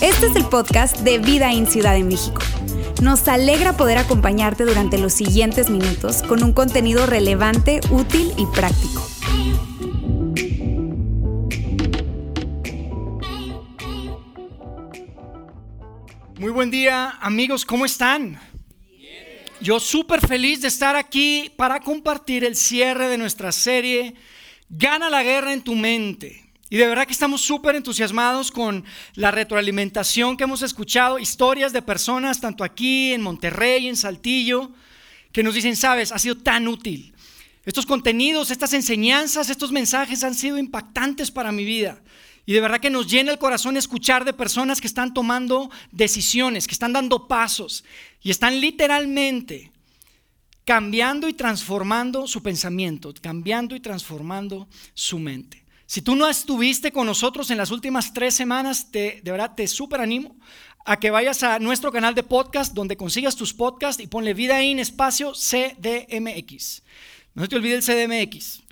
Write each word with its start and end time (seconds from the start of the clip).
Este 0.00 0.26
es 0.26 0.36
el 0.36 0.44
podcast 0.44 0.98
de 1.00 1.18
Vida 1.18 1.52
en 1.52 1.66
Ciudad 1.66 1.94
de 1.94 2.04
México. 2.04 2.40
Nos 3.02 3.26
alegra 3.26 3.76
poder 3.76 3.98
acompañarte 3.98 4.64
durante 4.64 4.98
los 4.98 5.12
siguientes 5.12 5.68
minutos 5.68 6.22
con 6.22 6.44
un 6.44 6.52
contenido 6.52 7.06
relevante, 7.06 7.80
útil 7.90 8.32
y 8.36 8.46
práctico. 8.46 9.06
Muy 16.38 16.50
buen 16.52 16.70
día 16.70 17.18
amigos, 17.20 17.64
¿cómo 17.64 17.84
están? 17.84 18.38
Yo 19.60 19.80
súper 19.80 20.26
feliz 20.26 20.60
de 20.60 20.68
estar 20.68 20.96
aquí 20.96 21.50
para 21.56 21.80
compartir 21.80 22.44
el 22.44 22.54
cierre 22.54 23.08
de 23.08 23.18
nuestra 23.18 23.52
serie 23.52 24.14
Gana 24.68 25.08
la 25.10 25.22
guerra 25.22 25.52
en 25.52 25.62
tu 25.62 25.74
mente. 25.74 26.44
Y 26.68 26.76
de 26.76 26.86
verdad 26.88 27.06
que 27.06 27.12
estamos 27.12 27.40
súper 27.40 27.76
entusiasmados 27.76 28.50
con 28.50 28.84
la 29.14 29.30
retroalimentación 29.30 30.36
que 30.36 30.44
hemos 30.44 30.62
escuchado, 30.62 31.20
historias 31.20 31.72
de 31.72 31.82
personas, 31.82 32.40
tanto 32.40 32.64
aquí 32.64 33.12
en 33.12 33.22
Monterrey, 33.22 33.86
en 33.86 33.96
Saltillo, 33.96 34.72
que 35.30 35.44
nos 35.44 35.54
dicen, 35.54 35.76
sabes, 35.76 36.10
ha 36.10 36.18
sido 36.18 36.36
tan 36.38 36.66
útil. 36.66 37.14
Estos 37.64 37.86
contenidos, 37.86 38.50
estas 38.50 38.72
enseñanzas, 38.72 39.48
estos 39.48 39.70
mensajes 39.70 40.24
han 40.24 40.34
sido 40.34 40.58
impactantes 40.58 41.30
para 41.30 41.52
mi 41.52 41.64
vida. 41.64 42.00
Y 42.46 42.52
de 42.52 42.60
verdad 42.60 42.80
que 42.80 42.90
nos 42.90 43.08
llena 43.08 43.32
el 43.32 43.38
corazón 43.38 43.76
escuchar 43.76 44.24
de 44.24 44.32
personas 44.32 44.80
que 44.80 44.86
están 44.86 45.14
tomando 45.14 45.70
decisiones, 45.92 46.66
que 46.66 46.74
están 46.74 46.92
dando 46.92 47.28
pasos 47.28 47.84
y 48.22 48.30
están 48.30 48.60
literalmente 48.60 49.72
cambiando 50.66 51.28
y 51.28 51.32
transformando 51.32 52.26
su 52.26 52.42
pensamiento, 52.42 53.14
cambiando 53.22 53.76
y 53.76 53.80
transformando 53.80 54.68
su 54.94 55.18
mente. 55.20 55.64
Si 55.86 56.02
tú 56.02 56.16
no 56.16 56.28
estuviste 56.28 56.90
con 56.90 57.06
nosotros 57.06 57.50
en 57.52 57.56
las 57.56 57.70
últimas 57.70 58.12
tres 58.12 58.34
semanas, 58.34 58.90
te, 58.90 59.20
de 59.22 59.30
verdad 59.30 59.54
te 59.54 59.68
súper 59.68 60.00
animo 60.00 60.36
a 60.84 60.98
que 60.98 61.12
vayas 61.12 61.44
a 61.44 61.60
nuestro 61.60 61.92
canal 61.92 62.16
de 62.16 62.24
podcast 62.24 62.74
donde 62.74 62.96
consigas 62.96 63.36
tus 63.36 63.54
podcasts 63.54 64.02
y 64.02 64.08
ponle 64.08 64.34
vida 64.34 64.60
en 64.60 64.80
espacio 64.80 65.32
CDMX. 65.32 66.82
No 67.34 67.42
se 67.42 67.48
te 67.48 67.56
olvide 67.56 67.76
el 67.76 67.84
CDMX. 67.84 68.62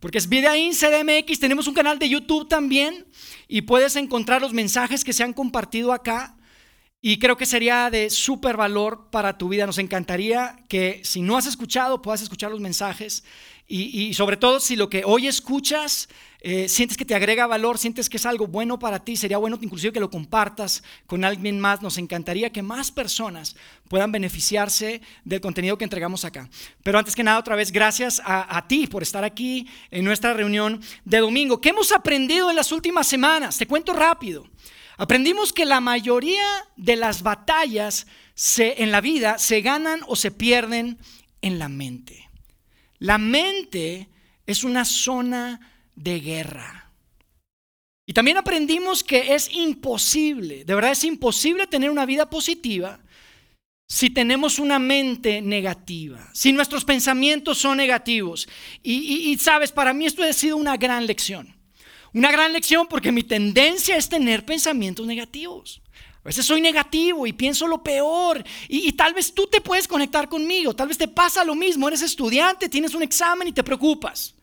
Porque 0.00 0.18
es 0.18 0.28
Vida 0.28 0.56
in 0.56 0.72
CDMX, 0.72 1.40
tenemos 1.40 1.66
un 1.66 1.74
canal 1.74 1.98
de 1.98 2.08
YouTube 2.08 2.48
también 2.48 3.06
y 3.48 3.62
puedes 3.62 3.96
encontrar 3.96 4.40
los 4.40 4.54
mensajes 4.54 5.04
que 5.04 5.12
se 5.12 5.22
han 5.22 5.34
compartido 5.34 5.92
acá. 5.92 6.36
Y 7.06 7.18
creo 7.18 7.36
que 7.36 7.44
sería 7.44 7.90
de 7.90 8.08
súper 8.08 8.56
valor 8.56 9.10
para 9.10 9.36
tu 9.36 9.50
vida. 9.50 9.66
Nos 9.66 9.76
encantaría 9.76 10.56
que 10.70 11.02
si 11.04 11.20
no 11.20 11.36
has 11.36 11.44
escuchado, 11.44 12.00
puedas 12.00 12.22
escuchar 12.22 12.50
los 12.50 12.60
mensajes. 12.60 13.24
Y, 13.68 14.14
sobre 14.14 14.38
todo 14.38 14.58
si 14.58 14.74
lo 14.74 14.88
que 14.88 15.02
hoy 15.04 15.26
escuchas 15.26 16.08
eh, 16.40 16.66
sientes 16.66 16.96
que 16.96 17.04
te 17.04 17.14
agrega 17.14 17.46
valor, 17.46 17.76
sientes 17.76 18.08
que 18.08 18.16
es 18.16 18.24
algo 18.24 18.46
bueno 18.46 18.78
para 18.78 19.04
ti, 19.04 19.18
sería 19.18 19.36
bueno 19.36 19.58
inclusive 19.60 19.92
que 19.92 20.00
lo 20.00 20.08
compartas 20.08 20.82
con 21.06 21.26
alguien 21.26 21.60
más. 21.60 21.82
Nos 21.82 21.98
encantaría 21.98 22.48
que 22.48 22.62
más 22.62 22.90
personas 22.90 23.54
puedan 23.90 24.10
beneficiarse 24.10 25.02
del 25.26 25.42
contenido 25.42 25.76
que 25.76 25.84
entregamos 25.84 26.24
acá. 26.24 26.48
Pero 26.82 26.98
antes 26.98 27.14
que 27.14 27.22
nada, 27.22 27.38
otra 27.38 27.54
vez, 27.54 27.70
gracias 27.70 28.22
a, 28.24 28.56
a 28.56 28.66
ti 28.66 28.86
por 28.86 29.02
estar 29.02 29.24
aquí 29.24 29.68
en 29.90 30.06
nuestra 30.06 30.32
reunión 30.32 30.80
de 31.04 31.18
domingo. 31.18 31.60
¿Qué 31.60 31.68
hemos 31.68 31.92
aprendido 31.92 32.48
en 32.48 32.56
las 32.56 32.72
últimas 32.72 33.06
semanas? 33.06 33.58
Te 33.58 33.66
cuento 33.66 33.92
rápido. 33.92 34.46
Aprendimos 34.96 35.52
que 35.52 35.64
la 35.64 35.80
mayoría 35.80 36.46
de 36.76 36.96
las 36.96 37.22
batallas 37.22 38.06
en 38.58 38.90
la 38.90 39.00
vida 39.00 39.38
se 39.38 39.60
ganan 39.60 40.00
o 40.06 40.16
se 40.16 40.30
pierden 40.30 40.98
en 41.42 41.58
la 41.58 41.68
mente. 41.68 42.30
La 42.98 43.18
mente 43.18 44.08
es 44.46 44.64
una 44.64 44.84
zona 44.84 45.60
de 45.94 46.20
guerra. 46.20 46.92
Y 48.06 48.12
también 48.12 48.36
aprendimos 48.36 49.02
que 49.02 49.34
es 49.34 49.50
imposible, 49.52 50.64
de 50.64 50.74
verdad 50.74 50.92
es 50.92 51.04
imposible 51.04 51.66
tener 51.66 51.90
una 51.90 52.04
vida 52.04 52.28
positiva 52.28 53.00
si 53.86 54.10
tenemos 54.10 54.58
una 54.58 54.78
mente 54.78 55.40
negativa, 55.40 56.30
si 56.32 56.52
nuestros 56.52 56.84
pensamientos 56.84 57.58
son 57.58 57.76
negativos. 57.76 58.48
Y, 58.82 59.36
sabes, 59.38 59.72
para 59.72 59.92
mí 59.92 60.06
esto 60.06 60.22
ha 60.22 60.32
sido 60.32 60.56
una 60.56 60.76
gran 60.76 61.06
lección. 61.06 61.54
Una 62.14 62.30
gran 62.30 62.52
lección 62.52 62.86
porque 62.86 63.12
mi 63.12 63.24
tendencia 63.24 63.96
es 63.96 64.08
tener 64.08 64.46
pensamientos 64.46 65.06
negativos. 65.06 65.82
A 66.22 66.28
veces 66.28 66.46
soy 66.46 66.60
negativo 66.60 67.26
y 67.26 67.34
pienso 67.34 67.66
lo 67.66 67.82
peor 67.82 68.42
y, 68.68 68.88
y, 68.88 68.92
tal 68.92 69.12
vez 69.12 69.34
tú 69.34 69.46
te 69.46 69.60
puedes 69.60 69.86
conectar 69.86 70.28
conmigo, 70.28 70.74
tal 70.74 70.88
vez 70.88 70.96
te 70.96 71.08
pasa 71.08 71.44
lo 71.44 71.54
mismo, 71.54 71.86
eres 71.86 72.00
estudiante, 72.00 72.70
tienes 72.70 72.94
un 72.94 73.02
examen 73.02 73.48
y 73.48 73.52
te 73.52 73.62
preocupas. 73.62 74.34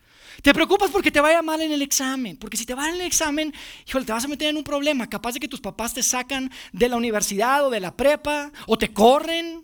Te 0.42 0.54
preocupas 0.54 0.92
porque 0.92 1.12
te 1.12 1.22
vaya 1.22 1.42
mal 1.42 1.62
en 1.62 1.72
el 1.72 1.82
examen, 1.82 2.38
porque 2.38 2.58
si 2.58 2.66
te 2.66 2.74
va 2.74 2.90
en 2.90 2.96
el 2.96 3.02
examen, 3.02 3.54
híjole, 3.88 4.06
te 4.06 4.12
vas 4.12 4.26
a 4.26 4.28
meter 4.28 4.50
en 4.50 4.58
un 4.58 4.64
problema, 4.64 5.08
capaz 5.08 5.34
de 5.34 5.40
que 5.40 5.48
tus 5.48 5.62
papás 5.62 5.94
te 5.94 6.04
sacan 6.04 6.52
de 6.72 6.90
la 6.90 6.98
universidad 6.98 7.66
o 7.66 7.70
de 7.70 7.80
la 7.80 7.96
prepa, 7.96 8.52
o 8.68 8.78
te 8.78 8.92
corren. 8.92 9.64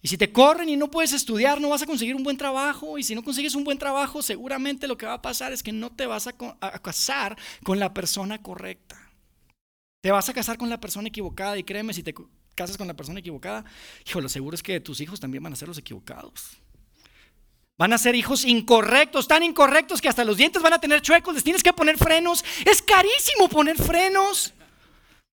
Y 0.00 0.08
si 0.08 0.16
te 0.16 0.32
corren 0.32 0.68
y 0.68 0.76
no 0.76 0.90
puedes 0.90 1.12
estudiar, 1.12 1.60
no 1.60 1.70
vas 1.70 1.82
a 1.82 1.86
conseguir 1.86 2.14
un 2.14 2.22
buen 2.22 2.36
trabajo. 2.36 2.98
Y 2.98 3.02
si 3.02 3.14
no 3.14 3.24
consigues 3.24 3.54
un 3.54 3.64
buen 3.64 3.78
trabajo, 3.78 4.22
seguramente 4.22 4.86
lo 4.86 4.96
que 4.96 5.06
va 5.06 5.14
a 5.14 5.22
pasar 5.22 5.52
es 5.52 5.62
que 5.62 5.72
no 5.72 5.90
te 5.90 6.06
vas 6.06 6.28
a, 6.28 6.34
casar 6.80 7.36
con 7.64 7.80
la 7.80 7.92
persona 7.92 8.40
correcta. 8.40 8.96
Te 10.00 10.12
vas 10.12 10.28
a 10.28 10.32
casar 10.32 10.56
con 10.56 10.70
la 10.70 10.78
persona 10.78 11.08
equivocada 11.08 11.58
y 11.58 11.64
créeme, 11.64 11.92
si 11.92 12.04
te 12.04 12.14
casas 12.54 12.76
con 12.76 12.86
la 12.86 12.94
persona 12.94 13.18
equivocada, 13.18 13.64
híjole, 14.06 14.24
lo 14.24 14.28
seguro 14.28 14.54
es 14.54 14.62
que 14.62 14.78
tus 14.80 15.00
hijos 15.00 15.18
también 15.18 15.42
van 15.42 15.52
a 15.52 15.56
ser 15.56 15.66
los 15.66 15.78
equivocados. 15.78 16.58
Van 17.76 17.92
a 17.92 17.98
ser 17.98 18.14
hijos 18.14 18.44
incorrectos, 18.44 19.28
tan 19.28 19.42
incorrectos 19.42 20.00
que 20.00 20.08
hasta 20.08 20.24
los 20.24 20.36
dientes 20.36 20.62
van 20.62 20.72
a 20.72 20.80
tener 20.80 21.00
chuecos, 21.00 21.34
les 21.34 21.44
tienes 21.44 21.62
que 21.62 21.72
poner 21.72 21.96
frenos. 21.96 22.44
Es 22.64 22.82
carísimo 22.82 23.48
poner 23.48 23.76
frenos. 23.76 24.52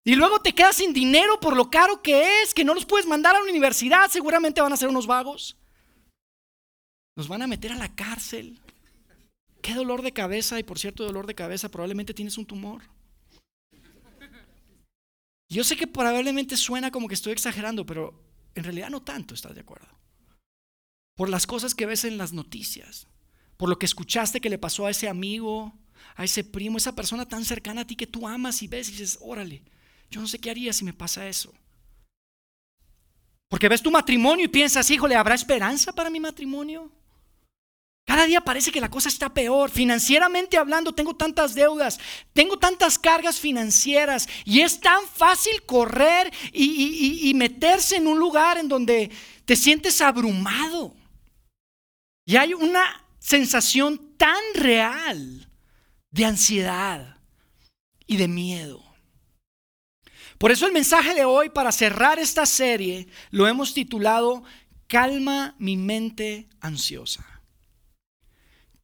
Y 0.06 0.16
luego 0.16 0.40
te 0.40 0.54
quedas 0.54 0.78
sin 0.78 0.94
dinero 0.94 1.40
por 1.40 1.58
lo 1.58 1.70
caro 1.70 2.02
que 2.02 2.42
es, 2.42 2.54
que 2.54 2.64
no 2.64 2.74
los 2.74 2.86
puedes 2.86 3.08
mandar 3.08 3.36
a 3.36 3.40
la 3.40 3.50
universidad, 3.50 4.10
seguramente 4.10 4.62
van 4.62 4.72
a 4.72 4.78
ser 4.78 4.88
unos 4.88 5.08
vagos. 5.08 5.58
Nos 7.18 7.28
van 7.28 7.42
a 7.42 7.48
meter 7.48 7.72
a 7.72 7.76
la 7.76 7.94
cárcel. 7.94 8.62
Qué 9.62 9.74
dolor 9.74 10.04
de 10.04 10.14
cabeza, 10.14 10.60
y 10.60 10.64
por 10.64 10.80
cierto, 10.80 11.04
dolor 11.04 11.26
de 11.26 11.36
cabeza, 11.36 11.70
probablemente 11.70 12.14
tienes 12.14 12.38
un 12.38 12.46
tumor. 12.46 12.84
Yo 15.50 15.64
sé 15.64 15.76
que 15.76 15.88
probablemente 15.88 16.56
suena 16.56 16.92
como 16.92 17.08
que 17.08 17.16
estoy 17.16 17.34
exagerando, 17.34 17.86
pero 17.86 18.24
en 18.54 18.64
realidad 18.64 18.90
no 18.90 19.02
tanto, 19.02 19.34
¿estás 19.34 19.56
de 19.56 19.62
acuerdo? 19.62 19.96
por 21.16 21.30
las 21.30 21.48
cosas 21.48 21.74
que 21.74 21.86
ves 21.86 22.04
en 22.04 22.18
las 22.18 22.34
noticias, 22.34 23.08
por 23.58 23.70
lo 23.70 23.80
que 23.80 23.86
escuchaste 23.86 24.42
que 24.42 24.50
le 24.50 24.58
pasó 24.58 24.86
a 24.86 24.92
ese 24.92 25.08
amigo, 25.08 25.74
a 26.16 26.26
ese 26.26 26.44
primo, 26.44 26.78
esa 26.78 26.96
persona 26.96 27.28
tan 27.28 27.46
cercana 27.46 27.82
a 27.82 27.88
ti 27.88 27.96
que 27.96 28.06
tú 28.08 28.28
amas 28.28 28.62
y 28.62 28.68
ves 28.68 28.90
y 28.90 28.92
dices, 28.92 29.18
órale, 29.22 29.64
yo 30.10 30.22
no 30.22 30.28
sé 30.28 30.40
qué 30.40 30.52
haría 30.52 30.74
si 30.74 30.86
me 30.86 30.94
pasa 30.94 31.28
eso. 31.28 31.54
Porque 33.50 33.70
ves 33.70 33.82
tu 33.82 33.92
matrimonio 33.92 34.46
y 34.46 34.50
piensas, 34.50 34.90
híjole, 34.90 35.16
¿habrá 35.16 35.36
esperanza 35.36 35.94
para 35.94 36.10
mi 36.10 36.20
matrimonio? 36.20 36.92
Cada 38.06 38.26
día 38.26 38.40
parece 38.42 38.72
que 38.72 38.80
la 38.80 38.90
cosa 38.90 39.10
está 39.10 39.34
peor. 39.34 39.72
Financieramente 39.72 40.58
hablando, 40.58 40.94
tengo 40.94 41.16
tantas 41.16 41.56
deudas, 41.56 42.00
tengo 42.34 42.58
tantas 42.58 43.00
cargas 43.00 43.40
financieras 43.40 44.30
y 44.46 44.62
es 44.62 44.80
tan 44.80 45.08
fácil 45.08 45.64
correr 45.66 46.32
y, 46.54 47.30
y 47.30 47.34
meterse 47.34 47.96
en 47.96 48.08
un 48.08 48.20
lugar 48.20 48.60
en 48.60 48.68
donde 48.68 49.10
te 49.46 49.56
sientes 49.56 50.02
abrumado. 50.02 50.96
Y 52.26 52.36
hay 52.36 52.54
una 52.54 53.04
sensación 53.20 54.16
tan 54.18 54.42
real 54.54 55.50
de 56.12 56.26
ansiedad 56.26 57.18
y 58.06 58.18
de 58.18 58.28
miedo. 58.28 58.85
Por 60.38 60.52
eso 60.52 60.68
el 60.68 60.74
mensaje 60.74 61.14
de 61.14 61.26
hoy 61.26 61.50
para 61.50 61.72
cerrar 61.72 62.20
esta 62.20 62.46
serie 62.46 63.08
lo 63.32 63.48
hemos 63.48 63.74
titulado 63.74 64.44
Calma 64.88 65.56
mi 65.58 65.78
mente 65.78 66.48
ansiosa. 66.60 67.26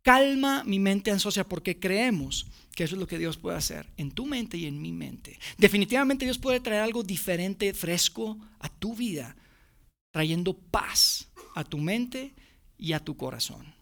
Calma 0.01 0.63
mi 0.63 0.79
mente 0.79 1.11
ansiosa 1.11 1.43
porque 1.47 1.79
creemos 1.79 2.47
que 2.75 2.85
eso 2.85 2.95
es 2.95 2.99
lo 2.99 3.07
que 3.07 3.19
Dios 3.19 3.37
puede 3.37 3.57
hacer 3.57 3.87
en 3.97 4.11
tu 4.11 4.25
mente 4.25 4.57
y 4.57 4.65
en 4.65 4.81
mi 4.81 4.91
mente. 4.91 5.37
Definitivamente 5.57 6.25
Dios 6.25 6.39
puede 6.39 6.59
traer 6.59 6.81
algo 6.81 7.03
diferente, 7.03 7.73
fresco 7.73 8.37
a 8.59 8.69
tu 8.69 8.95
vida, 8.95 9.35
trayendo 10.11 10.53
paz 10.53 11.27
a 11.53 11.63
tu 11.63 11.77
mente 11.77 12.33
y 12.77 12.93
a 12.93 12.99
tu 12.99 13.15
corazón. 13.15 13.75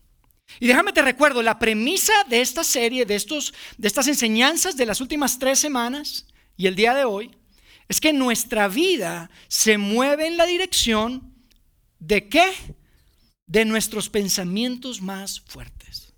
Y 0.59 0.67
déjame 0.67 0.91
te 0.91 1.03
recuerdo, 1.03 1.43
la 1.43 1.59
premisa 1.59 2.13
de 2.27 2.41
esta 2.41 2.63
serie, 2.63 3.05
de, 3.05 3.15
estos, 3.15 3.53
de 3.77 3.87
estas 3.87 4.07
enseñanzas 4.07 4.75
de 4.75 4.87
las 4.87 4.99
últimas 4.99 5.37
tres 5.37 5.59
semanas 5.59 6.25
y 6.57 6.67
el 6.67 6.75
día 6.75 6.93
de 6.95 7.05
hoy, 7.05 7.31
es 7.89 7.99
que 7.99 8.13
nuestra 8.13 8.67
vida 8.67 9.31
se 9.47 9.79
mueve 9.79 10.27
en 10.27 10.37
la 10.37 10.45
dirección 10.45 11.33
de 11.97 12.29
qué? 12.29 12.53
De 13.47 13.65
nuestros 13.65 14.09
pensamientos 14.09 15.01
más 15.01 15.41
fuertes. 15.41 16.13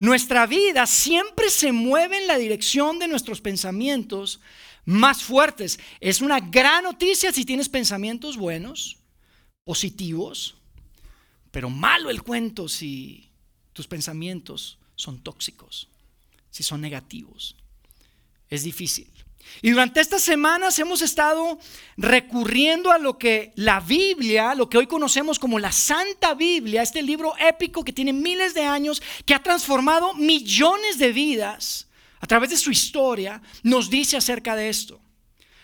Nuestra 0.00 0.46
vida 0.46 0.86
siempre 0.86 1.50
se 1.50 1.70
mueve 1.70 2.18
en 2.18 2.26
la 2.26 2.36
dirección 2.36 2.98
de 2.98 3.06
nuestros 3.06 3.40
pensamientos 3.40 4.40
más 4.84 5.22
fuertes. 5.22 5.78
Es 6.00 6.20
una 6.20 6.40
gran 6.40 6.84
noticia 6.84 7.32
si 7.32 7.44
tienes 7.44 7.68
pensamientos 7.68 8.36
buenos, 8.36 8.98
positivos, 9.64 10.56
pero 11.52 11.70
malo 11.70 12.10
el 12.10 12.22
cuento 12.22 12.68
si 12.68 13.30
tus 13.72 13.86
pensamientos 13.86 14.78
son 14.96 15.22
tóxicos, 15.22 15.88
si 16.50 16.64
son 16.64 16.80
negativos. 16.80 17.54
Es 18.50 18.64
difícil. 18.64 19.08
Y 19.62 19.70
durante 19.70 20.00
estas 20.00 20.22
semanas 20.22 20.78
hemos 20.78 21.02
estado 21.02 21.58
recurriendo 21.96 22.92
a 22.92 22.98
lo 22.98 23.18
que 23.18 23.52
la 23.56 23.80
Biblia, 23.80 24.54
lo 24.54 24.68
que 24.68 24.78
hoy 24.78 24.86
conocemos 24.86 25.38
como 25.38 25.58
la 25.58 25.72
Santa 25.72 26.34
Biblia, 26.34 26.82
este 26.82 27.02
libro 27.02 27.34
épico 27.38 27.84
que 27.84 27.92
tiene 27.92 28.12
miles 28.12 28.54
de 28.54 28.64
años, 28.64 29.02
que 29.26 29.34
ha 29.34 29.42
transformado 29.42 30.14
millones 30.14 30.98
de 30.98 31.12
vidas 31.12 31.88
a 32.20 32.26
través 32.26 32.50
de 32.50 32.56
su 32.56 32.70
historia, 32.70 33.42
nos 33.62 33.90
dice 33.90 34.16
acerca 34.16 34.54
de 34.54 34.68
esto. 34.68 35.00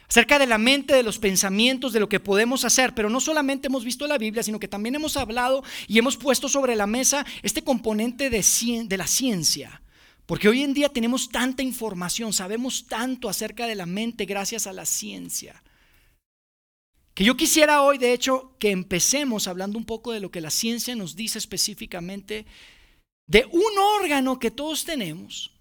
Acerca 0.09 0.39
de 0.39 0.47
la 0.47 0.59
mente, 0.59 0.95
de 0.95 1.03
los 1.03 1.19
pensamientos, 1.19 1.93
de 1.93 2.01
lo 2.01 2.09
que 2.09 2.21
podemos 2.21 2.65
hacer. 2.65 2.95
Pero 2.95 3.09
no 3.09 3.21
solamente 3.21 3.69
hemos 3.69 3.85
visto 3.85 4.07
la 4.07 4.19
Biblia, 4.19 4.43
sino 4.43 4.61
que 4.61 4.69
también 4.69 4.95
hemos 4.95 5.17
hablado 5.17 5.65
y 5.89 5.99
hemos 5.99 6.17
puesto 6.17 6.49
sobre 6.49 6.77
la 6.77 6.87
mesa 6.87 7.25
este 7.43 7.63
componente 7.65 8.29
de, 8.29 8.45
de 8.87 8.97
la 8.97 9.07
ciencia 9.07 9.81
porque 10.27 10.49
hoy 10.49 10.63
en 10.63 10.73
día 10.73 10.89
tenemos 10.89 11.29
tanta 11.29 11.63
información, 11.63 12.33
sabemos 12.33 12.87
tanto 12.87 13.29
acerca 13.29 13.67
de 13.67 13.75
la 13.75 13.87
mente 13.87 14.25
gracias 14.25 14.67
a 14.67 14.73
la 14.73 14.87
ciencia. 14.87 15.63
Que 17.13 17.25
yo 17.25 17.37
quisiera 17.37 17.83
hoy, 17.83 17.99
de 17.99 18.13
hecho, 18.13 18.57
que 18.59 18.71
empecemos 18.71 19.47
hablando 19.47 19.79
un 19.79 19.85
poco 19.85 20.13
de 20.13 20.21
lo 20.21 20.31
que 20.31 20.41
la 20.41 20.51
ciencia 20.51 20.97
nos 20.97 21.15
dice 21.15 21.39
específicamente 21.39 22.47
de 23.27 23.45
un 23.53 23.79
órgano 24.01 24.39
que 24.39 24.51
todos 24.51 24.85
tenemos 24.85 25.53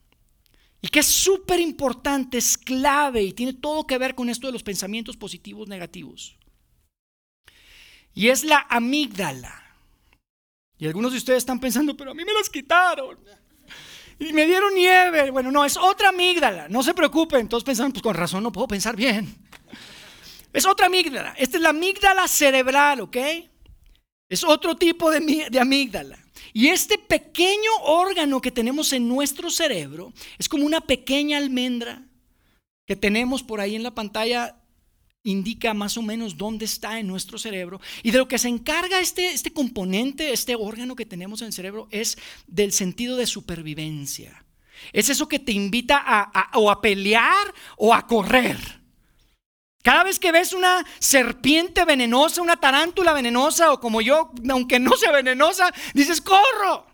y 0.81 0.87
que 0.87 0.99
es 0.99 1.07
súper 1.07 1.59
importante, 1.59 2.37
es 2.37 2.57
clave 2.57 3.21
y 3.21 3.33
tiene 3.33 3.53
todo 3.53 3.85
que 3.85 3.97
ver 3.97 4.15
con 4.15 4.29
esto 4.29 4.47
de 4.47 4.53
los 4.53 4.63
pensamientos 4.63 5.17
positivos 5.17 5.67
negativos. 5.67 6.37
Y 8.15 8.29
es 8.29 8.43
la 8.43 8.65
amígdala. 8.69 9.61
Y 10.77 10.87
algunos 10.87 11.11
de 11.11 11.17
ustedes 11.17 11.39
están 11.39 11.59
pensando, 11.59 11.95
pero 11.95 12.11
a 12.11 12.13
mí 12.13 12.23
me 12.25 12.33
las 12.33 12.49
quitaron 12.49 13.17
y 14.19 14.33
me 14.33 14.45
dieron 14.45 14.73
nieve. 14.73 15.31
Bueno, 15.31 15.51
no, 15.51 15.65
es 15.65 15.77
otra 15.77 16.09
amígdala, 16.09 16.67
no 16.69 16.83
se 16.83 16.93
preocupen. 16.93 17.47
Todos 17.47 17.63
pensaron, 17.63 17.91
pues 17.91 18.01
con 18.01 18.15
razón 18.15 18.43
no 18.43 18.51
puedo 18.51 18.67
pensar 18.67 18.95
bien. 18.95 19.35
Es 20.51 20.65
otra 20.65 20.85
amígdala. 20.85 21.33
Esta 21.37 21.57
es 21.57 21.63
la 21.63 21.69
amígdala 21.69 22.27
cerebral, 22.27 23.01
¿ok? 23.01 23.17
Es 24.29 24.43
otro 24.43 24.75
tipo 24.75 25.09
de, 25.11 25.47
de 25.49 25.59
amígdala. 25.59 26.17
Y 26.53 26.67
este 26.67 26.97
pequeño 26.97 27.71
órgano 27.83 28.39
que 28.39 28.51
tenemos 28.51 28.93
en 28.93 29.07
nuestro 29.07 29.49
cerebro 29.49 30.13
es 30.37 30.47
como 30.47 30.65
una 30.65 30.81
pequeña 30.81 31.37
almendra 31.37 32.03
que 32.85 32.95
tenemos 32.95 33.41
por 33.41 33.59
ahí 33.59 33.75
en 33.75 33.83
la 33.83 33.95
pantalla 33.95 34.62
indica 35.23 35.73
más 35.73 35.97
o 35.97 36.01
menos 36.01 36.37
dónde 36.37 36.65
está 36.65 36.99
en 36.99 37.07
nuestro 37.07 37.37
cerebro. 37.37 37.79
Y 38.03 38.11
de 38.11 38.17
lo 38.17 38.27
que 38.27 38.37
se 38.37 38.49
encarga 38.49 38.99
este, 38.99 39.31
este 39.31 39.53
componente, 39.53 40.33
este 40.33 40.55
órgano 40.55 40.95
que 40.95 41.05
tenemos 41.05 41.41
en 41.41 41.47
el 41.47 41.53
cerebro, 41.53 41.87
es 41.91 42.17
del 42.47 42.71
sentido 42.71 43.17
de 43.17 43.25
supervivencia. 43.25 44.43
Es 44.91 45.09
eso 45.09 45.27
que 45.27 45.39
te 45.39 45.53
invita 45.53 46.01
a, 46.05 46.51
o 46.59 46.69
a 46.69 46.81
pelear 46.81 47.53
o 47.77 47.93
a 47.93 48.05
correr. 48.05 48.57
Cada 49.81 50.03
vez 50.03 50.19
que 50.19 50.31
ves 50.31 50.53
una 50.53 50.85
serpiente 50.99 51.83
venenosa, 51.85 52.41
una 52.41 52.57
tarántula 52.57 53.13
venenosa, 53.13 53.71
o 53.71 53.79
como 53.79 54.01
yo, 54.01 54.31
aunque 54.49 54.79
no 54.79 54.95
sea 54.95 55.11
venenosa, 55.11 55.73
dices, 55.93 56.21
corro 56.21 56.85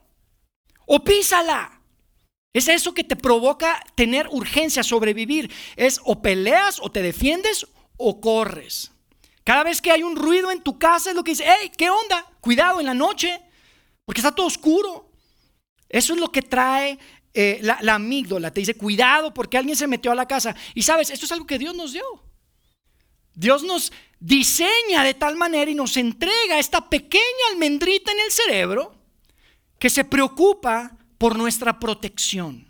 o 0.86 1.04
písala. 1.04 1.82
Es 2.52 2.68
eso 2.68 2.96
que 2.96 3.04
te 3.04 3.16
provoca 3.16 3.84
tener 3.94 4.28
urgencia, 4.32 4.82
sobrevivir. 4.82 5.52
Es 5.76 6.02
o 6.04 6.22
peleas 6.22 6.80
o 6.82 6.92
te 6.92 7.04
defiendes 7.04 7.68
o 8.00 8.20
corres. 8.20 8.92
Cada 9.44 9.64
vez 9.64 9.82
que 9.82 9.92
hay 9.92 10.02
un 10.02 10.16
ruido 10.16 10.52
en 10.52 10.64
tu 10.64 10.80
casa 10.80 11.12
es 11.12 11.16
lo 11.16 11.24
que 11.24 11.32
dice, 11.32 11.46
hey, 11.46 11.72
¿qué 11.78 11.90
onda? 11.90 12.26
Cuidado 12.42 12.80
en 12.80 12.86
la 12.86 12.94
noche, 12.94 13.40
porque 14.06 14.22
está 14.22 14.34
todo 14.34 14.48
oscuro. 14.48 15.12
Eso 15.88 16.14
es 16.14 16.20
lo 16.20 16.32
que 16.32 16.42
trae 16.42 16.98
eh, 17.34 17.60
la, 17.62 17.78
la, 17.82 17.96
amígdala. 17.96 18.52
Te 18.52 18.62
dice, 18.62 18.76
cuidado 18.76 19.34
porque 19.34 19.58
alguien 19.58 19.76
se 19.76 19.88
metió 19.88 20.12
a 20.12 20.16
la 20.16 20.28
casa. 20.28 20.56
Y 20.74 20.82
sabes, 20.82 21.10
esto 21.10 21.26
es 21.26 21.32
algo 21.32 21.46
que 21.46 21.60
Dios 21.60 21.76
nos 21.76 21.94
dio. 21.94 22.04
Dios 23.34 23.64
nos 23.64 23.92
diseña 24.20 25.04
de 25.04 25.14
tal 25.14 25.36
manera 25.36 25.70
y 25.70 25.76
nos 25.76 25.98
entrega 25.98 26.60
esta 26.60 26.90
pequeña 26.90 27.24
almendrita 27.52 28.12
en 28.12 28.20
el 28.20 28.32
cerebro 28.32 28.96
que 29.80 29.90
se 29.90 30.04
preocupa 30.04 30.98
por 31.18 31.38
nuestra 31.38 31.80
protección. 31.80 32.68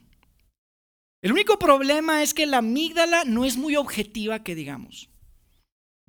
El 1.21 1.33
único 1.33 1.59
problema 1.59 2.23
es 2.23 2.33
que 2.33 2.45
la 2.45 2.59
amígdala 2.59 3.25
no 3.25 3.43
es 3.43 3.57
muy 3.57 3.75
objetiva, 3.75 4.43
que 4.43 4.55
digamos. 4.55 5.09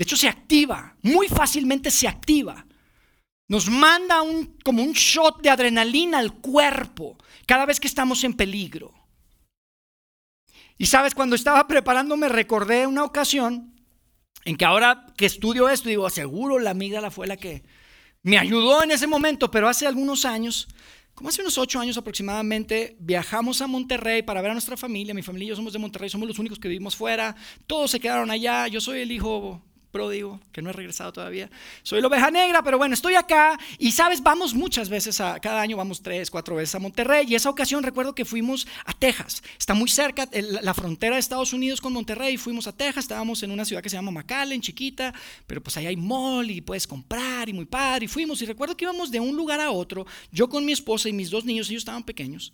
De 0.00 0.04
hecho, 0.04 0.16
se 0.16 0.28
activa, 0.28 0.96
muy 1.02 1.28
fácilmente 1.28 1.90
se 1.90 2.08
activa. 2.08 2.64
Nos 3.48 3.68
manda 3.68 4.22
un, 4.22 4.56
como 4.64 4.82
un 4.82 4.92
shot 4.92 5.42
de 5.42 5.50
adrenalina 5.50 6.20
al 6.20 6.40
cuerpo 6.40 7.18
cada 7.46 7.66
vez 7.66 7.78
que 7.78 7.86
estamos 7.86 8.24
en 8.24 8.32
peligro. 8.32 8.94
Y 10.78 10.86
sabes, 10.86 11.14
cuando 11.14 11.36
estaba 11.36 11.68
preparándome 11.68 12.30
recordé 12.30 12.86
una 12.86 13.04
ocasión 13.04 13.74
en 14.46 14.56
que 14.56 14.64
ahora 14.64 15.04
que 15.18 15.26
estudio 15.26 15.68
esto, 15.68 15.90
digo, 15.90 16.08
seguro 16.08 16.58
la 16.58 16.70
amígdala 16.70 17.10
fue 17.10 17.26
la 17.26 17.36
que 17.36 17.62
me 18.22 18.38
ayudó 18.38 18.82
en 18.82 18.92
ese 18.92 19.06
momento, 19.06 19.50
pero 19.50 19.68
hace 19.68 19.86
algunos 19.86 20.24
años, 20.24 20.66
como 21.12 21.28
hace 21.28 21.42
unos 21.42 21.58
ocho 21.58 21.78
años 21.78 21.98
aproximadamente, 21.98 22.96
viajamos 23.00 23.60
a 23.60 23.66
Monterrey 23.66 24.22
para 24.22 24.40
ver 24.40 24.52
a 24.52 24.54
nuestra 24.54 24.78
familia. 24.78 25.12
Mi 25.12 25.22
familia 25.22 25.44
y 25.44 25.48
yo 25.50 25.56
somos 25.56 25.74
de 25.74 25.78
Monterrey, 25.78 26.08
somos 26.08 26.26
los 26.26 26.38
únicos 26.38 26.58
que 26.58 26.68
vivimos 26.68 26.96
fuera. 26.96 27.36
Todos 27.66 27.90
se 27.90 28.00
quedaron 28.00 28.30
allá. 28.30 28.66
Yo 28.66 28.80
soy 28.80 29.00
el 29.00 29.12
hijo 29.12 29.62
pródigo, 29.90 30.40
que 30.52 30.62
no 30.62 30.70
he 30.70 30.72
regresado 30.72 31.12
todavía. 31.12 31.50
Soy 31.82 32.00
la 32.00 32.08
oveja 32.08 32.30
negra, 32.30 32.62
pero 32.62 32.78
bueno, 32.78 32.94
estoy 32.94 33.14
acá. 33.14 33.58
Y 33.78 33.92
sabes, 33.92 34.22
vamos 34.22 34.54
muchas 34.54 34.88
veces, 34.88 35.20
a, 35.20 35.38
cada 35.40 35.60
año 35.60 35.76
vamos 35.76 36.02
tres, 36.02 36.30
cuatro 36.30 36.56
veces 36.56 36.74
a 36.74 36.78
Monterrey. 36.78 37.26
Y 37.28 37.34
esa 37.34 37.50
ocasión 37.50 37.82
recuerdo 37.82 38.14
que 38.14 38.24
fuimos 38.24 38.66
a 38.84 38.92
Texas. 38.92 39.42
Está 39.58 39.74
muy 39.74 39.88
cerca 39.88 40.28
la 40.32 40.74
frontera 40.74 41.16
de 41.16 41.20
Estados 41.20 41.52
Unidos 41.52 41.80
con 41.80 41.92
Monterrey, 41.92 42.36
fuimos 42.36 42.66
a 42.66 42.72
Texas, 42.72 43.04
estábamos 43.04 43.42
en 43.42 43.50
una 43.50 43.64
ciudad 43.64 43.82
que 43.82 43.90
se 43.90 43.96
llama 43.96 44.10
McAllen, 44.10 44.60
chiquita, 44.60 45.12
pero 45.46 45.62
pues 45.62 45.76
ahí 45.76 45.86
hay 45.86 45.96
mall 45.96 46.50
y 46.50 46.60
puedes 46.60 46.86
comprar 46.86 47.48
y 47.48 47.52
muy 47.52 47.64
padre. 47.64 48.04
Y 48.04 48.08
fuimos 48.08 48.40
y 48.42 48.46
recuerdo 48.46 48.76
que 48.76 48.84
íbamos 48.84 49.10
de 49.10 49.20
un 49.20 49.36
lugar 49.36 49.60
a 49.60 49.70
otro, 49.70 50.06
yo 50.30 50.48
con 50.48 50.64
mi 50.64 50.72
esposa 50.72 51.08
y 51.08 51.12
mis 51.12 51.30
dos 51.30 51.44
niños, 51.44 51.68
ellos 51.68 51.82
estaban 51.82 52.04
pequeños, 52.04 52.52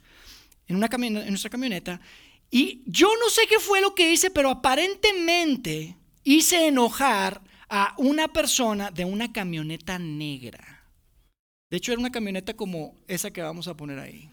en, 0.68 0.76
una 0.76 0.88
en 0.92 1.28
nuestra 1.28 1.50
camioneta. 1.50 2.00
Y 2.50 2.82
yo 2.86 3.08
no 3.20 3.28
sé 3.28 3.42
qué 3.48 3.58
fue 3.58 3.80
lo 3.80 3.94
que 3.94 4.12
hice, 4.12 4.30
pero 4.30 4.50
aparentemente 4.50 5.96
hice 6.26 6.66
enojar 6.66 7.40
a 7.68 7.94
una 7.98 8.28
persona 8.28 8.90
de 8.90 9.04
una 9.04 9.32
camioneta 9.32 9.98
negra. 9.98 10.84
De 11.70 11.76
hecho, 11.76 11.92
era 11.92 12.00
una 12.00 12.10
camioneta 12.10 12.54
como 12.54 12.96
esa 13.06 13.30
que 13.30 13.42
vamos 13.42 13.68
a 13.68 13.76
poner 13.76 14.00
ahí. 14.00 14.28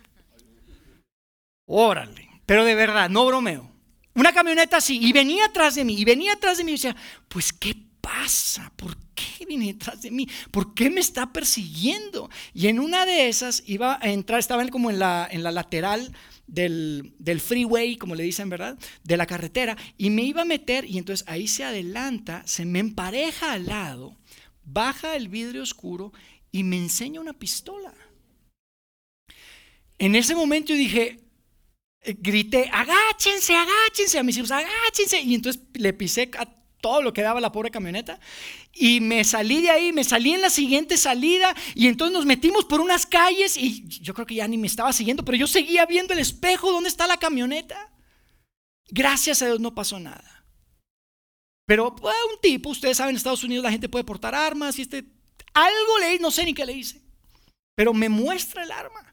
Órale, 1.65 2.29
pero 2.47 2.65
de 2.65 2.73
verdad, 2.73 3.09
no 3.09 3.25
bromeo. 3.25 3.71
Una 4.15 4.33
camioneta 4.33 4.77
así, 4.77 4.99
y 5.01 5.13
venía 5.13 5.45
atrás 5.45 5.75
de 5.75 5.85
mí, 5.85 5.95
y 5.95 6.03
venía 6.03 6.33
atrás 6.33 6.57
de 6.57 6.63
mí 6.63 6.71
y 6.71 6.75
decía, 6.75 6.95
pues, 7.27 7.53
¿qué 7.53 7.75
pasa? 8.01 8.71
¿Por 8.75 8.97
qué 9.13 9.45
viene 9.45 9.71
atrás 9.71 10.01
de 10.01 10.09
mí? 10.09 10.27
¿Por 10.51 10.73
qué 10.73 10.89
me 10.89 10.99
está 10.99 11.31
persiguiendo? 11.31 12.29
Y 12.55 12.67
en 12.67 12.79
una 12.79 13.05
de 13.05 13.27
esas 13.27 13.63
iba 13.67 13.99
a 14.01 14.09
entrar, 14.09 14.39
estaba 14.39 14.67
como 14.69 14.89
en 14.89 14.97
la, 14.97 15.27
en 15.29 15.43
la 15.43 15.51
lateral 15.51 16.11
del, 16.47 17.41
freeway, 17.41 17.97
como 17.97 18.15
le 18.15 18.23
dicen, 18.23 18.49
¿verdad? 18.49 18.77
De 19.03 19.17
la 19.17 19.25
carretera, 19.25 19.77
y 19.97 20.09
me 20.09 20.23
iba 20.23 20.41
a 20.41 20.45
meter, 20.45 20.85
y 20.85 20.97
entonces 20.97 21.27
ahí 21.27 21.47
se 21.47 21.63
adelanta, 21.63 22.43
se 22.45 22.65
me 22.65 22.79
empareja 22.79 23.53
al 23.53 23.67
lado, 23.67 24.17
baja 24.63 25.15
el 25.15 25.27
vidrio 25.27 25.63
oscuro 25.63 26.13
y 26.51 26.63
me 26.63 26.77
enseña 26.77 27.21
una 27.21 27.33
pistola. 27.33 27.93
En 29.97 30.15
ese 30.15 30.35
momento 30.35 30.73
yo 30.73 30.77
dije, 30.77 31.19
eh, 32.01 32.15
grité, 32.19 32.69
agáchense, 32.71 33.55
agáchense 33.55 34.19
a 34.19 34.23
mis 34.23 34.37
hijos, 34.37 34.51
agáchense, 34.51 35.21
y 35.21 35.35
entonces 35.35 35.61
le 35.73 35.93
pisé 35.93 36.29
a 36.37 36.62
todo 36.83 37.01
lo 37.01 37.13
que 37.13 37.21
daba 37.21 37.39
la 37.39 37.53
pobre 37.53 37.71
camioneta. 37.71 38.19
Y 38.73 38.99
me 38.99 39.23
salí 39.23 39.61
de 39.61 39.69
ahí, 39.69 39.93
me 39.93 40.03
salí 40.03 40.33
en 40.33 40.41
la 40.41 40.49
siguiente 40.49 40.97
salida 40.97 41.55
y 41.75 41.87
entonces 41.87 42.13
nos 42.13 42.25
metimos 42.25 42.65
por 42.65 42.81
unas 42.81 43.05
calles 43.05 43.55
y 43.55 43.87
yo 43.87 44.13
creo 44.13 44.27
que 44.27 44.35
ya 44.35 44.49
ni 44.49 44.57
me 44.57 44.67
estaba 44.67 44.91
siguiendo, 44.91 45.23
pero 45.23 45.37
yo 45.37 45.47
seguía 45.47 45.85
viendo 45.85 46.13
el 46.13 46.19
espejo, 46.19 46.73
¿dónde 46.73 46.89
está 46.89 47.07
la 47.07 47.15
camioneta? 47.15 47.89
Gracias 48.89 49.41
a 49.41 49.45
Dios 49.45 49.61
no 49.61 49.73
pasó 49.73 49.97
nada. 49.97 50.45
Pero 51.65 51.95
pues, 51.95 52.13
un 52.33 52.41
tipo, 52.41 52.69
ustedes 52.69 52.97
saben, 52.97 53.11
en 53.11 53.15
Estados 53.15 53.45
Unidos 53.45 53.63
la 53.63 53.71
gente 53.71 53.87
puede 53.87 54.03
portar 54.03 54.35
armas 54.35 54.77
y 54.77 54.81
este, 54.81 55.05
algo 55.53 55.99
le 56.01 56.19
no 56.19 56.31
sé 56.31 56.43
ni 56.43 56.53
qué 56.53 56.65
le 56.65 56.73
hice, 56.73 57.01
pero 57.75 57.93
me 57.93 58.09
muestra 58.09 58.63
el 58.63 58.71
arma. 58.71 59.12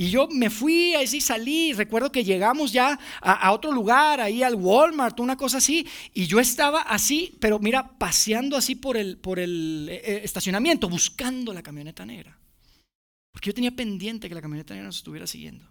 Y 0.00 0.08
yo 0.08 0.28
me 0.28 0.48
fui, 0.48 0.94
así 0.94 1.20
salí, 1.20 1.74
recuerdo 1.74 2.10
que 2.10 2.24
llegamos 2.24 2.72
ya 2.72 2.98
a, 3.20 3.52
otro 3.52 3.70
lugar, 3.70 4.18
ahí 4.18 4.42
al 4.42 4.54
Walmart, 4.54 5.20
una 5.20 5.36
cosa 5.36 5.58
así, 5.58 5.86
y 6.14 6.26
yo 6.26 6.40
estaba 6.40 6.80
así, 6.80 7.36
pero 7.38 7.58
mira, 7.58 7.98
paseando 7.98 8.56
así 8.56 8.76
por 8.76 8.96
el, 8.96 9.18
por 9.18 9.38
el 9.38 9.88
eh, 9.90 10.00
eh, 10.02 10.20
estacionamiento, 10.24 10.88
buscando 10.88 11.52
la 11.52 11.62
camioneta 11.62 12.06
negra. 12.06 12.38
Porque 13.30 13.50
yo 13.50 13.54
tenía 13.54 13.72
pendiente 13.72 14.30
que 14.30 14.34
la 14.34 14.40
camioneta 14.40 14.72
negra 14.72 14.86
nos 14.86 14.96
estuviera 14.96 15.26
siguiendo. 15.26 15.68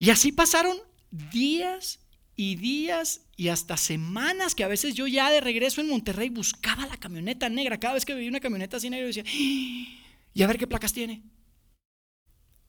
Y 0.00 0.10
así 0.10 0.32
pasaron 0.32 0.76
días 1.12 2.00
y 2.34 2.56
días 2.56 3.20
y 3.36 3.46
hasta 3.46 3.76
semanas 3.76 4.56
que 4.56 4.64
a 4.64 4.68
veces 4.68 4.96
yo 4.96 5.06
ya 5.06 5.30
de 5.30 5.40
regreso 5.40 5.80
en 5.80 5.88
Monterrey 5.88 6.30
buscaba 6.30 6.84
la 6.88 6.96
camioneta 6.96 7.48
negra. 7.48 7.78
Cada 7.78 7.94
vez 7.94 8.04
que 8.04 8.14
veía 8.14 8.28
una 8.28 8.40
camioneta 8.40 8.78
así 8.78 8.90
negra, 8.90 9.08
yo 9.08 9.14
decía, 9.14 9.24
¡Ah! 9.24 10.10
y 10.34 10.42
a 10.42 10.48
ver 10.48 10.58
qué 10.58 10.66
placas 10.66 10.92
tiene. 10.92 11.22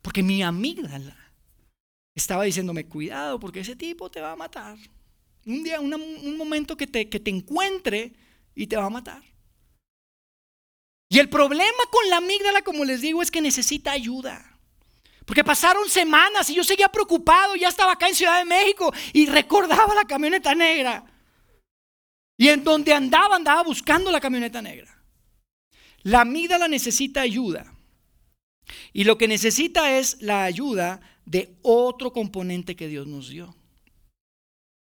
Porque 0.02 0.24
mi 0.24 0.42
amígdala 0.42 1.18
estaba 2.16 2.44
diciéndome, 2.44 2.88
cuidado, 2.88 3.40
porque 3.40 3.62
ese 3.62 3.76
tipo 3.76 4.10
te 4.10 4.22
va 4.22 4.34
a 4.34 4.36
matar. 4.36 4.78
Un 5.46 5.64
día, 5.64 5.80
un 5.80 6.38
momento 6.38 6.76
que 6.76 6.88
te, 6.88 7.10
que 7.10 7.20
te 7.20 7.30
encuentre 7.30 8.14
y 8.56 8.68
te 8.68 8.76
va 8.76 8.86
a 8.86 8.90
matar. 8.90 9.24
Y 11.10 11.18
el 11.18 11.30
problema 11.30 11.84
con 11.90 12.08
la 12.10 12.18
amígdala, 12.18 12.62
como 12.62 12.86
les 12.86 13.02
digo, 13.02 13.22
es 13.22 13.32
que 13.32 13.42
necesita 13.42 13.92
ayuda. 13.92 14.46
Porque 15.26 15.44
pasaron 15.44 15.90
semanas 15.90 16.50
y 16.50 16.56
yo 16.56 16.64
seguía 16.64 16.90
preocupado, 16.90 17.56
ya 17.56 17.68
estaba 17.68 17.94
acá 17.94 18.08
en 18.08 18.16
Ciudad 18.16 18.40
de 18.40 18.46
México 18.46 18.94
y 19.14 19.26
recordaba 19.26 19.94
la 19.96 20.06
camioneta 20.06 20.54
negra. 20.56 21.04
Y 22.38 22.48
en 22.50 22.64
donde 22.64 22.94
andaba, 22.94 23.36
andaba 23.36 23.64
buscando 23.64 24.12
la 24.12 24.20
camioneta 24.20 24.62
negra. 24.62 25.04
La 26.04 26.22
amígdala 26.22 26.68
necesita 26.68 27.22
ayuda. 27.22 27.74
Y 28.94 29.04
lo 29.04 29.18
que 29.18 29.28
necesita 29.28 29.98
es 29.98 30.22
la 30.22 30.44
ayuda 30.44 31.02
de 31.26 31.56
otro 31.62 32.14
componente 32.14 32.76
que 32.76 32.88
Dios 32.88 33.08
nos 33.08 33.30
dio. 33.30 33.56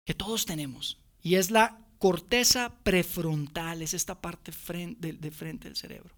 Que 0.05 0.13
todos 0.13 0.45
tenemos. 0.45 0.99
Y 1.21 1.35
es 1.35 1.51
la 1.51 1.79
corteza 1.99 2.77
prefrontal, 2.83 3.81
es 3.81 3.93
esta 3.93 4.19
parte 4.19 4.51
de, 4.51 5.31
frente 5.31 5.69
del 5.69 5.77
cerebro. 5.77 6.13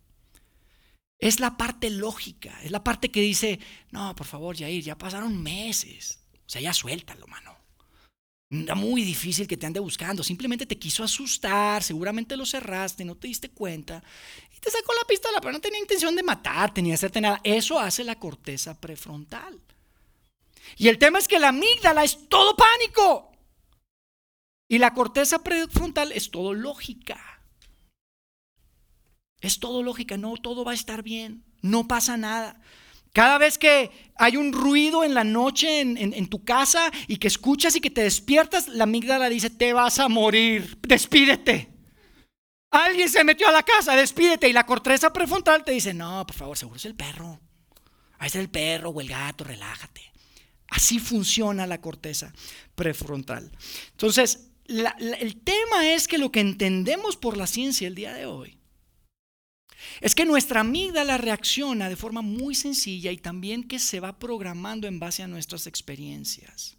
Es 1.19 1.39
la 1.39 1.57
parte 1.57 1.89
lógica, 1.91 2.59
es 2.63 2.71
la 2.71 2.83
parte 2.83 3.11
que 3.11 3.21
dice, 3.21 3.59
no, 3.91 4.15
por 4.15 4.25
favor, 4.25 4.57
Jair, 4.57 4.83
ya 4.83 4.97
pasaron 4.97 5.41
meses. 5.41 6.19
O 6.45 6.49
sea, 6.49 6.61
ya 6.61 6.73
suéltalo, 6.73 7.27
mano. 7.27 7.55
Muy 8.49 9.03
difícil 9.03 9.47
que 9.47 9.57
te 9.57 9.65
ande 9.65 9.79
buscando. 9.79 10.23
Simplemente 10.23 10.65
te 10.65 10.77
quiso 10.77 11.03
asustar, 11.03 11.83
seguramente 11.83 12.37
lo 12.37 12.45
cerraste, 12.45 13.03
no 13.05 13.15
te 13.15 13.27
diste 13.27 13.49
cuenta. 13.49 14.03
Te 14.65 14.71
sacó 14.71 14.93
la 14.99 15.05
pistola, 15.07 15.39
pero 15.39 15.51
no 15.51 15.61
tenía 15.61 15.79
intención 15.79 16.15
de 16.15 16.23
matarte 16.23 16.81
ni 16.81 16.91
hacerte 16.91 17.21
nada. 17.21 17.39
Eso 17.43 17.79
hace 17.79 18.03
la 18.03 18.15
corteza 18.15 18.81
prefrontal. 18.81 19.61
Y 20.75 20.87
el 20.87 20.97
tema 20.97 21.19
es 21.19 21.27
que 21.27 21.37
la 21.37 21.49
amígdala 21.49 22.03
es 22.03 22.27
todo 22.27 22.55
pánico. 22.55 23.31
Y 24.67 24.79
la 24.79 24.95
corteza 24.95 25.43
prefrontal 25.43 26.11
es 26.13 26.31
todo 26.31 26.55
lógica. 26.55 27.43
Es 29.39 29.59
todo 29.59 29.83
lógica, 29.83 30.17
no, 30.17 30.35
todo 30.37 30.65
va 30.65 30.71
a 30.71 30.75
estar 30.75 31.03
bien, 31.03 31.43
no 31.61 31.87
pasa 31.87 32.17
nada. 32.17 32.59
Cada 33.13 33.37
vez 33.37 33.59
que 33.59 33.91
hay 34.15 34.35
un 34.35 34.51
ruido 34.51 35.03
en 35.03 35.13
la 35.13 35.23
noche 35.23 35.81
en, 35.81 36.27
tu 36.27 36.43
casa 36.43 36.91
y 37.07 37.17
que 37.17 37.27
escuchas 37.27 37.75
y 37.75 37.81
que 37.81 37.91
te 37.91 38.01
despiertas, 38.01 38.67
la 38.67 38.85
amígdala 38.85 39.29
dice, 39.29 39.51
te 39.51 39.73
vas 39.73 39.99
a 39.99 40.09
morir, 40.09 40.79
despídete. 40.81 41.74
Alguien 42.75 43.09
se 43.09 43.23
metió 43.23 43.47
a 43.47 43.51
la 43.51 43.63
casa, 43.63 43.95
despídete. 43.95 44.49
Y 44.49 44.53
la 44.53 44.65
corteza 44.65 45.13
prefrontal 45.13 45.63
te 45.63 45.71
dice, 45.71 45.93
no, 45.93 46.25
por 46.25 46.35
favor, 46.35 46.57
seguro 46.57 46.77
es 46.77 46.85
el 46.85 46.95
perro. 46.95 47.39
Ahí 48.17 48.27
es 48.27 48.35
el 48.35 48.49
perro 48.49 48.89
o 48.89 49.01
el 49.01 49.07
gato, 49.07 49.43
relájate. 49.43 50.11
Así 50.69 50.99
funciona 50.99 51.67
la 51.67 51.79
corteza 51.79 52.33
prefrontal. 52.75 53.51
Entonces, 53.91 54.51
el 54.67 55.41
tema 55.41 55.87
es 55.93 56.07
que 56.07 56.17
lo 56.17 56.31
que 56.31 56.39
entendemos 56.39 57.17
por 57.17 57.37
la 57.37 57.47
ciencia 57.47 57.87
el 57.87 57.95
día 57.95 58.13
de 58.13 58.25
hoy 58.25 58.57
es 60.01 60.15
que 60.15 60.25
nuestra 60.25 60.61
amígdala 60.61 61.17
reacciona 61.17 61.89
de 61.89 61.95
forma 61.95 62.21
muy 62.21 62.55
sencilla 62.55 63.11
y 63.11 63.17
también 63.17 63.63
que 63.63 63.79
se 63.79 63.99
va 63.99 64.17
programando 64.19 64.87
en 64.87 64.99
base 64.99 65.23
a 65.23 65.27
nuestras 65.27 65.67
experiencias. 65.67 66.74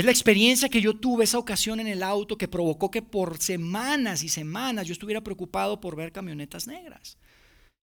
Es 0.00 0.06
la 0.06 0.12
experiencia 0.12 0.70
que 0.70 0.80
yo 0.80 0.96
tuve 0.96 1.24
esa 1.24 1.36
ocasión 1.36 1.78
en 1.78 1.86
el 1.86 2.02
auto 2.02 2.38
que 2.38 2.48
provocó 2.48 2.90
que 2.90 3.02
por 3.02 3.36
semanas 3.36 4.22
y 4.22 4.30
semanas 4.30 4.86
yo 4.86 4.94
estuviera 4.94 5.20
preocupado 5.20 5.78
por 5.78 5.94
ver 5.94 6.10
camionetas 6.10 6.66
negras. 6.66 7.18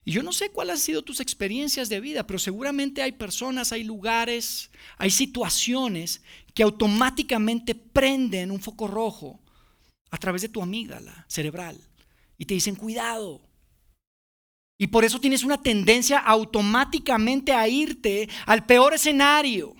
Y 0.03 0.13
yo 0.13 0.23
no 0.23 0.31
sé 0.31 0.49
cuáles 0.49 0.73
han 0.73 0.79
sido 0.79 1.03
tus 1.03 1.19
experiencias 1.19 1.89
de 1.89 1.99
vida, 1.99 2.25
pero 2.25 2.39
seguramente 2.39 3.03
hay 3.03 3.11
personas, 3.11 3.71
hay 3.71 3.83
lugares, 3.83 4.71
hay 4.97 5.11
situaciones 5.11 6.23
que 6.55 6.63
automáticamente 6.63 7.75
prenden 7.75 8.49
un 8.49 8.61
foco 8.61 8.87
rojo 8.87 9.39
a 10.09 10.17
través 10.17 10.41
de 10.41 10.49
tu 10.49 10.59
amígdala 10.63 11.23
cerebral 11.27 11.79
y 12.35 12.45
te 12.45 12.55
dicen 12.55 12.73
cuidado. 12.73 13.43
Y 14.79 14.87
por 14.87 15.05
eso 15.05 15.19
tienes 15.21 15.43
una 15.43 15.61
tendencia 15.61 16.17
automáticamente 16.17 17.53
a 17.53 17.67
irte 17.67 18.27
al 18.47 18.65
peor 18.65 18.95
escenario. 18.95 19.75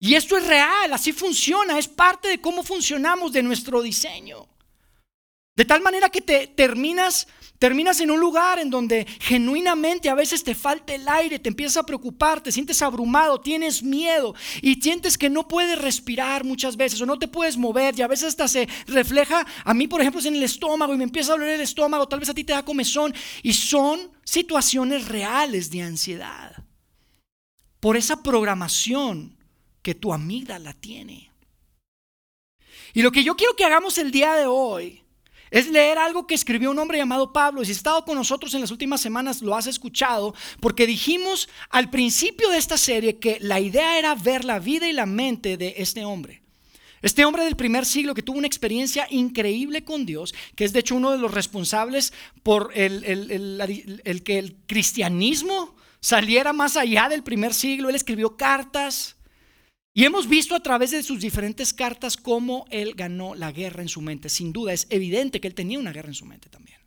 Y 0.00 0.14
esto 0.14 0.36
es 0.36 0.46
real, 0.46 0.92
así 0.92 1.12
funciona, 1.12 1.78
es 1.78 1.88
parte 1.88 2.28
de 2.28 2.40
cómo 2.40 2.62
funcionamos, 2.62 3.32
de 3.32 3.42
nuestro 3.42 3.82
diseño. 3.82 4.46
De 5.56 5.64
tal 5.64 5.82
manera 5.82 6.08
que 6.08 6.20
te 6.20 6.46
terminas, 6.46 7.26
terminas 7.58 8.00
en 8.00 8.12
un 8.12 8.20
lugar 8.20 8.60
en 8.60 8.70
donde 8.70 9.08
genuinamente 9.18 10.08
a 10.08 10.14
veces 10.14 10.44
te 10.44 10.54
falta 10.54 10.94
el 10.94 11.08
aire, 11.08 11.40
te 11.40 11.48
empiezas 11.48 11.78
a 11.78 11.82
preocupar, 11.82 12.40
te 12.40 12.52
sientes 12.52 12.80
abrumado, 12.80 13.40
tienes 13.40 13.82
miedo 13.82 14.36
y 14.62 14.76
sientes 14.76 15.18
que 15.18 15.28
no 15.28 15.48
puedes 15.48 15.76
respirar 15.76 16.44
muchas 16.44 16.76
veces 16.76 17.00
o 17.00 17.06
no 17.06 17.18
te 17.18 17.26
puedes 17.26 17.56
mover 17.56 17.98
y 17.98 18.02
a 18.02 18.06
veces 18.06 18.28
hasta 18.28 18.46
se 18.46 18.68
refleja, 18.86 19.44
a 19.64 19.74
mí 19.74 19.88
por 19.88 20.00
ejemplo 20.00 20.20
en 20.24 20.36
el 20.36 20.44
estómago 20.44 20.94
y 20.94 20.96
me 20.96 21.02
empieza 21.02 21.32
a 21.32 21.36
doler 21.36 21.56
el 21.56 21.62
estómago, 21.62 22.06
tal 22.06 22.20
vez 22.20 22.28
a 22.28 22.34
ti 22.34 22.44
te 22.44 22.52
da 22.52 22.64
comezón 22.64 23.12
y 23.42 23.52
son 23.52 24.12
situaciones 24.22 25.08
reales 25.08 25.72
de 25.72 25.82
ansiedad 25.82 26.52
por 27.80 27.96
esa 27.96 28.22
programación 28.22 29.37
que 29.88 29.94
tu 29.94 30.12
amígdala 30.12 30.74
tiene. 30.74 31.30
Y 32.92 33.00
lo 33.00 33.10
que 33.10 33.24
yo 33.24 33.36
quiero 33.36 33.56
que 33.56 33.64
hagamos 33.64 33.96
el 33.96 34.10
día 34.10 34.34
de 34.34 34.44
hoy 34.44 35.02
es 35.50 35.66
leer 35.68 35.96
algo 35.96 36.26
que 36.26 36.34
escribió 36.34 36.70
un 36.70 36.78
hombre 36.78 36.98
llamado 36.98 37.32
Pablo. 37.32 37.64
Si 37.64 37.70
has 37.70 37.78
estado 37.78 38.04
con 38.04 38.16
nosotros 38.16 38.52
en 38.52 38.60
las 38.60 38.70
últimas 38.70 39.00
semanas, 39.00 39.40
lo 39.40 39.56
has 39.56 39.66
escuchado, 39.66 40.34
porque 40.60 40.86
dijimos 40.86 41.48
al 41.70 41.88
principio 41.88 42.50
de 42.50 42.58
esta 42.58 42.76
serie 42.76 43.18
que 43.18 43.38
la 43.40 43.60
idea 43.60 43.98
era 43.98 44.14
ver 44.14 44.44
la 44.44 44.58
vida 44.58 44.86
y 44.86 44.92
la 44.92 45.06
mente 45.06 45.56
de 45.56 45.76
este 45.78 46.04
hombre. 46.04 46.42
Este 47.00 47.24
hombre 47.24 47.44
del 47.44 47.56
primer 47.56 47.86
siglo 47.86 48.12
que 48.12 48.22
tuvo 48.22 48.36
una 48.36 48.46
experiencia 48.46 49.06
increíble 49.08 49.84
con 49.84 50.04
Dios, 50.04 50.34
que 50.54 50.66
es 50.66 50.74
de 50.74 50.80
hecho 50.80 50.96
uno 50.96 51.12
de 51.12 51.18
los 51.18 51.32
responsables 51.32 52.12
por 52.42 52.72
el, 52.74 53.04
el 54.04 54.22
que 54.22 54.38
el 54.38 54.54
cristianismo 54.66 55.74
saliera 56.00 56.52
más 56.52 56.76
allá 56.76 57.08
del 57.08 57.22
primer 57.22 57.54
siglo. 57.54 57.88
Él 57.88 57.96
escribió 57.96 58.36
cartas, 58.36 59.16
y 59.94 60.04
hemos 60.04 60.28
visto 60.28 60.54
a 60.54 60.60
través 60.60 60.92
de 60.92 61.02
sus 61.02 61.20
diferentes 61.20 61.72
cartas 61.72 62.16
cómo 62.16 62.66
él 62.70 62.94
ganó 62.94 63.34
la 63.34 63.50
guerra 63.50 63.82
en 63.82 63.88
su 63.88 64.00
mente. 64.00 64.28
Sin 64.28 64.52
duda, 64.52 64.72
es 64.72 64.86
evidente 64.90 65.40
que 65.40 65.48
él 65.48 65.54
tenía 65.54 65.78
una 65.78 65.92
guerra 65.92 66.08
en 66.08 66.14
su 66.14 66.24
mente 66.24 66.48
también. 66.48 66.78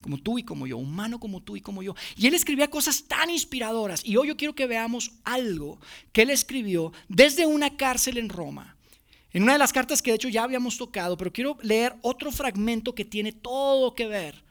Como 0.00 0.18
tú 0.18 0.38
y 0.38 0.44
como 0.44 0.66
yo, 0.66 0.76
humano 0.76 1.18
como 1.18 1.42
tú 1.42 1.56
y 1.56 1.60
como 1.60 1.82
yo. 1.82 1.94
Y 2.16 2.26
él 2.26 2.34
escribía 2.34 2.68
cosas 2.68 3.04
tan 3.04 3.30
inspiradoras. 3.30 4.04
Y 4.04 4.16
hoy 4.16 4.28
yo 4.28 4.36
quiero 4.36 4.54
que 4.54 4.66
veamos 4.66 5.12
algo 5.24 5.80
que 6.12 6.22
él 6.22 6.30
escribió 6.30 6.92
desde 7.08 7.46
una 7.46 7.76
cárcel 7.76 8.18
en 8.18 8.28
Roma. 8.28 8.76
En 9.32 9.42
una 9.42 9.54
de 9.54 9.58
las 9.58 9.72
cartas 9.72 10.00
que 10.00 10.10
de 10.10 10.16
hecho 10.16 10.28
ya 10.28 10.44
habíamos 10.44 10.76
tocado, 10.76 11.16
pero 11.16 11.32
quiero 11.32 11.58
leer 11.62 11.96
otro 12.02 12.30
fragmento 12.30 12.94
que 12.94 13.04
tiene 13.04 13.32
todo 13.32 13.94
que 13.94 14.06
ver 14.06 14.44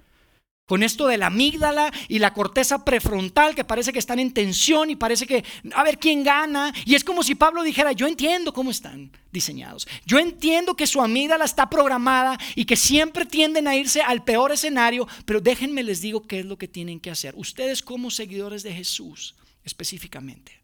con 0.66 0.82
esto 0.84 1.08
de 1.08 1.18
la 1.18 1.28
amígdala 1.28 1.92
y 2.08 2.20
la 2.20 2.34
corteza 2.34 2.86
prefrontal 2.86 3.54
que 3.56 3.64
parece 3.64 3.92
que 3.92 4.00
están 4.00 4.20
en 4.20 4.34
tensión 4.34 4.90
y 4.90 4.96
parece 4.96 5.28
que 5.28 5.44
a 5.76 5.84
ver 5.84 6.00
quién 6.00 6.24
gana. 6.24 6.74
Y 6.86 6.96
es 6.96 7.04
como 7.04 7.24
si 7.24 7.36
Pablo 7.36 7.64
dijera, 7.64 7.92
yo 7.92 8.08
entiendo 8.08 8.54
cómo 8.54 8.72
están 8.72 9.12
diseñados. 9.32 9.88
Yo 10.06 10.20
entiendo 10.20 10.76
que 10.76 10.88
su 10.88 11.02
amígdala 11.02 11.46
está 11.46 11.70
programada 11.70 12.38
y 12.56 12.66
que 12.66 12.76
siempre 12.76 13.26
tienden 13.26 13.68
a 13.68 13.76
irse 13.76 14.02
al 14.02 14.24
peor 14.24 14.52
escenario, 14.52 15.08
pero 15.26 15.42
déjenme 15.42 15.84
les 15.84 16.02
digo 16.02 16.26
qué 16.26 16.40
es 16.40 16.46
lo 16.46 16.58
que 16.58 16.68
tienen 16.68 17.00
que 17.00 17.12
hacer. 17.12 17.34
Ustedes 17.36 17.82
como 17.84 18.10
seguidores 18.10 18.64
de 18.64 18.74
Jesús 18.74 19.36
específicamente. 19.66 20.62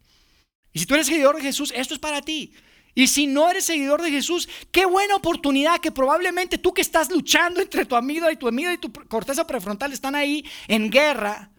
Y 0.72 0.80
si 0.80 0.86
tú 0.86 0.94
eres 0.94 1.08
seguidor 1.08 1.36
de 1.36 1.42
Jesús, 1.42 1.74
esto 1.76 1.94
es 1.94 2.00
para 2.00 2.22
ti. 2.22 2.54
Y 2.96 3.08
si 3.08 3.28
no 3.28 3.50
eres 3.50 3.66
seguidor 3.66 4.02
de 4.02 4.12
Jesús, 4.12 4.50
qué 4.72 4.86
buena 4.86 5.16
oportunidad 5.16 5.80
que 5.80 5.92
probablemente 5.92 6.58
tú 6.58 6.74
que 6.74 6.82
estás 6.82 7.12
luchando 7.12 7.62
entre 7.62 7.86
tu 7.86 7.96
amigo 7.96 8.30
y 8.30 8.36
tu 8.36 8.48
amiga 8.48 8.74
y 8.74 8.78
tu 8.78 8.92
corteza 8.92 9.46
prefrontal 9.46 9.94
están 9.94 10.16
ahí 10.16 10.44
en 10.68 10.90
guerra, 10.90 11.52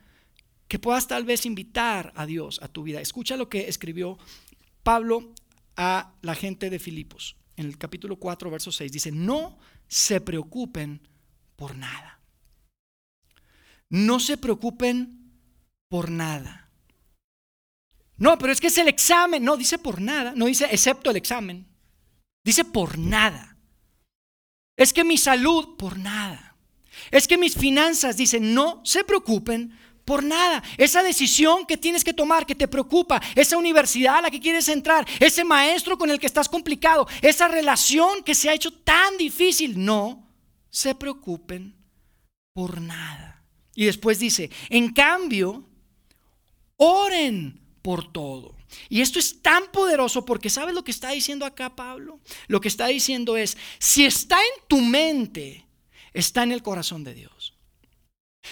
que 0.68 0.78
puedas 0.78 1.08
tal 1.08 1.25
vez 1.25 1.46
invitar 1.46 2.12
a 2.16 2.26
Dios 2.26 2.60
a 2.62 2.68
tu 2.68 2.82
vida. 2.82 3.00
Escucha 3.00 3.37
lo 3.37 3.49
que 3.49 3.68
escribió 3.68 4.18
Pablo 4.82 5.32
a 5.76 6.12
la 6.22 6.34
gente 6.34 6.70
de 6.70 6.78
Filipos 6.78 7.37
en 7.56 7.66
el 7.66 7.78
capítulo 7.78 8.16
4, 8.16 8.50
verso 8.50 8.72
6. 8.72 8.90
Dice, 8.90 9.12
no 9.12 9.58
se 9.87 10.20
preocupen 10.20 11.00
por 11.56 11.76
nada. 11.76 12.20
No 13.88 14.20
se 14.20 14.37
preocupen 14.37 15.32
por 15.88 16.10
nada. 16.10 16.70
No, 18.21 18.39
pero 18.39 18.53
es 18.53 18.61
que 18.61 18.67
es 18.67 18.77
el 18.79 18.87
examen. 18.87 19.43
No, 19.43 19.57
dice 19.57 19.79
por 19.79 20.00
nada. 20.00 20.35
No 20.37 20.45
dice 20.45 20.69
excepto 20.71 21.11
el 21.11 21.17
examen. 21.17 21.67
Dice 22.45 22.67
por 22.67 22.99
nada. 22.99 23.57
Es 24.77 24.93
que 24.93 25.05
mi 25.05 25.17
salud, 25.17 25.77
por 25.77 25.99
nada. 25.99 26.55
Es 27.11 27.27
que 27.27 27.39
mis 27.39 27.55
finanzas, 27.55 28.19
dice, 28.19 28.39
no 28.39 28.83
se 28.85 29.05
preocupen 29.05 29.77
por 30.05 30.23
nada. 30.23 30.62
Esa 30.77 31.03
decisión 31.03 31.65
que 31.65 31.79
tienes 31.79 32.05
que 32.05 32.12
tomar, 32.12 32.45
que 32.45 32.55
te 32.55 32.69
preocupa, 32.69 33.23
esa 33.35 33.57
universidad 33.57 34.17
a 34.17 34.23
la 34.23 34.31
que 34.31 34.41
quieres 34.41 34.69
entrar, 34.69 35.07
ese 35.19 35.43
maestro 35.43 35.97
con 35.97 36.11
el 36.11 36.21
que 36.21 36.27
estás 36.27 36.49
complicado, 36.49 37.09
esa 37.23 37.49
relación 37.49 38.23
que 38.23 38.35
se 38.35 38.50
ha 38.50 38.55
hecho 38.55 38.71
tan 38.71 39.17
difícil, 39.17 39.83
no 39.83 40.29
se 40.69 40.95
preocupen 40.95 41.75
por 42.53 42.83
nada. 42.83 43.47
Y 43.75 43.87
después 43.87 44.19
dice, 44.19 44.50
en 44.69 44.93
cambio, 44.93 45.65
oren 46.77 47.60
por 47.82 48.12
todo. 48.12 48.54
Y 48.88 49.00
esto 49.00 49.18
es 49.18 49.42
tan 49.42 49.70
poderoso 49.72 50.25
porque 50.25 50.50
¿sabes 50.50 50.75
lo 50.75 50.84
que 50.84 50.90
está 50.90 51.10
diciendo 51.10 51.44
acá 51.44 51.75
Pablo? 51.75 52.20
Lo 52.46 52.60
que 52.60 52.68
está 52.68 52.87
diciendo 52.87 53.37
es, 53.37 53.56
si 53.78 54.04
está 54.04 54.37
en 54.37 54.66
tu 54.68 54.80
mente, 54.80 55.66
está 56.12 56.42
en 56.42 56.52
el 56.52 56.62
corazón 56.62 57.04
de 57.04 57.14
Dios. 57.14 57.54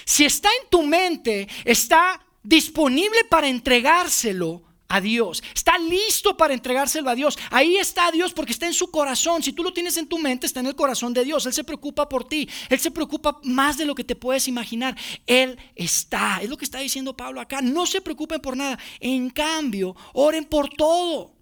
Si 0.05 0.25
está 0.25 0.49
en 0.63 0.69
tu 0.71 0.83
mente, 0.83 1.49
está 1.65 2.25
disponible 2.43 3.25
para 3.25 3.49
entregárselo 3.49 4.63
a 4.89 5.01
Dios. 5.01 5.43
Está 5.55 5.79
listo 5.79 6.37
para 6.37 6.55
entregárselo 6.55 7.11
a 7.11 7.15
Dios. 7.15 7.39
Ahí 7.51 7.77
está 7.77 8.11
Dios 8.11 8.33
porque 8.33 8.53
está 8.53 8.67
en 8.67 8.75
su 8.75 8.91
corazón. 8.91 9.43
Si 9.43 9.53
tú 9.53 9.63
lo 9.63 9.73
tienes 9.73 9.97
en 9.97 10.09
tu 10.09 10.19
mente, 10.19 10.47
está 10.47 10.61
en 10.61 10.67
el 10.67 10.75
corazón 10.75 11.13
de 11.13 11.25
Dios. 11.25 11.47
Él 11.47 11.53
se 11.53 11.65
preocupa 11.65 12.09
por 12.09 12.27
ti. 12.27 12.49
Él 12.69 12.79
se 12.79 12.91
preocupa 12.91 13.39
más 13.43 13.77
de 13.77 13.85
lo 13.85 13.95
que 13.95 14.05
te 14.05 14.17
puedes 14.17 14.49
imaginar. 14.49 14.97
Él 15.27 15.59
está. 15.75 16.41
Es 16.43 16.49
lo 16.49 16.57
que 16.57 16.65
está 16.65 16.79
diciendo 16.79 17.17
Pablo 17.17 17.41
acá. 17.41 17.61
No 17.61 17.87
se 17.87 18.01
preocupen 18.01 18.41
por 18.41 18.57
nada. 18.57 18.79
En 19.01 19.31
cambio, 19.31 19.95
oren 20.15 20.45
por 20.45 20.71
todo. 20.71 21.37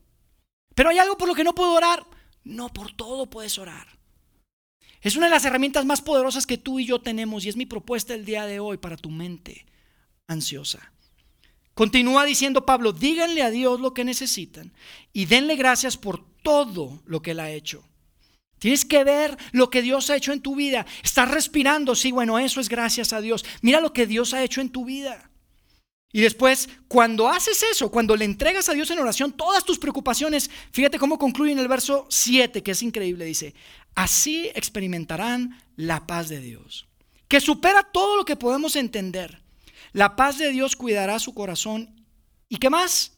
Pero 0.74 0.90
hay 0.90 0.98
algo 0.98 1.16
por 1.16 1.28
lo 1.28 1.34
que 1.34 1.44
no 1.44 1.54
puedo 1.54 1.72
orar. 1.72 2.04
No 2.44 2.72
por 2.72 2.92
todo 2.92 3.30
puedes 3.30 3.58
orar. 3.58 3.96
Es 5.00 5.14
una 5.14 5.26
de 5.26 5.30
las 5.30 5.44
herramientas 5.44 5.84
más 5.84 6.02
poderosas 6.02 6.46
que 6.46 6.58
tú 6.58 6.80
y 6.80 6.86
yo 6.86 7.00
tenemos 7.00 7.44
y 7.44 7.48
es 7.48 7.56
mi 7.56 7.66
propuesta 7.66 8.14
el 8.14 8.24
día 8.24 8.44
de 8.46 8.58
hoy 8.58 8.78
para 8.78 8.96
tu 8.96 9.10
mente 9.10 9.66
ansiosa. 10.26 10.92
Continúa 11.76 12.25
diciendo 12.25 12.64
Pablo, 12.64 12.92
díganle 12.92 13.42
a 13.42 13.50
Dios 13.50 13.78
lo 13.80 13.92
que 13.92 14.02
necesitan 14.02 14.73
y 15.12 15.26
denle 15.26 15.56
gracias 15.56 15.99
por 15.99 16.25
todo 16.42 17.02
lo 17.04 17.21
que 17.21 17.33
Él 17.33 17.40
ha 17.40 17.50
hecho. 17.50 17.85
Tienes 18.59 18.87
que 18.87 19.04
ver 19.04 19.37
lo 19.52 19.68
que 19.68 19.83
Dios 19.83 20.09
ha 20.09 20.16
hecho 20.16 20.33
en 20.33 20.40
tu 20.40 20.56
vida. 20.56 20.87
Estás 21.04 21.30
respirando, 21.30 21.95
sí, 21.95 22.12
bueno, 22.12 22.38
eso 22.38 22.62
es 22.62 22.71
gracias 22.71 23.12
a 23.12 23.21
Dios. 23.21 23.45
Mira 23.61 23.83
lo 23.83 23.92
que 23.92 24.06
Dios 24.06 24.33
ha 24.33 24.42
hecho 24.42 24.62
en 24.62 24.71
tu 24.71 24.87
vida. 24.87 25.30
Y 26.11 26.23
después, 26.23 26.71
cuando 26.88 27.28
haces 27.28 27.62
eso, 27.71 27.90
cuando 27.90 28.16
le 28.16 28.25
entregas 28.25 28.71
a 28.71 28.73
Dios 28.73 28.90
en 28.90 28.99
oración 28.99 29.33
todas 29.33 29.62
tus 29.62 29.78
preocupaciones, 29.78 30.50
fíjate 30.73 30.99
cómo 30.99 31.18
concluye 31.18 31.52
en 31.52 31.59
el 31.59 31.68
verso 31.68 32.06
7, 32.09 32.62
que 32.62 32.71
es 32.71 32.83
increíble, 32.83 33.26
dice, 33.26 33.54
así 33.95 34.50
experimentarán 34.54 35.62
la 35.76 36.06
paz 36.06 36.30
de 36.30 36.40
Dios, 36.40 36.88
que 37.28 37.38
supera 37.38 37.83
todo 37.83 38.16
lo 38.16 38.25
que 38.25 38.37
podemos 38.37 38.76
entender. 38.76 39.45
La 39.96 40.14
paz 40.14 40.36
de 40.36 40.52
Dios 40.52 40.76
cuidará 40.76 41.18
su 41.18 41.32
corazón. 41.32 42.04
¿Y 42.50 42.58
qué 42.58 42.68
más? 42.68 43.16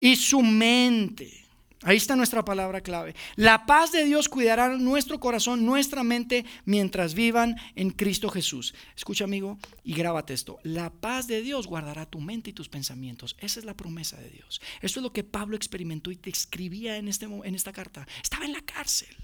Y 0.00 0.16
su 0.16 0.40
mente. 0.40 1.44
Ahí 1.82 1.98
está 1.98 2.16
nuestra 2.16 2.42
palabra 2.42 2.80
clave. 2.80 3.14
La 3.36 3.66
paz 3.66 3.92
de 3.92 4.06
Dios 4.06 4.30
cuidará 4.30 4.78
nuestro 4.78 5.20
corazón, 5.20 5.66
nuestra 5.66 6.02
mente, 6.02 6.46
mientras 6.64 7.12
vivan 7.12 7.56
en 7.74 7.90
Cristo 7.90 8.30
Jesús. 8.30 8.74
Escucha, 8.96 9.24
amigo, 9.24 9.58
y 9.84 9.92
grábate 9.92 10.32
esto. 10.32 10.60
La 10.62 10.88
paz 10.88 11.26
de 11.26 11.42
Dios 11.42 11.66
guardará 11.66 12.06
tu 12.06 12.20
mente 12.20 12.48
y 12.48 12.54
tus 12.54 12.70
pensamientos. 12.70 13.36
Esa 13.38 13.60
es 13.60 13.66
la 13.66 13.76
promesa 13.76 14.16
de 14.16 14.30
Dios. 14.30 14.62
Esto 14.80 15.00
es 15.00 15.02
lo 15.04 15.12
que 15.12 15.24
Pablo 15.24 15.56
experimentó 15.56 16.10
y 16.10 16.16
te 16.16 16.30
escribía 16.30 16.96
en, 16.96 17.06
este, 17.06 17.26
en 17.26 17.54
esta 17.54 17.74
carta. 17.74 18.08
Estaba 18.22 18.46
en 18.46 18.54
la 18.54 18.62
cárcel. 18.62 19.14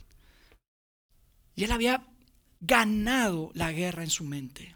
Y 1.55 1.65
él 1.65 1.73
había 1.73 2.07
ganado 2.61 3.53
la 3.55 3.73
guerra 3.73 4.03
en 4.03 4.11
su 4.11 4.25
mente. 4.25 4.76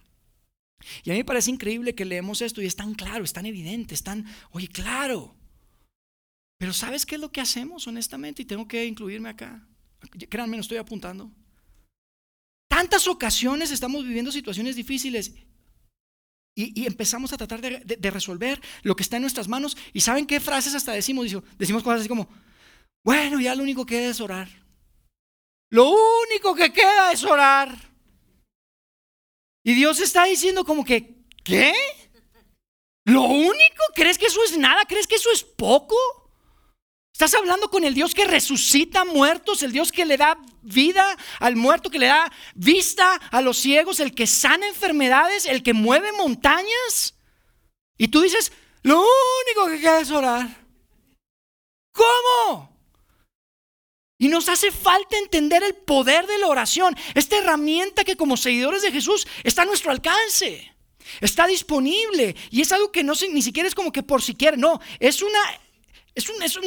Y 1.05 1.11
a 1.11 1.13
mí 1.13 1.21
me 1.21 1.25
parece 1.25 1.51
increíble 1.51 1.95
que 1.95 2.05
leemos 2.05 2.41
esto 2.43 2.63
y 2.63 2.67
es 2.67 2.77
tan 2.77 2.95
claro, 2.95 3.25
es 3.25 3.33
tan 3.33 3.47
evidente, 3.47 3.95
es 3.95 4.03
tan, 4.03 4.27
oye, 4.51 4.69
claro. 4.69 5.35
Pero 6.59 6.73
¿sabes 6.73 7.07
qué 7.07 7.15
es 7.15 7.21
lo 7.21 7.33
que 7.33 7.41
hacemos 7.41 7.87
honestamente? 7.87 8.43
Y 8.43 8.45
tengo 8.45 8.69
que 8.69 8.85
incluirme 8.85 9.31
acá. 9.31 9.67
Créanme, 10.29 10.57
no 10.57 10.63
estoy 10.63 10.79
apuntando. 10.79 11.31
Tantas 12.69 13.07
ocasiones 13.09 13.71
estamos 13.71 14.05
viviendo 14.05 14.31
situaciones 14.31 14.77
difíciles 14.77 15.35
y, 16.55 16.87
empezamos 16.87 17.33
a 17.33 17.37
tratar 17.37 17.61
de, 17.61 18.11
resolver 18.11 18.61
lo 18.83 18.95
que 18.95 19.03
está 19.03 19.17
en 19.17 19.23
nuestras 19.23 19.49
manos. 19.49 19.77
¿Y 19.93 20.01
saben 20.01 20.27
qué 20.27 20.41
frases 20.41 20.75
hasta 20.75 20.93
decimos? 20.93 21.27
Decimos 21.59 21.83
cosas 21.83 22.01
así 22.01 22.09
como, 22.09 22.29
bueno, 23.05 23.41
ya 23.41 23.55
lo 23.55 23.63
único 23.63 23.87
que 23.87 23.97
queda 23.97 24.11
es 24.11 24.21
orar. 24.21 24.49
Lo 25.71 25.91
único 26.28 26.54
que 26.54 26.73
queda 26.73 27.13
es 27.13 27.25
orar. 27.25 27.90
Y 29.63 29.75
Dios 29.75 30.01
está 30.01 30.25
diciendo 30.25 30.65
como 30.65 30.85
que, 30.85 31.17
¿qué? 31.45 31.75
¿Lo 33.05 33.23
único? 33.23 33.83
¿Crees 33.95 34.19
que 34.19 34.27
eso 34.27 34.43
es 34.45 34.57
nada? 34.57 34.85
¿Crees 34.87 35.07
que 35.07 35.17
eso 35.17 35.31
es 35.33 35.43
poco? 35.43 35.97
Estás 37.13 37.35
hablando 37.35 37.69
con 37.71 37.85
el 37.85 37.95
Dios 37.95 38.15
que 38.15 38.25
resucita 38.25 39.05
muertos, 39.05 39.63
el 39.63 39.73
Dios 39.73 39.93
que 39.93 40.07
le 40.07 40.17
da 40.17 40.39
vida 40.63 41.17
al 41.39 41.57
muerto, 41.57 41.91
que 41.91 41.99
le 41.99 42.07
da 42.07 42.33
vista 42.55 43.15
a 43.31 43.43
los 43.43 43.59
ciegos, 43.59 44.01
el 44.01 44.15
que 44.15 44.27
sana 44.27 44.67
enfermedades, 44.67 45.45
el 45.45 45.63
que 45.63 45.75
mueve 45.75 46.13
montañas. 46.13 47.15
Y 47.99 48.09
tú 48.09 48.23
dices, 48.23 48.53
lo 48.83 48.99
único 48.99 49.67
que 49.67 49.81
queda 49.81 50.01
es 50.01 50.11
orar. 50.11 50.49
¿Cómo? 51.93 52.71
Y 54.21 54.28
nos 54.28 54.50
hace 54.50 54.71
falta 54.71 55.17
entender 55.17 55.63
el 55.63 55.75
poder 55.75 56.26
de 56.26 56.37
la 56.37 56.49
oración, 56.49 56.95
esta 57.15 57.39
herramienta 57.39 58.04
que 58.04 58.17
como 58.17 58.37
seguidores 58.37 58.83
de 58.83 58.93
Jesús 58.93 59.26
está 59.45 59.63
a 59.63 59.65
nuestro 59.65 59.91
alcance, 59.91 60.71
está 61.23 61.47
disponible. 61.47 62.37
Y 62.50 62.61
es 62.61 62.71
algo 62.71 62.93
que 62.93 63.02
no 63.02 63.15
ni 63.33 63.41
siquiera 63.41 63.67
es 63.67 63.75
como 63.75 63.91
que 63.91 64.02
por 64.02 64.21
siquiera, 64.21 64.59
no, 64.59 64.78
es 64.99 65.23
una, 65.23 65.39
es 66.15 66.28
una, 66.28 66.45
es 66.45 66.59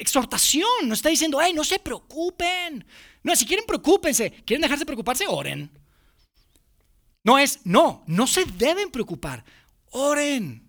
exhortación, 0.00 0.66
no 0.84 0.94
está 0.94 1.10
diciendo, 1.10 1.38
ay, 1.38 1.52
no 1.52 1.62
se 1.62 1.78
preocupen, 1.78 2.86
no, 3.22 3.36
si 3.36 3.44
quieren 3.44 3.66
preocúpense, 3.66 4.30
quieren 4.46 4.62
dejarse 4.62 4.80
de 4.80 4.86
preocuparse, 4.86 5.26
oren. 5.28 5.70
No 7.22 7.36
es, 7.38 7.60
no, 7.64 8.02
no 8.06 8.26
se 8.26 8.46
deben 8.46 8.90
preocupar, 8.90 9.44
oren. 9.90 10.63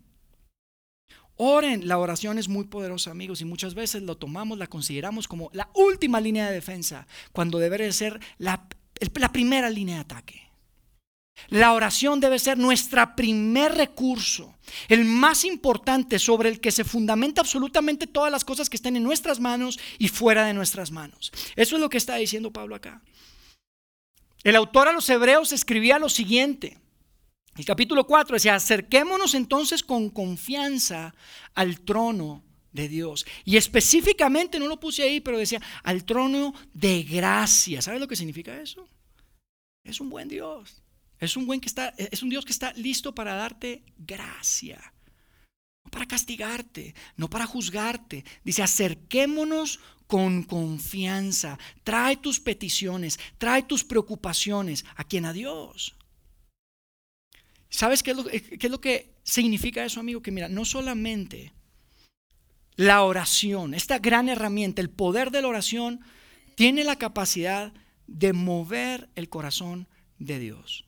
Oren, 1.36 1.86
la 1.86 1.98
oración 1.98 2.38
es 2.38 2.48
muy 2.48 2.64
poderosa, 2.64 3.10
amigos, 3.10 3.40
y 3.42 3.44
muchas 3.44 3.74
veces 3.74 4.02
lo 4.02 4.16
tomamos, 4.16 4.56
la 4.56 4.66
consideramos 4.66 5.28
como 5.28 5.50
la 5.52 5.68
última 5.74 6.20
línea 6.20 6.46
de 6.46 6.54
defensa, 6.54 7.06
cuando 7.32 7.58
debe 7.58 7.92
ser 7.92 8.18
la, 8.38 8.66
la 9.14 9.32
primera 9.32 9.68
línea 9.68 9.96
de 9.96 10.00
ataque. 10.00 10.46
La 11.48 11.74
oración 11.74 12.18
debe 12.18 12.38
ser 12.38 12.56
nuestro 12.56 13.14
primer 13.14 13.74
recurso, 13.74 14.54
el 14.88 15.04
más 15.04 15.44
importante 15.44 16.18
sobre 16.18 16.48
el 16.48 16.60
que 16.60 16.72
se 16.72 16.84
fundamenta 16.84 17.42
absolutamente 17.42 18.06
todas 18.06 18.32
las 18.32 18.44
cosas 18.44 18.70
que 18.70 18.76
estén 18.76 18.96
en 18.96 19.02
nuestras 19.02 19.38
manos 19.38 19.78
y 19.98 20.08
fuera 20.08 20.46
de 20.46 20.54
nuestras 20.54 20.90
manos. 20.90 21.30
Eso 21.54 21.76
es 21.76 21.82
lo 21.82 21.90
que 21.90 21.98
está 21.98 22.16
diciendo 22.16 22.52
Pablo 22.52 22.74
acá. 22.74 23.02
El 24.42 24.56
autor 24.56 24.88
a 24.88 24.92
los 24.92 25.08
hebreos 25.10 25.52
escribía 25.52 25.98
lo 25.98 26.08
siguiente. 26.08 26.78
El 27.56 27.64
capítulo 27.64 28.06
4 28.06 28.34
decía, 28.34 28.54
acerquémonos 28.54 29.34
entonces 29.34 29.82
con 29.82 30.10
confianza 30.10 31.14
al 31.54 31.80
trono 31.80 32.44
de 32.72 32.88
Dios. 32.88 33.26
Y 33.44 33.56
específicamente, 33.56 34.58
no 34.58 34.66
lo 34.66 34.78
puse 34.78 35.02
ahí, 35.02 35.20
pero 35.20 35.38
decía, 35.38 35.60
al 35.82 36.04
trono 36.04 36.54
de 36.74 37.02
gracia. 37.02 37.80
¿Sabes 37.80 38.00
lo 38.00 38.08
que 38.08 38.16
significa 38.16 38.60
eso? 38.60 38.86
Es 39.82 40.00
un 40.00 40.10
buen 40.10 40.28
Dios. 40.28 40.82
Es 41.18 41.36
un, 41.36 41.46
buen 41.46 41.60
que 41.60 41.68
está, 41.68 41.94
es 41.96 42.22
un 42.22 42.28
Dios 42.28 42.44
que 42.44 42.52
está 42.52 42.74
listo 42.74 43.14
para 43.14 43.34
darte 43.34 43.82
gracia. 43.96 44.92
No 45.84 45.90
para 45.90 46.06
castigarte, 46.06 46.94
no 47.16 47.30
para 47.30 47.46
juzgarte. 47.46 48.24
Dice, 48.44 48.62
acerquémonos 48.62 49.80
con 50.06 50.42
confianza. 50.42 51.58
Trae 51.84 52.16
tus 52.18 52.38
peticiones, 52.38 53.18
trae 53.38 53.62
tus 53.62 53.82
preocupaciones. 53.82 54.84
¿A 54.96 55.04
quién? 55.04 55.24
A 55.24 55.32
Dios. 55.32 55.96
¿Sabes 57.76 58.02
qué 58.02 58.12
es, 58.12 58.16
lo, 58.16 58.24
qué 58.24 58.58
es 58.58 58.70
lo 58.70 58.80
que 58.80 59.12
significa 59.22 59.84
eso, 59.84 60.00
amigo? 60.00 60.22
Que 60.22 60.30
mira, 60.30 60.48
no 60.48 60.64
solamente 60.64 61.52
la 62.74 63.02
oración, 63.02 63.74
esta 63.74 63.98
gran 63.98 64.30
herramienta, 64.30 64.80
el 64.80 64.88
poder 64.88 65.30
de 65.30 65.42
la 65.42 65.48
oración, 65.48 66.00
tiene 66.54 66.84
la 66.84 66.96
capacidad 66.96 67.74
de 68.06 68.32
mover 68.32 69.10
el 69.14 69.28
corazón 69.28 69.88
de 70.18 70.38
Dios. 70.38 70.86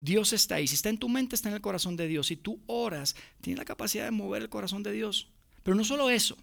Dios 0.00 0.32
está 0.32 0.54
ahí. 0.54 0.68
Si 0.68 0.76
está 0.76 0.90
en 0.90 0.98
tu 0.98 1.08
mente, 1.08 1.34
está 1.34 1.48
en 1.48 1.56
el 1.56 1.60
corazón 1.60 1.96
de 1.96 2.06
Dios. 2.06 2.28
Si 2.28 2.36
tú 2.36 2.62
oras, 2.66 3.16
tiene 3.40 3.58
la 3.58 3.64
capacidad 3.64 4.04
de 4.04 4.12
mover 4.12 4.42
el 4.42 4.48
corazón 4.48 4.84
de 4.84 4.92
Dios. 4.92 5.26
Pero 5.64 5.74
no 5.74 5.82
solo 5.82 6.08
eso. 6.08 6.38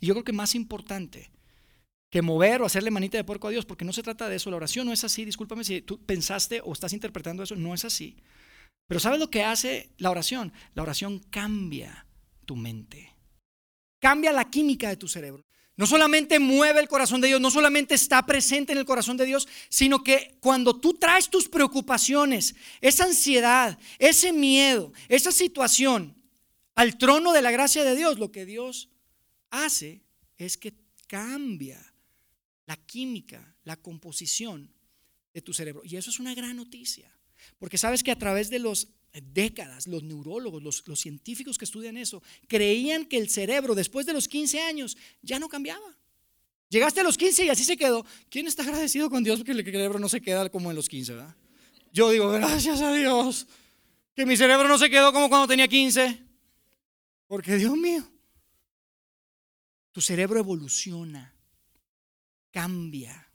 Y 0.00 0.06
yo 0.06 0.14
creo 0.14 0.24
que 0.24 0.32
más 0.32 0.56
importante, 0.56 1.30
que 2.10 2.22
mover 2.22 2.62
o 2.62 2.66
hacerle 2.66 2.90
manita 2.90 3.18
de 3.18 3.24
puerco 3.24 3.48
a 3.48 3.50
Dios, 3.50 3.64
porque 3.64 3.84
no 3.84 3.92
se 3.92 4.02
trata 4.02 4.28
de 4.28 4.36
eso. 4.36 4.50
La 4.50 4.56
oración 4.56 4.86
no 4.86 4.92
es 4.92 5.02
así. 5.04 5.24
Discúlpame 5.24 5.64
si 5.64 5.82
tú 5.82 6.04
pensaste 6.04 6.60
o 6.64 6.72
estás 6.72 6.92
interpretando 6.92 7.42
eso, 7.42 7.56
no 7.56 7.74
es 7.74 7.84
así. 7.84 8.16
Pero 8.86 9.00
¿sabes 9.00 9.18
lo 9.18 9.30
que 9.30 9.44
hace 9.44 9.90
la 9.98 10.10
oración? 10.10 10.52
La 10.74 10.82
oración 10.82 11.18
cambia 11.30 12.06
tu 12.44 12.56
mente. 12.56 13.14
Cambia 13.98 14.32
la 14.32 14.50
química 14.50 14.88
de 14.88 14.96
tu 14.96 15.08
cerebro. 15.08 15.44
No 15.76 15.86
solamente 15.86 16.38
mueve 16.38 16.80
el 16.80 16.88
corazón 16.88 17.20
de 17.20 17.28
Dios, 17.28 17.40
no 17.40 17.50
solamente 17.50 17.94
está 17.94 18.24
presente 18.24 18.72
en 18.72 18.78
el 18.78 18.84
corazón 18.84 19.16
de 19.16 19.24
Dios, 19.24 19.48
sino 19.68 20.04
que 20.04 20.36
cuando 20.40 20.78
tú 20.78 20.94
traes 20.94 21.28
tus 21.28 21.48
preocupaciones, 21.48 22.54
esa 22.80 23.04
ansiedad, 23.04 23.76
ese 23.98 24.32
miedo, 24.32 24.92
esa 25.08 25.32
situación 25.32 26.14
al 26.76 26.96
trono 26.96 27.32
de 27.32 27.42
la 27.42 27.50
gracia 27.50 27.82
de 27.82 27.96
Dios, 27.96 28.18
lo 28.20 28.30
que 28.30 28.46
Dios 28.46 28.88
hace 29.50 30.02
es 30.36 30.56
que 30.56 30.74
cambia 31.08 31.93
la 32.66 32.76
química, 32.76 33.56
la 33.64 33.76
composición 33.76 34.72
de 35.32 35.42
tu 35.42 35.52
cerebro. 35.52 35.82
Y 35.84 35.96
eso 35.96 36.10
es 36.10 36.18
una 36.18 36.34
gran 36.34 36.56
noticia, 36.56 37.10
porque 37.58 37.78
sabes 37.78 38.02
que 38.02 38.10
a 38.10 38.18
través 38.18 38.50
de 38.50 38.58
los 38.58 38.88
décadas, 39.32 39.86
los 39.86 40.02
neurólogos, 40.02 40.62
los, 40.62 40.86
los, 40.88 41.00
científicos 41.00 41.56
que 41.56 41.64
estudian 41.64 41.96
eso, 41.96 42.22
creían 42.48 43.06
que 43.06 43.16
el 43.16 43.30
cerebro 43.30 43.74
después 43.74 44.06
de 44.06 44.12
los 44.12 44.26
15 44.26 44.60
años 44.60 44.96
ya 45.22 45.38
no 45.38 45.48
cambiaba. 45.48 45.96
Llegaste 46.68 47.00
a 47.00 47.04
los 47.04 47.16
15 47.16 47.44
y 47.44 47.48
así 47.50 47.64
se 47.64 47.76
quedó. 47.76 48.04
¿Quién 48.28 48.48
está 48.48 48.62
agradecido 48.62 49.08
con 49.08 49.22
Dios 49.22 49.38
porque 49.38 49.52
el 49.52 49.64
cerebro 49.64 49.98
no 49.98 50.08
se 50.08 50.20
queda 50.20 50.48
como 50.48 50.70
en 50.70 50.76
los 50.76 50.88
15? 50.88 51.14
¿verdad? 51.14 51.36
Yo 51.92 52.10
digo, 52.10 52.30
gracias 52.30 52.80
a 52.80 52.92
Dios, 52.92 53.46
que 54.16 54.26
mi 54.26 54.36
cerebro 54.36 54.66
no 54.66 54.78
se 54.78 54.90
quedó 54.90 55.12
como 55.12 55.28
cuando 55.28 55.46
tenía 55.46 55.68
15. 55.68 56.20
Porque 57.28 57.56
Dios 57.56 57.76
mío, 57.76 58.04
tu 59.92 60.00
cerebro 60.00 60.40
evoluciona, 60.40 61.33
cambia. 62.54 63.28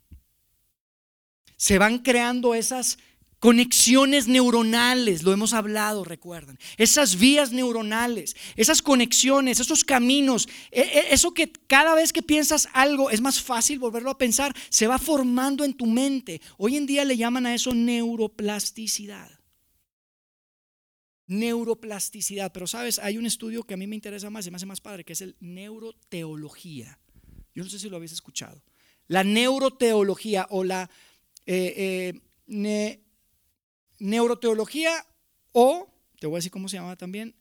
Se 1.56 1.78
van 1.78 1.98
creando 1.98 2.54
esas 2.54 2.96
Conexiones 3.40 4.28
neuronales, 4.28 5.22
lo 5.22 5.32
hemos 5.32 5.54
hablado, 5.54 6.04
recuerdan. 6.04 6.58
Esas 6.76 7.18
vías 7.18 7.52
neuronales, 7.52 8.36
esas 8.54 8.82
conexiones, 8.82 9.60
esos 9.60 9.82
caminos, 9.82 10.46
e, 10.70 10.82
e, 10.82 11.14
eso 11.14 11.32
que 11.32 11.50
cada 11.50 11.94
vez 11.94 12.12
que 12.12 12.22
piensas 12.22 12.68
algo 12.74 13.10
es 13.10 13.22
más 13.22 13.40
fácil 13.40 13.78
volverlo 13.78 14.10
a 14.10 14.18
pensar, 14.18 14.54
se 14.68 14.86
va 14.86 14.98
formando 14.98 15.64
en 15.64 15.72
tu 15.72 15.86
mente. 15.86 16.42
Hoy 16.58 16.76
en 16.76 16.84
día 16.84 17.02
le 17.06 17.16
llaman 17.16 17.46
a 17.46 17.54
eso 17.54 17.72
neuroplasticidad. 17.72 19.30
Neuroplasticidad, 21.26 22.52
pero 22.52 22.66
sabes, 22.66 22.98
hay 22.98 23.16
un 23.16 23.24
estudio 23.24 23.62
que 23.62 23.72
a 23.72 23.78
mí 23.78 23.86
me 23.86 23.96
interesa 23.96 24.28
más 24.28 24.46
y 24.46 24.50
me 24.50 24.56
hace 24.56 24.66
más 24.66 24.82
padre, 24.82 25.02
que 25.02 25.14
es 25.14 25.22
el 25.22 25.34
neuroteología. 25.40 26.98
Yo 27.54 27.64
no 27.64 27.70
sé 27.70 27.78
si 27.78 27.88
lo 27.88 27.96
habéis 27.96 28.12
escuchado. 28.12 28.62
La 29.10 29.24
neuroteología 29.24 30.46
o 30.50 30.62
la... 30.62 30.88
Eh, 31.44 32.14
eh, 32.46 33.00
neuroteología 33.98 35.04
o, 35.50 35.88
te 36.20 36.28
voy 36.28 36.36
a 36.36 36.38
decir 36.38 36.52
cómo 36.52 36.68
se 36.68 36.76
llama 36.76 36.94
también, 36.94 37.34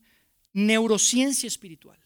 neurociencia 0.52 1.46
espiritual. 1.46 2.00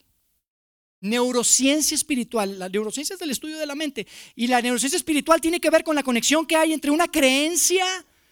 Neurociencia 0.99 1.95
espiritual. 1.95 2.59
La 2.59 2.67
neurociencia 2.67 3.13
es 3.13 3.19
del 3.21 3.31
estudio 3.31 3.57
de 3.57 3.65
la 3.65 3.75
mente. 3.75 4.05
Y 4.35 4.47
la 4.47 4.61
neurociencia 4.61 4.97
espiritual 4.97 5.39
tiene 5.39 5.61
que 5.61 5.69
ver 5.69 5.85
con 5.85 5.95
la 5.95 6.03
conexión 6.03 6.45
que 6.45 6.57
hay 6.57 6.73
entre 6.73 6.91
una 6.91 7.07
creencia 7.07 7.85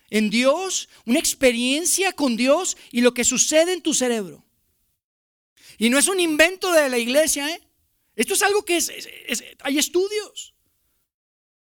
en 0.10 0.30
Dios, 0.30 0.90
una 1.06 1.20
experiencia 1.20 2.12
con 2.12 2.36
Dios 2.36 2.76
y 2.92 3.00
lo 3.00 3.14
que 3.14 3.24
sucede 3.24 3.72
en 3.72 3.82
tu 3.82 3.94
cerebro. 3.94 4.44
Y 5.78 5.90
no 5.90 5.98
es 5.98 6.10
un 6.10 6.20
invento 6.20 6.74
de 6.74 6.90
la 6.90 6.98
iglesia, 6.98 7.50
¿eh? 7.56 7.62
Esto 8.18 8.34
es 8.34 8.42
algo 8.44 8.66
que 8.66 8.76
es, 8.76 8.92
hay 9.62 9.78
estudios. 9.78 10.51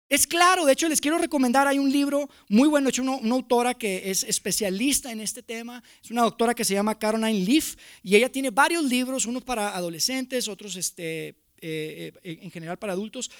Es 0.09 0.27
claro, 0.27 0.65
de 0.65 0.73
hecho 0.73 0.87
les 0.89 1.01
quiero 1.01 1.17
recomendar, 1.17 1.67
hay 1.67 1.79
un 1.79 1.91
libro 1.91 2.29
muy 2.49 2.67
bueno, 2.67 2.89
hecho 2.89 3.01
una, 3.01 3.33
autora 3.33 3.73
que 3.73 4.11
es 4.11 4.23
especialista 4.23 5.11
en 5.11 5.21
este 5.21 5.41
tema, 5.41 5.81
es 6.03 6.11
una 6.11 6.21
doctora 6.21 6.53
que 6.53 6.65
se 6.65 6.73
llama 6.73 6.99
Caroline 6.99 7.45
Leaf 7.45 7.75
y 8.03 8.15
ella 8.15 8.31
tiene 8.31 8.51
varios 8.51 8.83
libros, 8.83 9.25
unos 9.25 9.43
para 9.43 9.75
adolescentes, 9.75 10.47
otros 10.47 10.75
este, 10.75 11.29
eh, 11.61 12.13
eh, 12.23 12.39
en 12.41 12.51
general 12.51 12.77
para 12.77 12.93
adultos, 12.93 13.31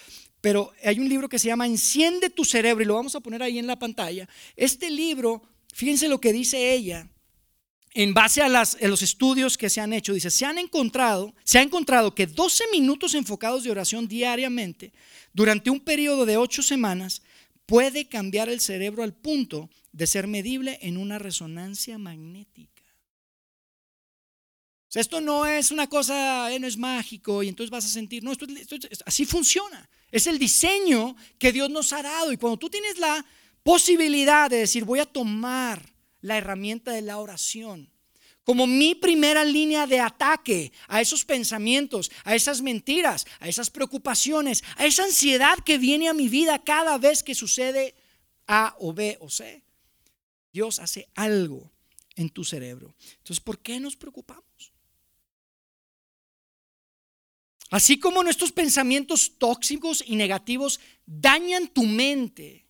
pero 0.41 0.71
hay 0.83 0.99
un 0.99 1.09
libro 1.09 1.29
que 1.29 1.37
se 1.37 1.47
llama 1.47 1.67
Enciende 1.67 2.29
tu 2.29 2.43
cerebro 2.43 2.83
y 2.83 2.87
lo 2.87 2.95
vamos 2.95 3.15
a 3.15 3.19
poner 3.19 3.43
ahí 3.43 3.59
en 3.59 3.67
la 3.67 3.77
pantalla. 3.77 4.27
Este 4.55 4.89
libro, 4.89 5.43
fíjense 5.73 6.07
lo 6.07 6.19
que 6.19 6.33
dice 6.33 6.73
ella, 6.73 7.07
en 7.93 8.13
base 8.13 8.41
a, 8.41 8.49
los 8.49 9.01
estudios 9.01 9.57
que 9.57 9.69
se 9.69 9.79
han 9.79 9.93
hecho, 9.93 10.13
dice, 10.13 10.31
se 10.31 10.45
han 10.45 10.57
encontrado, 10.57 11.35
se 11.43 11.59
ha 11.59 11.61
encontrado 11.61 12.15
que 12.15 12.25
12 12.25 12.65
minutos 12.71 13.13
enfocados 13.13 13.63
de 13.63 13.71
oración 13.71 14.07
diariamente 14.07 14.91
durante 15.31 15.69
un 15.69 15.79
periodo 15.79 16.25
de 16.25 16.37
8 16.37 16.63
semanas 16.63 17.21
puede 17.67 18.07
cambiar 18.07 18.49
el 18.49 18.59
cerebro 18.59 19.03
al 19.03 19.13
punto 19.13 19.69
de 19.91 20.07
ser 20.07 20.27
medible 20.27 20.79
en 20.81 20.97
una 20.97 21.19
resonancia 21.19 21.97
magnética. 21.99 22.71
Esto 24.95 25.21
no 25.21 25.45
es 25.45 25.71
una 25.71 25.87
cosa, 25.87 26.51
eh, 26.51 26.59
no 26.59 26.67
es 26.67 26.77
mágico 26.77 27.41
y 27.41 27.47
entonces 27.47 27.71
vas 27.71 27.85
a 27.85 27.89
sentir, 27.89 28.23
no, 28.23 28.31
esto, 28.31 28.45
así 29.05 29.25
funciona. 29.25 29.89
Es 30.11 30.27
el 30.27 30.37
diseño 30.37 31.15
que 31.39 31.51
Dios 31.51 31.69
nos 31.69 31.93
ha 31.93 32.03
dado 32.03 32.31
y 32.31 32.37
cuando 32.37 32.57
tú 32.57 32.69
tienes 32.69 32.99
la 32.99 33.25
posibilidad 33.63 34.49
de 34.49 34.57
decir, 34.57 34.85
voy 34.85 34.99
a 34.99 35.05
tomar 35.05 35.92
la 36.23 36.39
herramienta 36.39 36.91
de 36.91 37.03
la 37.03 37.19
oración 37.19 37.93
como 38.43 38.67
mi 38.67 38.95
primera 38.95 39.45
línea 39.45 39.87
de 39.87 39.99
ataque 39.99 40.71
a 40.87 41.01
esos 41.01 41.23
pensamientos, 41.23 42.11
a 42.23 42.35
esas 42.35 42.61
mentiras, 42.61 43.25
a 43.39 43.47
esas 43.47 43.69
preocupaciones, 43.69 44.63
a 44.75 44.85
esa 44.85 45.03
ansiedad 45.03 45.57
que 45.59 45.77
viene 45.77 46.09
a 46.09 46.13
mi 46.13 46.27
vida 46.27 46.63
cada 46.63 46.97
vez 46.97 47.23
que 47.23 47.35
sucede 47.35 47.95
A 48.47 48.75
o 48.79 48.93
B 48.93 49.17
o 49.21 49.29
C. 49.29 49.63
Dios 50.51 50.79
hace 50.79 51.07
algo 51.15 51.71
en 52.15 52.29
tu 52.29 52.43
cerebro. 52.43 52.95
Entonces, 53.17 53.39
¿por 53.39 53.59
qué 53.59 53.79
nos 53.79 53.95
preocupamos? 53.95 54.43
Así 57.69 57.97
como 57.97 58.23
nuestros 58.23 58.51
pensamientos 58.51 59.37
tóxicos 59.39 60.03
y 60.05 60.15
negativos 60.15 60.79
dañan 61.05 61.69
tu 61.69 61.83
mente, 61.83 62.67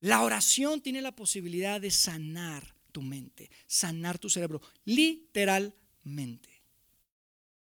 la 0.00 0.22
oración 0.22 0.80
tiene 0.80 1.02
la 1.02 1.14
posibilidad 1.14 1.80
de 1.80 1.90
sanar 1.90 2.75
tu 2.96 3.02
mente, 3.02 3.50
sanar 3.66 4.18
tu 4.18 4.30
cerebro, 4.30 4.62
literalmente. 4.86 6.48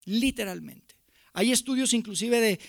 Literalmente. 0.03 0.93
Hay 1.33 1.51
estudios 1.51 1.93
inclusive 1.93 2.39
de 2.39 2.59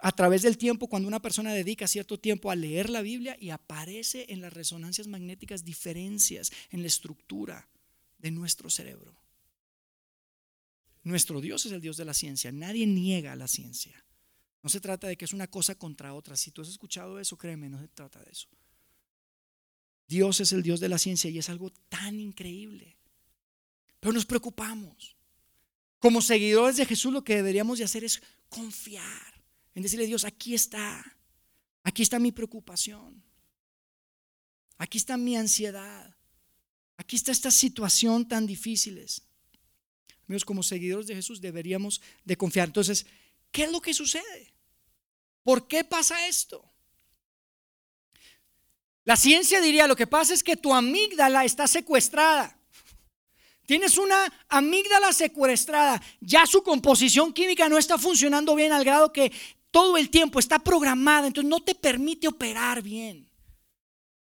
a 0.00 0.12
través 0.12 0.42
del 0.42 0.56
tiempo, 0.56 0.86
cuando 0.86 1.08
una 1.08 1.20
persona 1.20 1.52
dedica 1.52 1.88
cierto 1.88 2.20
tiempo 2.20 2.52
a 2.52 2.54
leer 2.54 2.88
la 2.88 3.02
Biblia 3.02 3.36
y 3.40 3.50
aparece 3.50 4.26
en 4.28 4.42
las 4.42 4.52
resonancias 4.52 5.08
magnéticas 5.08 5.64
diferencias 5.64 6.52
en 6.70 6.82
la 6.82 6.86
estructura 6.86 7.68
de 8.18 8.30
nuestro 8.30 8.70
cerebro. 8.70 9.18
Nuestro 11.02 11.40
Dios 11.40 11.66
es 11.66 11.72
el 11.72 11.80
Dios 11.80 11.96
de 11.96 12.04
la 12.04 12.14
ciencia, 12.14 12.52
nadie 12.52 12.86
niega 12.86 13.34
la 13.34 13.48
ciencia. 13.48 14.04
No 14.62 14.68
se 14.70 14.80
trata 14.80 15.08
de 15.08 15.16
que 15.16 15.24
es 15.24 15.32
una 15.32 15.48
cosa 15.48 15.74
contra 15.74 16.14
otra. 16.14 16.36
Si 16.36 16.52
tú 16.52 16.62
has 16.62 16.68
escuchado 16.68 17.18
eso, 17.18 17.36
créeme, 17.36 17.68
no 17.68 17.80
se 17.80 17.88
trata 17.88 18.22
de 18.22 18.30
eso. 18.30 18.46
Dios 20.06 20.40
es 20.40 20.52
el 20.52 20.62
Dios 20.62 20.80
de 20.80 20.88
la 20.88 20.98
ciencia 20.98 21.30
y 21.30 21.38
es 21.38 21.48
algo 21.48 21.70
tan 21.88 22.20
increíble. 22.20 22.96
Pero 24.00 24.12
nos 24.12 24.26
preocupamos. 24.26 25.16
Como 25.98 26.20
seguidores 26.20 26.76
de 26.76 26.84
Jesús 26.84 27.12
lo 27.12 27.24
que 27.24 27.36
deberíamos 27.36 27.78
de 27.78 27.84
hacer 27.84 28.04
es 28.04 28.22
confiar 28.50 29.42
en 29.74 29.82
decirle 29.82 30.04
a 30.04 30.08
Dios, 30.08 30.24
aquí 30.24 30.54
está, 30.54 31.16
aquí 31.82 32.02
está 32.02 32.18
mi 32.18 32.30
preocupación, 32.30 33.22
aquí 34.78 34.98
está 34.98 35.16
mi 35.16 35.36
ansiedad, 35.36 36.14
aquí 36.96 37.16
está 37.16 37.32
esta 37.32 37.50
situación 37.50 38.28
tan 38.28 38.46
difíciles. 38.46 39.22
Amigos, 40.28 40.44
como 40.44 40.62
seguidores 40.62 41.06
de 41.06 41.14
Jesús 41.14 41.40
deberíamos 41.40 42.00
de 42.24 42.36
confiar. 42.36 42.68
Entonces, 42.68 43.06
¿qué 43.50 43.64
es 43.64 43.72
lo 43.72 43.80
que 43.80 43.94
sucede? 43.94 44.54
¿Por 45.42 45.66
qué 45.66 45.84
pasa 45.84 46.28
esto? 46.28 46.73
La 49.04 49.16
ciencia 49.16 49.60
diría, 49.60 49.86
lo 49.86 49.96
que 49.96 50.06
pasa 50.06 50.32
es 50.32 50.42
que 50.42 50.56
tu 50.56 50.74
amígdala 50.74 51.44
está 51.44 51.66
secuestrada. 51.66 52.58
Tienes 53.66 53.96
una 53.96 54.32
amígdala 54.48 55.12
secuestrada, 55.12 56.02
ya 56.20 56.46
su 56.46 56.62
composición 56.62 57.32
química 57.32 57.68
no 57.68 57.78
está 57.78 57.96
funcionando 57.96 58.54
bien 58.54 58.72
al 58.72 58.84
grado 58.84 59.12
que 59.12 59.32
todo 59.70 59.96
el 59.96 60.10
tiempo 60.10 60.38
está 60.38 60.58
programada, 60.58 61.26
entonces 61.26 61.48
no 61.48 61.62
te 61.62 61.74
permite 61.74 62.28
operar 62.28 62.82
bien. 62.82 63.28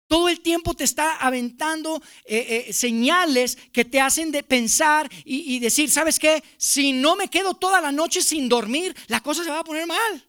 Todo 0.08 0.30
el 0.30 0.39
tiempo 0.39 0.73
te 0.73 0.86
está 0.86 1.17
aventando 1.17 2.01
eh, 2.23 2.65
eh, 2.67 2.73
señales 2.73 3.58
que 3.73 3.84
te 3.84 3.99
hacen 3.99 4.32
de 4.32 4.43
pensar 4.43 5.10
y, 5.25 5.56
y 5.56 5.60
decir, 5.60 5.91
¿sabes 5.91 6.17
qué? 6.17 6.41
Si 6.58 6.93
no 6.93 7.17
me 7.17 7.27
quedo 7.27 7.53
toda 7.53 7.82
la 7.82 7.91
noche 7.91 8.21
sin 8.21 8.47
dormir, 8.47 8.95
la 9.08 9.21
cosa 9.21 9.43
se 9.43 9.49
va 9.49 9.60
a 9.60 9.65
poner 9.65 9.86
mal. 9.86 10.26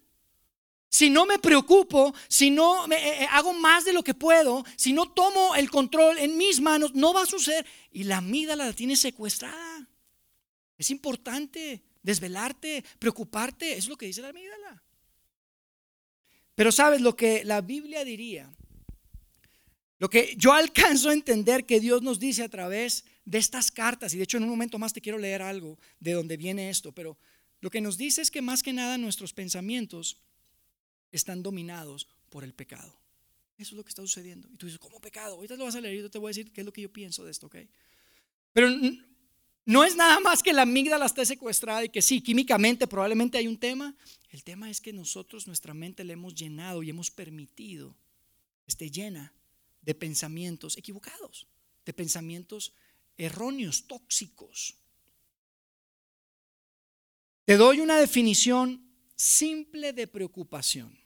Si 0.90 1.10
no 1.10 1.26
me 1.26 1.38
preocupo, 1.38 2.14
si 2.28 2.50
no 2.50 2.86
me, 2.86 2.96
eh, 2.96 3.22
eh, 3.22 3.26
hago 3.30 3.52
más 3.52 3.84
de 3.84 3.92
lo 3.92 4.02
que 4.02 4.14
puedo, 4.14 4.64
si 4.76 4.92
no 4.92 5.12
tomo 5.12 5.54
el 5.54 5.70
control 5.70 6.18
en 6.18 6.36
mis 6.36 6.60
manos, 6.60 6.94
no 6.94 7.12
va 7.12 7.22
a 7.22 7.26
suceder. 7.26 7.66
Y 7.92 8.04
la 8.04 8.18
amígdala 8.18 8.66
la 8.66 8.72
tiene 8.72 8.96
secuestrada. 8.96 9.88
Es 10.78 10.90
importante 10.90 11.82
desvelarte, 12.02 12.84
preocuparte, 12.98 13.76
es 13.76 13.88
lo 13.88 13.96
que 13.96 14.06
dice 14.06 14.22
la 14.22 14.28
amígdala. 14.28 14.82
Pero 16.54 16.72
sabes 16.72 17.00
lo 17.00 17.14
que 17.14 17.44
la 17.44 17.60
Biblia 17.60 18.04
diría, 18.04 18.50
lo 19.98 20.08
que 20.08 20.34
yo 20.36 20.52
alcanzo 20.52 21.10
a 21.10 21.12
entender 21.12 21.66
que 21.66 21.80
Dios 21.80 22.02
nos 22.02 22.18
dice 22.18 22.42
a 22.42 22.48
través 22.48 23.04
de 23.24 23.38
estas 23.38 23.70
cartas, 23.70 24.14
y 24.14 24.16
de 24.16 24.24
hecho 24.24 24.38
en 24.38 24.44
un 24.44 24.48
momento 24.48 24.78
más 24.78 24.92
te 24.92 25.00
quiero 25.00 25.18
leer 25.18 25.42
algo 25.42 25.78
de 26.00 26.12
donde 26.12 26.36
viene 26.36 26.70
esto, 26.70 26.92
pero 26.92 27.18
lo 27.60 27.70
que 27.70 27.80
nos 27.80 27.98
dice 27.98 28.22
es 28.22 28.30
que 28.30 28.42
más 28.42 28.62
que 28.62 28.72
nada 28.72 28.96
nuestros 28.96 29.34
pensamientos 29.34 30.16
están 31.12 31.42
dominados 31.42 32.06
por 32.30 32.44
el 32.44 32.52
pecado. 32.52 32.94
Eso 33.58 33.70
es 33.70 33.76
lo 33.76 33.82
que 33.82 33.88
está 33.88 34.02
sucediendo. 34.02 34.48
Y 34.52 34.56
tú 34.56 34.66
dices, 34.66 34.78
¿cómo 34.78 35.00
pecado? 35.00 35.34
Ahorita 35.34 35.56
lo 35.56 35.64
vas 35.64 35.74
a 35.74 35.80
leer 35.80 35.96
y 35.96 36.02
yo 36.02 36.10
te 36.10 36.18
voy 36.18 36.28
a 36.28 36.30
decir 36.30 36.52
qué 36.52 36.60
es 36.60 36.64
lo 36.64 36.72
que 36.72 36.82
yo 36.82 36.92
pienso 36.92 37.24
de 37.24 37.32
esto, 37.32 37.46
¿ok? 37.46 37.56
Pero 38.52 38.68
no 39.64 39.84
es 39.84 39.96
nada 39.96 40.20
más 40.20 40.42
que 40.42 40.52
la 40.52 40.62
amígdala 40.62 41.06
esté 41.06 41.26
secuestrada 41.26 41.84
y 41.84 41.88
que 41.88 42.00
sí, 42.00 42.22
químicamente 42.22 42.86
probablemente 42.86 43.36
hay 43.36 43.48
un 43.48 43.58
tema. 43.58 43.94
El 44.30 44.44
tema 44.44 44.70
es 44.70 44.80
que 44.80 44.92
nosotros, 44.92 45.46
nuestra 45.46 45.74
mente, 45.74 46.04
le 46.04 46.12
hemos 46.12 46.34
llenado 46.34 46.82
y 46.82 46.90
hemos 46.90 47.10
permitido, 47.10 47.94
esté 48.66 48.90
llena 48.90 49.32
de 49.82 49.94
pensamientos 49.94 50.76
equivocados, 50.76 51.46
de 51.84 51.92
pensamientos 51.92 52.72
erróneos, 53.16 53.86
tóxicos. 53.86 54.76
Te 57.44 57.56
doy 57.56 57.80
una 57.80 57.98
definición 57.98 58.87
simple 59.18 59.92
de 59.92 60.06
preocupación. 60.06 60.96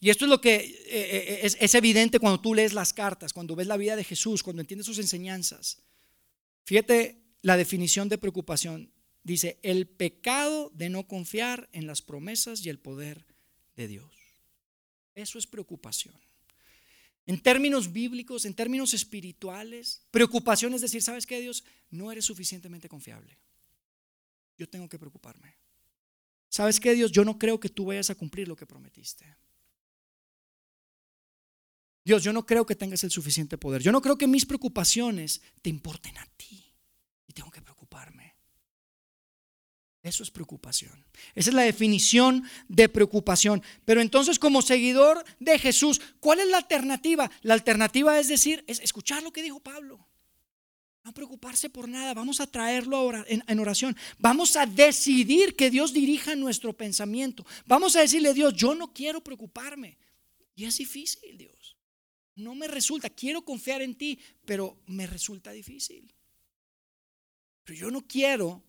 Y 0.00 0.10
esto 0.10 0.24
es 0.24 0.30
lo 0.30 0.40
que 0.40 0.56
eh, 0.56 1.44
eh, 1.44 1.56
es, 1.60 1.74
evidente 1.76 2.18
cuando 2.18 2.40
tú 2.40 2.54
lees 2.54 2.72
las 2.72 2.92
cartas, 2.92 3.32
cuando 3.32 3.54
ves 3.54 3.68
la 3.68 3.76
vida 3.76 3.94
de 3.94 4.02
Jesús, 4.02 4.42
cuando 4.42 4.60
entiendes 4.60 4.86
sus 4.86 4.98
enseñanzas. 4.98 5.78
Fíjate 6.64 7.22
la 7.42 7.56
definición 7.56 8.08
de 8.08 8.18
preocupación. 8.18 8.90
Dice, 9.22 9.60
el 9.62 9.86
pecado 9.86 10.72
de 10.74 10.88
no 10.88 11.06
confiar 11.06 11.68
en 11.72 11.86
las 11.86 12.02
promesas 12.02 12.66
y 12.66 12.68
el 12.68 12.80
poder 12.80 13.24
de 13.76 13.86
Dios. 13.86 14.12
Eso 15.14 15.38
es 15.38 15.46
preocupación. 15.46 16.16
En 17.26 17.40
términos 17.40 17.92
bíblicos, 17.92 18.44
en 18.44 18.54
términos 18.54 18.94
espirituales, 18.94 20.02
preocupación 20.10 20.74
es 20.74 20.80
decir, 20.80 21.02
¿sabes 21.02 21.26
qué, 21.26 21.40
Dios? 21.40 21.62
No 21.90 22.10
eres 22.10 22.24
suficientemente 22.24 22.88
confiable. 22.88 23.38
Yo 24.58 24.68
tengo 24.68 24.88
que 24.88 24.98
preocuparme. 24.98 25.61
¿Sabes 26.52 26.80
qué, 26.80 26.94
Dios? 26.94 27.10
Yo 27.10 27.24
no 27.24 27.38
creo 27.38 27.58
que 27.58 27.70
tú 27.70 27.86
vayas 27.86 28.10
a 28.10 28.14
cumplir 28.14 28.46
lo 28.46 28.54
que 28.54 28.66
prometiste. 28.66 29.24
Dios, 32.04 32.22
yo 32.22 32.30
no 32.34 32.44
creo 32.44 32.66
que 32.66 32.76
tengas 32.76 33.02
el 33.04 33.10
suficiente 33.10 33.56
poder. 33.56 33.80
Yo 33.80 33.90
no 33.90 34.02
creo 34.02 34.18
que 34.18 34.26
mis 34.26 34.44
preocupaciones 34.44 35.40
te 35.62 35.70
importen 35.70 36.18
a 36.18 36.26
ti. 36.36 36.62
Y 37.26 37.32
tengo 37.32 37.50
que 37.50 37.62
preocuparme. 37.62 38.34
Eso 40.02 40.22
es 40.22 40.30
preocupación. 40.30 41.06
Esa 41.34 41.48
es 41.48 41.54
la 41.54 41.62
definición 41.62 42.44
de 42.68 42.90
preocupación. 42.90 43.62
Pero 43.86 44.02
entonces 44.02 44.38
como 44.38 44.60
seguidor 44.60 45.24
de 45.40 45.58
Jesús, 45.58 46.02
¿cuál 46.20 46.40
es 46.40 46.48
la 46.48 46.58
alternativa? 46.58 47.30
La 47.40 47.54
alternativa 47.54 48.20
es 48.20 48.28
decir, 48.28 48.62
es 48.66 48.80
escuchar 48.80 49.22
lo 49.22 49.32
que 49.32 49.42
dijo 49.42 49.60
Pablo. 49.60 50.06
No 51.04 51.12
preocuparse 51.12 51.68
por 51.68 51.88
nada, 51.88 52.14
vamos 52.14 52.40
a 52.40 52.46
traerlo 52.46 53.10
en 53.26 53.58
oración. 53.58 53.96
Vamos 54.18 54.56
a 54.56 54.66
decidir 54.66 55.56
que 55.56 55.68
Dios 55.68 55.92
dirija 55.92 56.36
nuestro 56.36 56.72
pensamiento. 56.72 57.44
Vamos 57.66 57.96
a 57.96 58.00
decirle, 58.00 58.32
Dios, 58.32 58.54
yo 58.54 58.74
no 58.74 58.92
quiero 58.92 59.22
preocuparme. 59.22 59.98
Y 60.54 60.64
es 60.64 60.78
difícil, 60.78 61.36
Dios. 61.36 61.76
No 62.36 62.54
me 62.54 62.68
resulta, 62.68 63.10
quiero 63.10 63.44
confiar 63.44 63.82
en 63.82 63.96
ti, 63.96 64.18
pero 64.44 64.80
me 64.86 65.06
resulta 65.06 65.50
difícil. 65.50 66.12
Pero 67.64 67.78
yo 67.78 67.90
no 67.90 68.06
quiero 68.06 68.62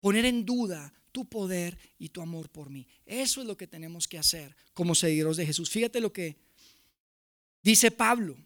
poner 0.00 0.26
en 0.26 0.44
duda 0.44 0.92
tu 1.12 1.24
poder 1.24 1.78
y 1.98 2.10
tu 2.10 2.20
amor 2.20 2.50
por 2.50 2.68
mí. 2.68 2.86
Eso 3.06 3.40
es 3.40 3.46
lo 3.46 3.56
que 3.56 3.66
tenemos 3.66 4.06
que 4.06 4.18
hacer 4.18 4.54
como 4.74 4.94
seguidores 4.94 5.38
de 5.38 5.46
Jesús. 5.46 5.70
Fíjate 5.70 6.00
lo 6.00 6.12
que 6.12 6.36
dice 7.62 7.90
Pablo. 7.90 8.36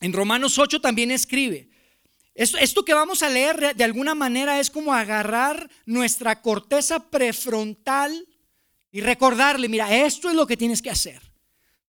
En 0.00 0.12
Romanos 0.12 0.58
8 0.58 0.80
también 0.80 1.10
escribe, 1.10 1.68
esto, 2.36 2.84
que 2.84 2.92
vamos 2.92 3.22
a 3.22 3.30
leer 3.30 3.74
de 3.74 3.84
alguna 3.84 4.14
manera 4.14 4.60
es 4.60 4.70
como 4.70 4.92
agarrar 4.92 5.70
nuestra 5.86 6.42
corteza 6.42 7.10
prefrontal 7.10 8.28
y 8.90 9.00
recordarle, 9.00 9.68
mira, 9.68 9.94
esto 10.04 10.28
es 10.28 10.34
lo 10.34 10.46
que 10.46 10.56
tienes 10.56 10.82
que 10.82 10.90
hacer. 10.90 11.20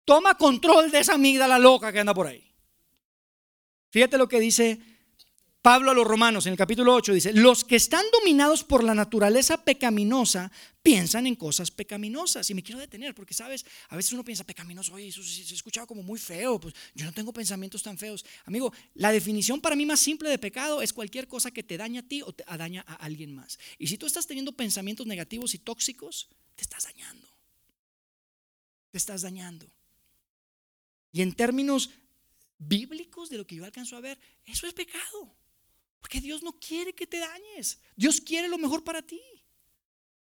Toma 0.05 0.37
control 0.37 0.91
de 0.91 1.01
esa 1.01 1.15
amígdala 1.15 1.59
loca 1.59 1.91
que 1.91 2.01
anda 2.01 2.15
por 2.15 2.27
ahí. 2.27 2.55
Fíjate 3.89 4.19
lo 4.19 4.29
que 4.29 4.39
dice 4.39 4.79
Pablo 5.67 5.91
a 5.91 5.95
los 5.95 6.07
romanos 6.07 6.47
en 6.47 6.53
el 6.53 6.57
capítulo 6.57 6.95
8 6.95 7.13
dice, 7.13 7.33
los 7.33 7.65
que 7.65 7.75
están 7.75 8.05
dominados 8.13 8.63
por 8.63 8.85
la 8.85 8.95
naturaleza 8.95 9.65
pecaminosa 9.65 10.53
piensan 10.81 11.27
en 11.27 11.35
cosas 11.35 11.73
pecaminosas. 11.73 12.49
Y 12.49 12.55
me 12.55 12.63
quiero 12.63 12.81
detener 12.81 13.17
porque, 13.17 13.35
¿sabes? 13.35 13.67
A 13.89 13.97
veces 13.97 14.13
uno 14.13 14.23
piensa 14.23 14.45
pecaminoso, 14.45 14.95
oye, 14.95 15.09
eso 15.09 15.25
se, 15.25 15.43
escuchaba 15.53 15.85
como 15.85 16.05
muy 16.05 16.21
feo, 16.21 16.61
pues 16.61 16.73
yo 16.95 17.05
no 17.05 17.13
tengo 17.13 17.33
pensamientos 17.33 17.83
tan 17.83 17.99
feos. 17.99 18.25
Amigo, 18.45 18.73
la 18.95 19.11
definición 19.11 19.61
para 19.61 19.75
mí 19.75 19.85
más 19.85 19.99
simple 19.99 20.31
de 20.31 20.39
pecado 20.39 20.83
es 20.83 20.93
cualquier 20.93 21.27
cosa 21.27 21.51
que 21.51 21.65
te 21.65 21.77
daña 21.77 22.03
a 22.03 22.05
ti 22.05 22.23
o 22.23 22.33
te 22.33 22.45
daña 22.57 22.85
a 22.87 22.95
alguien 22.95 23.35
más. 23.35 23.59
Y 23.77 23.89
si 23.89 23.99
tú 23.99 24.07
estás 24.07 24.29
teniendo 24.29 24.53
pensamientos 24.53 25.05
negativos 25.09 25.53
y 25.55 25.59
tóxicos, 25.59 26.29
te 26.55 26.63
estás 26.63 26.85
dañando. 26.85 27.27
Te 28.93 28.99
estás 28.99 29.23
dañando. 29.23 29.67
Y 31.11 31.23
en 31.23 31.35
términos 31.35 31.91
bíblicos 32.57 33.31
de 33.31 33.39
lo 33.39 33.49
que 33.49 33.57
yo 33.57 33.65
alcanzo 33.65 33.97
a 33.97 34.01
ver, 34.01 34.17
eso 34.45 34.69
es 34.69 34.73
pecado. 34.73 35.37
Porque 36.01 36.21
Dios 36.21 36.43
no 36.43 36.53
quiere 36.53 36.93
que 36.93 37.07
te 37.07 37.19
dañes. 37.19 37.79
Dios 37.97 38.21
quiere 38.21 38.49
lo 38.49 38.59
mejor 38.59 38.85
para 38.85 39.03
ti. 39.03 39.21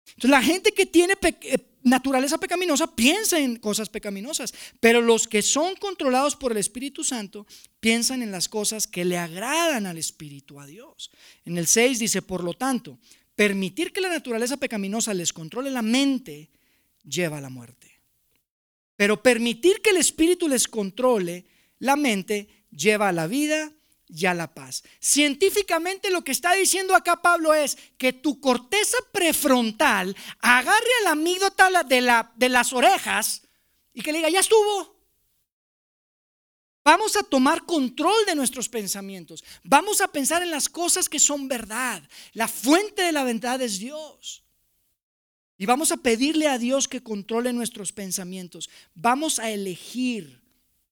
Entonces 0.08 0.30
la 0.30 0.44
gente 0.44 0.72
que 0.74 0.86
tiene 0.86 1.16
eh, 1.22 1.58
naturaleza 1.82 2.38
pecaminosa 2.38 2.94
piensa 2.96 3.40
en 3.40 3.58
cosas 3.58 3.90
pecaminosas, 3.90 4.54
pero 4.80 5.02
los 5.02 5.28
que 5.28 5.42
son 5.42 5.76
controlados 5.76 6.36
por 6.36 6.52
el 6.52 6.58
Espíritu 6.58 7.04
Santo 7.04 7.46
piensan 7.80 8.22
en 8.22 8.32
las 8.32 8.48
cosas 8.48 8.88
que 8.88 9.06
le 9.06 9.18
agradan 9.18 9.86
al 9.86 9.98
Espíritu, 9.98 10.60
a 10.60 10.66
Dios. 10.66 11.12
En 11.46 11.58
el 11.58 11.68
6 11.68 12.00
dice, 12.00 12.22
por 12.22 12.44
lo 12.44 12.54
tanto, 12.54 13.00
permitir 13.36 13.92
que 13.92 14.02
la 14.02 14.10
naturaleza 14.10 14.58
pecaminosa 14.58 15.14
les 15.14 15.34
controle 15.34 15.72
la 15.72 15.82
mente 15.82 16.52
lleva 17.04 17.38
a 17.38 17.42
la 17.42 17.50
muerte. 17.50 17.92
Pero 18.96 19.22
permitir 19.24 19.82
que 19.82 19.90
el 19.90 19.98
Espíritu 19.98 20.48
les 20.48 20.68
controle 20.68 21.46
la 21.80 21.96
mente 21.96 22.48
lleva 22.72 23.10
a 23.10 23.14
la 23.14 23.28
vida 23.28 23.74
y 24.16 24.28
a 24.28 24.34
la 24.34 24.54
paz. 24.54 24.84
Científicamente 25.00 26.12
lo 26.12 26.24
que 26.24 26.32
está 26.32 26.54
diciendo 26.54 26.96
acá 26.96 27.22
Pablo 27.22 27.54
es 27.54 27.78
que 27.98 28.14
tu 28.14 28.40
corteza 28.40 28.98
prefrontal 29.12 30.16
agarre 30.40 30.92
a 31.02 31.04
la 31.06 31.12
amígdala 31.12 31.84
de, 31.84 32.02
la, 32.02 32.32
de 32.36 32.50
las 32.50 32.74
orejas 32.74 33.42
y 33.92 34.02
que 34.02 34.12
le 34.12 34.20
diga, 34.20 34.30
ya 34.30 34.42
estuvo. 34.42 34.94
Vamos 36.84 37.16
a 37.16 37.24
tomar 37.24 37.66
control 37.66 38.26
de 38.28 38.36
nuestros 38.36 38.70
pensamientos. 38.70 39.44
Vamos 39.64 40.02
a 40.02 40.10
pensar 40.10 40.44
en 40.44 40.52
las 40.52 40.70
cosas 40.70 41.10
que 41.10 41.20
son 41.20 41.48
verdad. 41.48 42.04
La 42.34 42.48
fuente 42.48 43.02
de 43.04 43.14
la 43.14 43.24
verdad 43.24 43.62
es 43.62 43.80
Dios. 43.80 44.44
Y 45.58 45.66
vamos 45.66 45.92
a 45.92 45.98
pedirle 45.98 46.48
a 46.48 46.58
Dios 46.58 46.88
que 46.88 47.02
controle 47.02 47.54
nuestros 47.54 47.94
pensamientos. 47.94 48.70
Vamos 48.94 49.40
a 49.40 49.50
elegir 49.50 50.43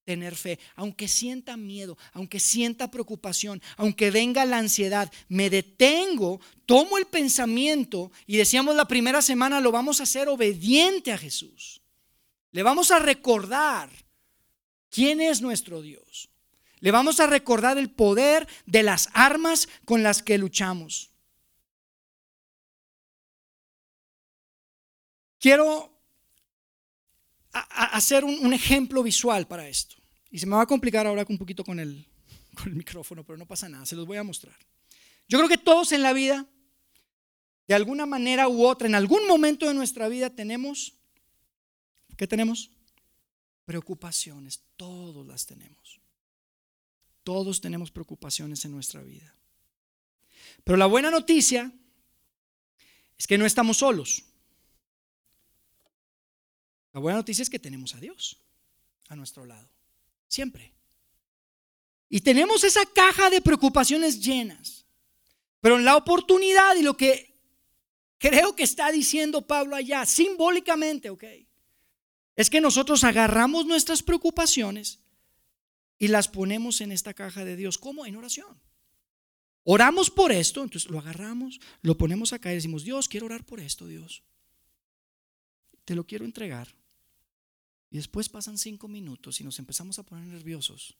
tener 0.06 0.36
fe, 0.36 0.60
aunque 0.76 1.08
sienta 1.08 1.58
miedo, 1.58 1.98
aunque 2.14 2.40
sienta 2.40 2.92
preocupación, 2.92 3.62
aunque 3.78 4.12
venga 4.12 4.46
la 4.46 4.58
ansiedad, 4.58 5.12
me 5.30 5.50
detengo, 5.50 6.40
tomo 6.66 6.98
el 6.98 7.06
pensamiento 7.06 8.12
y 8.26 8.38
decíamos 8.38 8.76
la 8.76 8.88
primera 8.88 9.22
semana 9.22 9.60
lo 9.60 9.72
vamos 9.72 10.00
a 10.00 10.04
hacer 10.04 10.30
obediente 10.30 11.12
a 11.12 11.18
Jesús. 11.18 11.82
Le 12.52 12.64
vamos 12.64 12.92
a 12.92 13.00
recordar 13.00 13.90
quién 14.90 15.22
es 15.22 15.42
nuestro 15.42 15.82
Dios. 15.82 16.30
Le 16.80 16.92
vamos 16.92 17.20
a 17.20 17.28
recordar 17.28 17.78
el 17.78 17.92
poder 17.92 18.48
de 18.66 18.84
las 18.84 19.10
armas 19.14 19.70
con 19.86 20.04
las 20.04 20.24
que 20.24 20.38
luchamos. 20.38 21.12
Quiero 25.40 26.01
hacer 27.52 28.24
un, 28.24 28.54
ejemplo 28.54 29.04
visual 29.04 29.48
para 29.48 29.68
esto. 29.68 29.96
Y 30.30 30.40
se 30.40 30.46
me 30.46 30.56
va 30.56 30.62
a 30.62 30.68
complicar 30.68 31.06
ahora 31.06 31.26
un 31.28 31.38
poquito 31.38 31.64
con 31.64 31.80
el, 31.80 32.06
con 32.56 32.70
el 32.70 32.76
micrófono, 32.76 33.24
pero 33.24 33.38
no 33.38 33.46
pasa 33.46 33.68
nada, 33.70 33.86
se 33.86 33.96
los 33.96 34.06
voy 34.06 34.18
a 34.18 34.24
mostrar. 34.24 34.56
Yo 35.28 35.38
creo 35.38 35.50
que 35.50 35.58
todos 35.58 35.92
en 35.92 36.02
la 36.02 36.14
vida, 36.14 36.46
de 37.68 37.74
alguna 37.74 38.06
manera 38.06 38.48
u 38.48 38.66
otra, 38.66 38.88
en 38.88 38.96
algún 38.96 39.28
momento 39.28 39.68
de 39.68 39.74
nuestra 39.74 40.08
vida 40.10 40.30
tenemos, 40.30 40.94
¿qué 42.18 42.28
tenemos? 42.28 42.72
Preocupaciones, 43.66 44.62
todos 44.76 45.26
las 45.26 45.46
tenemos. 45.46 46.02
Todos 47.24 47.62
tenemos 47.62 47.92
preocupaciones 47.92 48.66
en 48.66 48.72
nuestra 48.72 49.02
vida. 49.02 49.36
Pero 50.64 50.78
la 50.78 50.88
buena 50.88 51.12
noticia 51.12 51.72
es 53.18 53.28
que 53.28 53.38
no 53.38 53.46
estamos 53.46 53.78
solos. 53.78 54.26
La 56.94 57.00
buena 57.00 57.18
noticia 57.20 57.42
es 57.42 57.50
que 57.50 57.60
tenemos 57.60 57.96
a 57.96 58.00
Dios 58.00 58.42
a 59.10 59.16
nuestro 59.16 59.46
lado, 59.46 59.70
siempre. 60.28 60.74
Y 62.10 62.22
tenemos 62.22 62.64
esa 62.64 62.86
caja 62.86 63.30
de 63.30 63.42
preocupaciones 63.42 64.22
llenas. 64.22 64.86
Pero 65.62 65.78
en 65.78 65.86
la 65.86 65.96
oportunidad 65.96 66.76
y 66.76 66.82
lo 66.82 66.98
que 66.98 67.40
creo 68.18 68.56
que 68.56 68.64
está 68.64 68.92
diciendo 68.92 69.48
Pablo 69.48 69.76
allá, 69.76 70.06
simbólicamente, 70.06 71.10
ok, 71.10 71.24
es 72.36 72.50
que 72.50 72.62
nosotros 72.62 73.04
agarramos 73.04 73.66
nuestras 73.66 74.02
preocupaciones 74.04 75.00
y 76.00 76.08
las 76.08 76.28
ponemos 76.28 76.82
en 76.82 76.92
esta 76.92 77.14
caja 77.14 77.46
de 77.46 77.56
Dios. 77.56 77.78
¿Cómo? 77.78 78.06
En 78.06 78.16
oración. 78.16 78.60
Oramos 79.64 80.10
por 80.10 80.32
esto, 80.32 80.64
entonces 80.64 80.90
lo 80.90 80.98
agarramos, 80.98 81.60
lo 81.82 81.98
ponemos 81.98 82.34
acá 82.34 82.52
y 82.52 82.56
decimos, 82.56 82.84
Dios, 82.84 83.08
quiero 83.08 83.28
orar 83.28 83.46
por 83.46 83.60
esto, 83.60 83.86
Dios. 83.86 84.24
Te 85.86 85.94
lo 85.94 86.06
quiero 86.06 86.26
entregar. 86.26 86.81
Y 87.92 87.98
después 87.98 88.30
pasan 88.30 88.58
cinco 88.58 88.88
minutos 88.88 89.42
y 89.42 89.44
nos 89.44 89.60
empezamos 89.60 90.00
a 90.00 90.04
poner 90.04 90.26
nerviosos. 90.26 90.96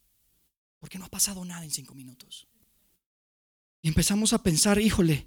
Porque 0.78 1.00
no 1.00 1.06
ha 1.06 1.10
pasado 1.10 1.44
nada 1.46 1.64
en 1.64 1.72
cinco 1.72 1.96
minutos. 1.96 2.48
Y 3.82 3.88
empezamos 3.88 4.34
a 4.34 4.44
pensar, 4.44 4.80
híjole, 4.80 5.26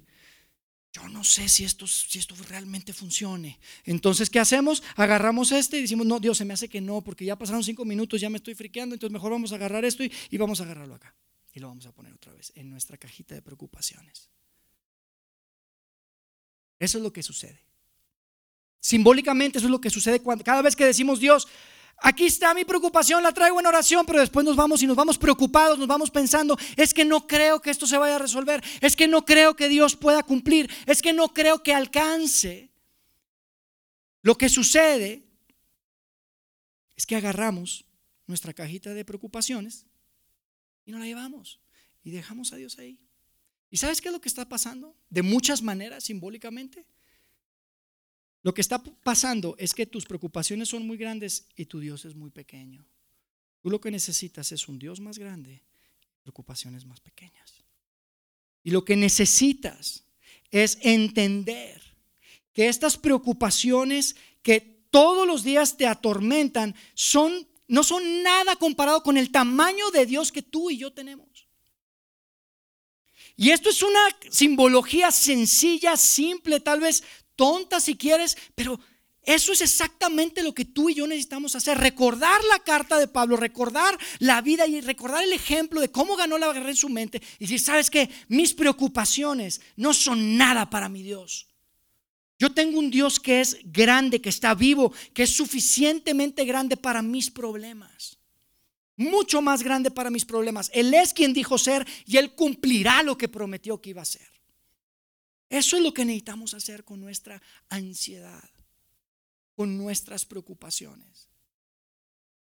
yo 0.93 1.09
no 1.09 1.23
sé 1.23 1.49
si 1.49 1.65
esto, 1.65 1.87
si 1.87 2.19
esto 2.19 2.35
realmente 2.47 2.93
funcione. 2.93 3.59
Entonces, 3.83 4.29
¿qué 4.29 4.39
hacemos? 4.39 4.83
Agarramos 4.95 5.51
este 5.51 5.79
y 5.79 5.81
decimos, 5.81 6.05
no, 6.05 6.19
Dios, 6.19 6.37
se 6.37 6.45
me 6.45 6.53
hace 6.53 6.69
que 6.69 6.79
no, 6.79 7.01
porque 7.01 7.25
ya 7.25 7.35
pasaron 7.35 7.63
cinco 7.63 7.83
minutos, 7.83 8.21
ya 8.21 8.29
me 8.29 8.37
estoy 8.37 8.55
friqueando, 8.55 8.95
entonces 8.95 9.11
mejor 9.11 9.31
vamos 9.31 9.51
a 9.51 9.55
agarrar 9.55 9.83
esto 9.83 10.03
y, 10.03 10.11
y 10.29 10.37
vamos 10.37 10.61
a 10.61 10.63
agarrarlo 10.63 10.95
acá. 10.95 11.15
y 11.53 11.59
lo 11.59 11.67
vamos 11.67 11.85
a 11.85 11.91
poner 11.91 12.13
otra 12.13 12.33
vez 12.33 12.51
en 12.55 12.69
nuestra 12.69 12.97
cajita 12.97 13.33
de 13.33 13.41
preocupaciones. 13.41 14.29
Eso 16.79 16.97
es 16.97 17.03
lo 17.03 17.11
que 17.11 17.23
sucede. 17.23 17.59
Simbólicamente 18.85 19.57
eso 19.57 19.65
es 19.65 19.71
lo 19.71 19.81
que 19.81 19.89
sucede 19.89 20.19
cuando 20.19 20.43
cada 20.43 20.61
vez 20.61 20.75
que 20.75 20.85
decimos 20.85 21.19
Dios, 21.19 21.47
aquí 21.97 22.25
está 22.25 22.53
mi 22.53 22.65
preocupación, 22.65 23.23
la 23.23 23.31
traigo 23.31 23.59
en 23.59 23.65
oración, 23.65 24.05
pero 24.05 24.19
después 24.19 24.45
nos 24.45 24.55
vamos 24.55 24.83
y 24.83 24.85
nos 24.85 24.95
vamos 24.95 25.17
preocupados, 25.17 25.79
nos 25.79 25.87
vamos 25.87 26.11
pensando, 26.11 26.55
es 26.75 26.93
que 26.93 27.03
no 27.03 27.25
creo 27.25 27.59
que 27.59 27.71
esto 27.71 27.87
se 27.87 27.97
vaya 27.97 28.17
a 28.17 28.19
resolver, 28.19 28.63
es 28.81 28.95
que 28.95 29.07
no 29.07 29.25
creo 29.25 29.55
que 29.55 29.69
Dios 29.69 29.95
pueda 29.95 30.21
cumplir, 30.21 30.69
es 30.85 31.01
que 31.01 31.13
no 31.13 31.29
creo 31.29 31.63
que 31.63 31.73
alcance. 31.73 32.69
Lo 34.21 34.37
que 34.37 34.49
sucede 34.49 35.23
es 36.95 37.07
que 37.07 37.15
agarramos 37.15 37.85
nuestra 38.27 38.53
cajita 38.53 38.93
de 38.93 39.03
preocupaciones 39.03 39.87
y 40.85 40.91
no 40.91 40.99
la 40.99 41.05
llevamos 41.05 41.59
y 42.03 42.11
dejamos 42.11 42.53
a 42.53 42.57
Dios 42.57 42.77
ahí. 42.77 42.99
¿Y 43.71 43.77
sabes 43.77 43.99
qué 43.99 44.09
es 44.09 44.13
lo 44.13 44.21
que 44.21 44.29
está 44.29 44.47
pasando? 44.47 44.95
De 45.09 45.23
muchas 45.23 45.63
maneras, 45.63 46.03
simbólicamente. 46.03 46.85
Lo 48.45 48.53
que 48.53 48.61
está 48.61 48.77
pasando 48.77 49.55
es 49.57 49.73
que 49.73 49.87
tus 49.87 50.05
preocupaciones 50.05 50.69
son 50.69 50.85
muy 50.85 50.97
grandes 50.97 51.47
y 51.55 51.65
tu 51.65 51.79
Dios 51.79 52.05
es 52.05 52.13
muy 52.13 52.29
pequeño. 52.29 52.85
Tú 53.59 53.71
lo 53.71 53.81
que 53.81 53.89
necesitas 53.89 54.51
es 54.51 54.67
un 54.67 54.77
Dios 54.77 54.99
más 54.99 55.17
grande, 55.17 55.63
preocupaciones 56.21 56.85
más 56.85 56.99
pequeñas. 56.99 57.63
Y 58.61 58.69
lo 58.69 58.85
que 58.85 58.95
necesitas 58.97 60.03
es 60.51 60.77
entender 60.81 61.81
que 62.53 62.67
estas 62.67 62.97
preocupaciones 62.97 64.15
que 64.43 64.61
todos 64.91 65.25
los 65.25 65.43
días 65.43 65.75
te 65.75 65.87
atormentan 65.87 66.75
son 66.93 67.47
no 67.67 67.81
son 67.81 68.21
nada 68.21 68.57
comparado 68.57 69.01
con 69.01 69.17
el 69.17 69.31
tamaño 69.31 69.89
de 69.89 70.05
Dios 70.05 70.31
que 70.31 70.43
tú 70.43 70.69
y 70.69 70.77
yo 70.77 70.93
tenemos. 70.93 71.47
Y 73.37 73.49
esto 73.49 73.69
es 73.69 73.81
una 73.81 73.99
simbología 74.29 75.09
sencilla, 75.09 75.97
simple, 75.97 76.59
tal 76.59 76.79
vez 76.79 77.03
tonta 77.35 77.79
si 77.79 77.95
quieres, 77.95 78.37
pero 78.55 78.79
eso 79.25 79.53
es 79.53 79.61
exactamente 79.61 80.43
lo 80.43 80.53
que 80.53 80.65
tú 80.65 80.89
y 80.89 80.95
yo 80.95 81.07
necesitamos 81.07 81.55
hacer. 81.55 81.77
Recordar 81.79 82.39
la 82.51 82.59
carta 82.59 82.99
de 82.99 83.07
Pablo, 83.07 83.37
recordar 83.37 83.97
la 84.19 84.41
vida 84.41 84.67
y 84.67 84.81
recordar 84.81 85.23
el 85.23 85.33
ejemplo 85.33 85.81
de 85.81 85.89
cómo 85.89 86.15
ganó 86.15 86.37
la 86.37 86.53
guerra 86.53 86.69
en 86.69 86.75
su 86.75 86.89
mente. 86.89 87.21
Y 87.39 87.45
decir, 87.45 87.59
¿sabes 87.59 87.89
qué? 87.89 88.09
Mis 88.27 88.53
preocupaciones 88.53 89.61
no 89.75 89.93
son 89.93 90.37
nada 90.37 90.69
para 90.69 90.89
mi 90.89 91.01
Dios. 91.01 91.47
Yo 92.37 92.53
tengo 92.53 92.77
un 92.77 92.91
Dios 92.91 93.19
que 93.19 93.41
es 93.41 93.57
grande, 93.63 94.21
que 94.21 94.29
está 94.29 94.53
vivo, 94.53 94.93
que 95.13 95.23
es 95.23 95.35
suficientemente 95.35 96.45
grande 96.45 96.77
para 96.77 97.01
mis 97.01 97.31
problemas 97.31 98.19
mucho 98.97 99.41
más 99.41 99.63
grande 99.63 99.91
para 99.91 100.09
mis 100.09 100.25
problemas. 100.25 100.71
Él 100.73 100.93
es 100.93 101.13
quien 101.13 101.33
dijo 101.33 101.57
ser 101.57 101.85
y 102.05 102.17
Él 102.17 102.33
cumplirá 102.33 103.03
lo 103.03 103.17
que 103.17 103.27
prometió 103.27 103.81
que 103.81 103.89
iba 103.89 104.01
a 104.01 104.03
hacer. 104.03 104.34
Eso 105.49 105.77
es 105.77 105.83
lo 105.83 105.93
que 105.93 106.05
necesitamos 106.05 106.53
hacer 106.53 106.83
con 106.83 106.99
nuestra 106.99 107.41
ansiedad, 107.69 108.49
con 109.55 109.77
nuestras 109.77 110.25
preocupaciones. 110.25 111.29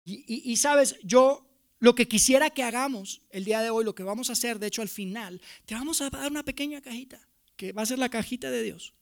Y, 0.05 0.57
sabes, 0.57 0.97
yo 1.03 1.45
lo 1.81 1.97
que 1.97 2.07
quisiera 2.07 2.51
que 2.51 2.63
hagamos 2.63 3.23
el 3.31 3.45
día 3.45 3.61
de 3.61 3.71
hoy, 3.71 3.85
lo 3.85 3.97
que 3.97 4.05
vamos 4.05 4.31
a 4.31 4.35
hacer, 4.35 4.61
de 4.61 4.69
hecho 4.69 4.81
al 4.83 4.89
final, 4.89 5.41
te 5.65 5.75
vamos 5.75 6.01
a 6.01 6.11
dar 6.11 6.31
una 6.31 6.45
pequeña 6.45 6.81
cajita, 6.81 7.27
que 7.57 7.73
va 7.73 7.83
a 7.83 7.87
ser 7.87 7.99
la 7.99 8.09
cajita 8.09 8.49
de 8.51 8.63
Dios. 8.63 8.95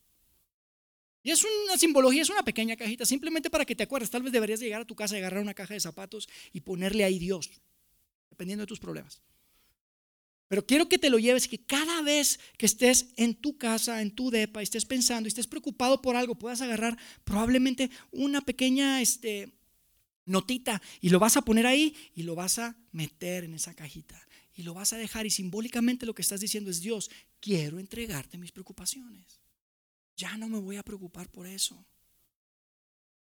Y 1.21 1.29
es 1.31 1.43
una 1.43 1.77
simbología, 1.77 2.23
es 2.23 2.29
una 2.29 2.43
pequeña 2.43 2.75
cajita, 2.75 3.05
simplemente 3.05 3.49
para 3.51 3.65
que 3.65 3.75
te 3.75 3.83
acuerdes. 3.83 4.09
Tal 4.09 4.23
vez 4.23 4.31
deberías 4.31 4.59
llegar 4.59 4.81
a 4.81 4.85
tu 4.85 4.95
casa 4.95 5.15
y 5.15 5.19
agarrar 5.19 5.41
una 5.41 5.53
caja 5.53 5.73
de 5.73 5.79
zapatos 5.79 6.27
y 6.53 6.61
ponerle 6.61 7.03
ahí 7.03 7.19
Dios, 7.19 7.49
dependiendo 8.29 8.63
de 8.63 8.67
tus 8.67 8.79
problemas. 8.79 9.21
Pero 10.47 10.65
quiero 10.65 10.87
que 10.87 10.99
te 10.99 11.09
lo 11.09 11.17
lleves 11.17 11.47
que 11.47 11.63
cada 11.63 12.01
vez 12.01 12.39
que 12.57 12.65
estés 12.65 13.07
en 13.17 13.35
tu 13.35 13.57
casa, 13.57 14.01
en 14.01 14.11
tu 14.11 14.29
depa, 14.29 14.61
y 14.61 14.63
estés 14.63 14.85
pensando 14.85 15.27
y 15.27 15.29
estés 15.29 15.47
preocupado 15.47 16.01
por 16.01 16.15
algo, 16.15 16.35
puedas 16.35 16.61
agarrar 16.61 16.97
probablemente 17.23 17.89
una 18.11 18.41
pequeña 18.41 19.01
este, 19.01 19.51
notita 20.25 20.81
y 21.01 21.09
lo 21.09 21.19
vas 21.19 21.37
a 21.37 21.41
poner 21.41 21.65
ahí 21.65 21.95
y 22.13 22.23
lo 22.23 22.35
vas 22.35 22.59
a 22.59 22.77
meter 22.91 23.43
en 23.43 23.55
esa 23.55 23.73
cajita 23.73 24.21
y 24.53 24.63
lo 24.63 24.73
vas 24.73 24.93
a 24.93 24.97
dejar 24.97 25.25
y 25.25 25.31
simbólicamente 25.31 26.05
lo 26.05 26.13
que 26.13 26.21
estás 26.21 26.39
diciendo 26.39 26.69
es 26.69 26.81
Dios, 26.81 27.09
quiero 27.39 27.79
entregarte 27.79 28.37
mis 28.37 28.51
preocupaciones 28.51 29.45
ya 30.15 30.37
no 30.37 30.47
me 30.47 30.59
voy 30.59 30.77
a 30.77 30.83
preocupar 30.83 31.29
por 31.29 31.47
eso. 31.47 31.85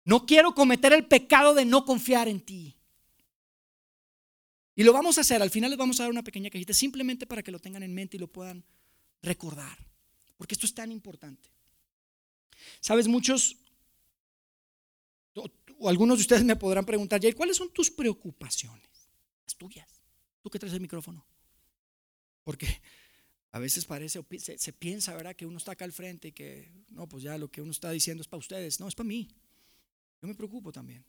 No 0.04 0.26
quiero 0.26 0.54
cometer 0.54 0.92
el 0.92 1.06
pecado 1.06 1.54
de 1.54 1.64
no 1.64 1.84
confiar 1.84 2.28
en 2.28 2.40
ti. 2.40 2.76
Y 4.76 4.84
lo 4.84 4.92
vamos 4.92 5.18
a 5.18 5.22
hacer, 5.22 5.42
al 5.42 5.50
final 5.50 5.70
les 5.70 5.78
vamos 5.78 6.00
a 6.00 6.04
dar 6.04 6.10
una 6.10 6.22
pequeña 6.22 6.50
cajita 6.50 6.72
simplemente 6.72 7.26
para 7.26 7.42
que 7.42 7.50
lo 7.50 7.58
tengan 7.58 7.82
en 7.82 7.92
mente 7.92 8.16
y 8.16 8.20
lo 8.20 8.28
puedan 8.28 8.64
recordar, 9.22 9.78
porque 10.36 10.54
esto 10.54 10.66
es 10.66 10.74
tan 10.74 10.90
importante. 10.92 11.50
Sabes, 12.80 13.08
muchos 13.08 13.56
o, 15.80 15.88
algunos 15.88 16.18
de 16.18 16.22
ustedes 16.22 16.44
me 16.44 16.56
podrán 16.56 16.84
preguntar, 16.84 17.20
Jay, 17.20 17.32
¿cuáles 17.32 17.56
son 17.56 17.72
tus 17.72 17.90
preocupaciones? 17.90 19.08
Las 19.46 19.56
tuyas. 19.56 20.02
Tú 20.42 20.50
que 20.50 20.58
traes 20.58 20.74
el 20.74 20.80
micrófono. 20.80 21.24
Porque 22.44 22.66
a 23.52 23.58
veces 23.58 23.84
parece, 23.84 24.22
se, 24.38 24.72
piensa, 24.72 25.14
¿verdad? 25.14 25.34
Que 25.34 25.46
uno 25.46 25.58
está 25.58 25.72
acá 25.72 25.84
al 25.84 25.92
frente 25.92 26.28
y 26.28 26.32
que, 26.32 26.70
no, 26.90 27.08
pues 27.08 27.22
ya 27.22 27.38
lo 27.38 27.50
que 27.50 27.62
uno 27.62 27.70
está 27.70 27.90
diciendo 27.90 28.20
es 28.20 28.28
para 28.28 28.38
ustedes. 28.38 28.80
No, 28.80 28.88
es 28.88 28.94
para 28.94 29.08
mí. 29.08 29.28
Yo 30.20 30.28
me 30.28 30.34
preocupo 30.34 30.72
también. 30.72 31.04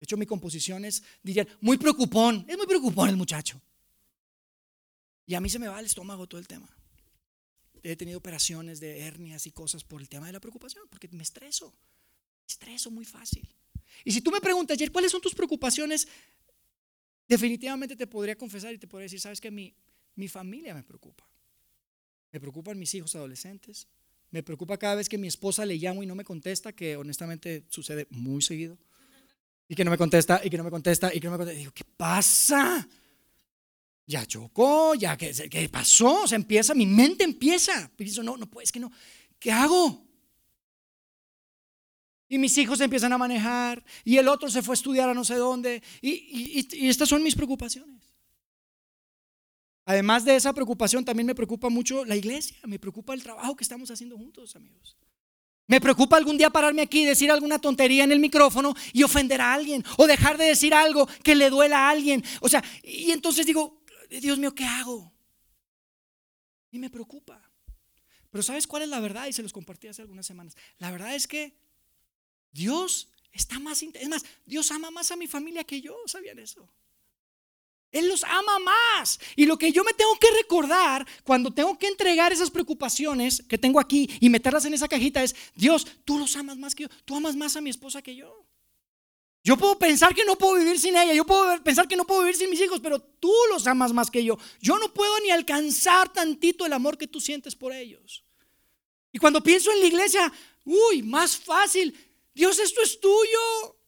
De 0.00 0.04
hecho, 0.04 0.16
mi 0.16 0.24
composición 0.24 0.86
es, 0.86 1.02
dirían, 1.22 1.46
muy 1.60 1.76
preocupón. 1.76 2.46
Es 2.48 2.56
muy 2.56 2.66
preocupón 2.66 3.10
el 3.10 3.16
muchacho. 3.16 3.60
Y 5.26 5.34
a 5.34 5.40
mí 5.40 5.50
se 5.50 5.58
me 5.58 5.68
va 5.68 5.78
el 5.78 5.86
estómago 5.86 6.26
todo 6.26 6.40
el 6.40 6.48
tema. 6.48 6.68
He 7.82 7.96
tenido 7.96 8.18
operaciones 8.18 8.80
de 8.80 9.00
hernias 9.00 9.46
y 9.46 9.52
cosas 9.52 9.84
por 9.84 10.00
el 10.00 10.08
tema 10.08 10.26
de 10.26 10.32
la 10.32 10.40
preocupación, 10.40 10.84
porque 10.88 11.08
me 11.12 11.22
estreso. 11.22 11.66
Me 11.68 12.46
estreso 12.48 12.90
muy 12.90 13.04
fácil. 13.04 13.46
Y 14.04 14.12
si 14.12 14.22
tú 14.22 14.30
me 14.30 14.40
preguntas, 14.40 14.74
ayer, 14.74 14.90
¿cuáles 14.90 15.12
son 15.12 15.20
tus 15.20 15.34
preocupaciones? 15.34 16.08
Definitivamente 17.28 17.94
te 17.94 18.06
podría 18.06 18.36
confesar 18.36 18.72
y 18.72 18.78
te 18.78 18.86
podría 18.86 19.04
decir, 19.04 19.20
sabes 19.20 19.40
que 19.40 19.50
mi, 19.50 19.74
mi 20.14 20.28
familia 20.28 20.74
me 20.74 20.82
preocupa. 20.82 21.28
Me 22.32 22.40
preocupan 22.40 22.78
mis 22.78 22.94
hijos 22.94 23.14
adolescentes. 23.16 23.86
Me 24.30 24.42
preocupa 24.42 24.78
cada 24.78 24.94
vez 24.94 25.08
que 25.08 25.18
mi 25.18 25.28
esposa 25.28 25.66
le 25.66 25.76
llamo 25.76 26.02
y 26.02 26.06
no 26.06 26.14
me 26.14 26.24
contesta, 26.24 26.72
que 26.72 26.96
honestamente 26.96 27.64
sucede 27.68 28.06
muy 28.10 28.40
seguido. 28.40 28.78
Y 29.70 29.76
que 29.76 29.84
no 29.84 29.92
me 29.92 29.96
contesta, 29.96 30.40
y 30.42 30.50
que 30.50 30.56
no 30.56 30.64
me 30.64 30.70
contesta, 30.70 31.14
y 31.14 31.20
que 31.20 31.28
no 31.28 31.30
me 31.30 31.36
contesta. 31.36 31.56
digo, 31.56 31.70
¿qué 31.72 31.84
pasa? 31.84 32.88
Ya 34.04 34.26
chocó, 34.26 34.96
ya, 34.96 35.16
¿qué, 35.16 35.32
qué 35.48 35.68
pasó? 35.68 36.26
Se 36.26 36.34
empieza, 36.34 36.74
mi 36.74 36.86
mente 36.86 37.22
empieza. 37.22 37.88
Pienso, 37.94 38.24
no, 38.24 38.36
no 38.36 38.50
puedes, 38.50 38.72
que 38.72 38.80
no. 38.80 38.90
¿Qué 39.38 39.52
hago? 39.52 40.04
Y 42.28 42.38
mis 42.38 42.58
hijos 42.58 42.80
empiezan 42.80 43.12
a 43.12 43.18
manejar, 43.18 43.84
y 44.02 44.16
el 44.16 44.26
otro 44.26 44.50
se 44.50 44.60
fue 44.60 44.72
a 44.72 44.74
estudiar 44.74 45.08
a 45.08 45.14
no 45.14 45.22
sé 45.22 45.36
dónde. 45.36 45.84
y, 46.02 46.66
y 46.72 46.88
estas 46.88 47.08
son 47.08 47.22
mis 47.22 47.36
preocupaciones. 47.36 48.12
Además 49.84 50.24
de 50.24 50.34
esa 50.34 50.52
preocupación, 50.52 51.04
también 51.04 51.28
me 51.28 51.34
preocupa 51.36 51.68
mucho 51.68 52.04
la 52.04 52.16
iglesia, 52.16 52.56
me 52.66 52.80
preocupa 52.80 53.14
el 53.14 53.22
trabajo 53.22 53.54
que 53.54 53.62
estamos 53.62 53.88
haciendo 53.88 54.16
juntos, 54.16 54.56
amigos. 54.56 54.96
Me 55.70 55.80
preocupa 55.80 56.16
algún 56.16 56.36
día 56.36 56.50
pararme 56.50 56.82
aquí 56.82 57.02
y 57.02 57.04
decir 57.04 57.30
alguna 57.30 57.60
tontería 57.60 58.02
en 58.02 58.10
el 58.10 58.18
micrófono 58.18 58.74
y 58.92 59.04
ofender 59.04 59.40
a 59.40 59.54
alguien 59.54 59.84
o 59.98 60.08
dejar 60.08 60.36
de 60.36 60.46
decir 60.46 60.74
algo 60.74 61.06
que 61.22 61.36
le 61.36 61.48
duela 61.48 61.86
a 61.86 61.90
alguien. 61.90 62.24
O 62.40 62.48
sea, 62.48 62.60
y 62.82 63.12
entonces 63.12 63.46
digo, 63.46 63.80
Dios 64.20 64.36
mío, 64.36 64.52
¿qué 64.52 64.64
hago? 64.64 65.12
Y 66.72 66.80
me 66.80 66.90
preocupa. 66.90 67.40
Pero 68.30 68.42
¿sabes 68.42 68.66
cuál 68.66 68.82
es 68.82 68.88
la 68.88 68.98
verdad? 68.98 69.28
Y 69.28 69.32
se 69.32 69.44
los 69.44 69.52
compartí 69.52 69.86
hace 69.86 70.02
algunas 70.02 70.26
semanas. 70.26 70.56
La 70.78 70.90
verdad 70.90 71.14
es 71.14 71.28
que 71.28 71.54
Dios 72.50 73.12
está 73.30 73.60
más, 73.60 73.80
es 73.80 74.08
más, 74.08 74.24
Dios 74.44 74.72
ama 74.72 74.90
más 74.90 75.12
a 75.12 75.16
mi 75.16 75.28
familia 75.28 75.62
que 75.62 75.80
yo, 75.80 75.96
¿sabían 76.06 76.40
eso? 76.40 76.68
Él 77.92 78.08
los 78.08 78.22
ama 78.24 78.58
más. 78.58 79.18
Y 79.36 79.46
lo 79.46 79.58
que 79.58 79.72
yo 79.72 79.82
me 79.84 79.92
tengo 79.92 80.14
que 80.16 80.30
recordar 80.30 81.06
cuando 81.24 81.50
tengo 81.52 81.78
que 81.78 81.88
entregar 81.88 82.32
esas 82.32 82.50
preocupaciones 82.50 83.42
que 83.48 83.58
tengo 83.58 83.80
aquí 83.80 84.08
y 84.20 84.30
meterlas 84.30 84.64
en 84.64 84.74
esa 84.74 84.88
cajita 84.88 85.22
es, 85.22 85.34
Dios, 85.54 85.86
tú 86.04 86.18
los 86.18 86.36
amas 86.36 86.56
más 86.56 86.74
que 86.74 86.84
yo. 86.84 86.88
Tú 87.04 87.16
amas 87.16 87.36
más 87.36 87.56
a 87.56 87.60
mi 87.60 87.70
esposa 87.70 88.02
que 88.02 88.14
yo. 88.14 88.46
Yo 89.42 89.56
puedo 89.56 89.78
pensar 89.78 90.14
que 90.14 90.24
no 90.24 90.36
puedo 90.36 90.54
vivir 90.54 90.78
sin 90.78 90.96
ella, 90.96 91.14
yo 91.14 91.24
puedo 91.24 91.62
pensar 91.62 91.88
que 91.88 91.96
no 91.96 92.06
puedo 92.06 92.20
vivir 92.20 92.36
sin 92.36 92.50
mis 92.50 92.60
hijos, 92.60 92.78
pero 92.80 93.00
tú 93.00 93.32
los 93.48 93.66
amas 93.66 93.92
más 93.92 94.10
que 94.10 94.22
yo. 94.22 94.38
Yo 94.60 94.78
no 94.78 94.92
puedo 94.92 95.18
ni 95.20 95.30
alcanzar 95.30 96.12
tantito 96.12 96.66
el 96.66 96.74
amor 96.74 96.98
que 96.98 97.06
tú 97.06 97.20
sientes 97.20 97.56
por 97.56 97.72
ellos. 97.72 98.22
Y 99.12 99.18
cuando 99.18 99.42
pienso 99.42 99.72
en 99.72 99.80
la 99.80 99.86
iglesia, 99.86 100.32
uy, 100.64 101.02
más 101.02 101.36
fácil. 101.36 101.94
Dios, 102.34 102.58
esto 102.58 102.82
es 102.82 103.00
tuyo. 103.00 103.79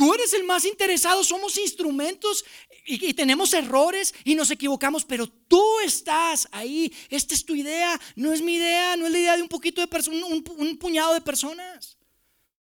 Tú 0.00 0.14
eres 0.14 0.32
el 0.32 0.44
más 0.44 0.64
interesado, 0.64 1.22
somos 1.22 1.58
instrumentos 1.58 2.42
y, 2.86 3.12
tenemos 3.12 3.52
errores 3.52 4.14
y 4.24 4.34
nos 4.34 4.50
equivocamos, 4.50 5.04
pero 5.04 5.26
tú 5.26 5.62
estás 5.84 6.48
ahí. 6.52 6.90
Esta 7.10 7.34
es 7.34 7.44
tu 7.44 7.54
idea, 7.54 8.00
no 8.16 8.32
es 8.32 8.40
mi 8.40 8.54
idea, 8.54 8.96
no 8.96 9.04
es 9.04 9.12
la 9.12 9.18
idea 9.18 9.36
de 9.36 9.42
un 9.42 9.48
poquito 9.50 9.82
de 9.82 9.88
personas, 9.88 10.22
un, 10.22 10.78
puñado 10.78 11.12
de 11.12 11.20
personas. 11.20 11.98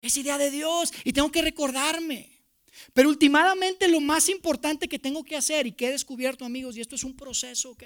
Es 0.03 0.15
idea 0.17 0.37
de 0.37 0.51
Dios 0.51 0.93
y 1.03 1.13
tengo 1.13 1.31
que 1.31 1.41
recordarme. 1.41 2.29
Pero 2.93 3.09
últimamente 3.09 3.87
lo 3.87 4.01
más 4.01 4.29
importante 4.29 4.87
que 4.87 4.99
tengo 4.99 5.23
que 5.23 5.35
hacer 5.35 5.65
y 5.65 5.71
que 5.71 5.87
he 5.87 5.91
descubierto, 5.93 6.45
amigos, 6.45 6.77
y 6.77 6.81
esto 6.81 6.93
es 6.93 7.03
un 7.03 7.17
proceso, 7.17 7.71
¿ok? 7.71 7.85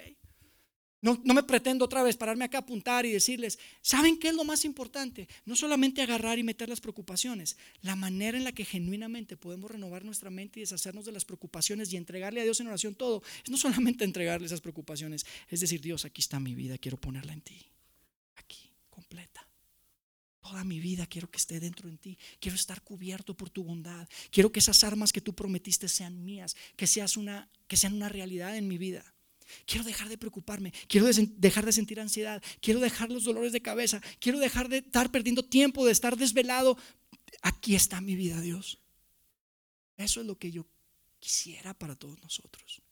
No, 1.02 1.18
me 1.24 1.42
pretendo 1.42 1.86
otra 1.86 2.02
vez 2.02 2.16
pararme 2.16 2.44
acá 2.44 2.58
a 2.58 2.60
apuntar 2.60 3.06
y 3.06 3.12
decirles, 3.12 3.58
¿saben 3.80 4.18
qué 4.18 4.28
es 4.28 4.34
lo 4.34 4.44
más 4.44 4.66
importante? 4.66 5.28
No 5.46 5.56
solamente 5.56 6.02
agarrar 6.02 6.38
y 6.38 6.42
meter 6.42 6.68
las 6.68 6.80
preocupaciones, 6.82 7.56
la 7.80 7.96
manera 7.96 8.36
en 8.36 8.44
la 8.44 8.52
que 8.52 8.66
genuinamente 8.66 9.38
podemos 9.38 9.70
renovar 9.70 10.04
nuestra 10.04 10.28
mente 10.28 10.60
y 10.60 10.62
deshacernos 10.62 11.06
de 11.06 11.12
las 11.12 11.24
preocupaciones 11.24 11.90
y 11.90 11.96
entregarle 11.96 12.42
a 12.42 12.44
Dios 12.44 12.60
en 12.60 12.66
oración 12.66 12.94
todo, 12.94 13.22
es 13.42 13.50
no 13.50 13.56
solamente 13.56 14.04
entregarle 14.10 14.46
esas 14.46 14.60
preocupaciones, 14.60 15.24
es 15.48 15.60
decir, 15.60 15.80
Dios, 15.80 16.04
aquí 16.04 16.20
está 16.20 16.38
mi 16.38 16.54
vida, 16.54 16.76
quiero 16.76 16.98
ponerla 16.98 17.32
en 17.32 17.40
ti, 17.40 17.66
aquí, 18.36 18.70
completa. 18.90 19.46
Toda 20.42 20.64
mi 20.64 20.80
vida 20.80 21.06
quiero 21.06 21.30
que 21.30 21.38
esté 21.38 21.60
dentro 21.60 21.88
en 21.88 21.96
ti. 21.98 22.18
Quiero 22.40 22.56
estar 22.56 22.82
cubierto 22.82 23.36
por 23.36 23.50
tu 23.50 23.62
bondad. 23.62 24.08
Quiero 24.30 24.50
que 24.50 24.58
esas 24.58 24.82
armas 24.82 25.12
que 25.12 25.20
tú 25.20 25.34
prometiste 25.34 25.86
sean 25.86 26.24
mías, 26.24 26.56
que, 26.76 26.86
seas 26.86 27.16
una, 27.16 27.48
que 27.68 27.76
sean 27.76 27.92
una 27.92 28.08
realidad 28.08 28.56
en 28.56 28.66
mi 28.66 28.76
vida. 28.76 29.04
Quiero 29.66 29.84
dejar 29.84 30.08
de 30.08 30.18
preocuparme, 30.18 30.72
quiero 30.88 31.06
dejar 31.06 31.66
de 31.66 31.72
sentir 31.72 32.00
ansiedad, 32.00 32.42
quiero 32.60 32.80
dejar 32.80 33.10
los 33.10 33.24
dolores 33.24 33.52
de 33.52 33.62
cabeza, 33.62 34.00
quiero 34.18 34.38
dejar 34.38 34.68
de 34.68 34.78
estar 34.78 35.10
perdiendo 35.10 35.44
tiempo, 35.44 35.86
de 35.86 35.92
estar 35.92 36.16
desvelado. 36.16 36.76
Aquí 37.42 37.74
está 37.74 38.00
mi 38.00 38.16
vida, 38.16 38.40
Dios. 38.40 38.78
Eso 39.96 40.20
es 40.20 40.26
lo 40.26 40.38
que 40.38 40.50
yo 40.50 40.66
quisiera 41.18 41.74
para 41.74 41.94
todos 41.94 42.20
nosotros. 42.22 42.82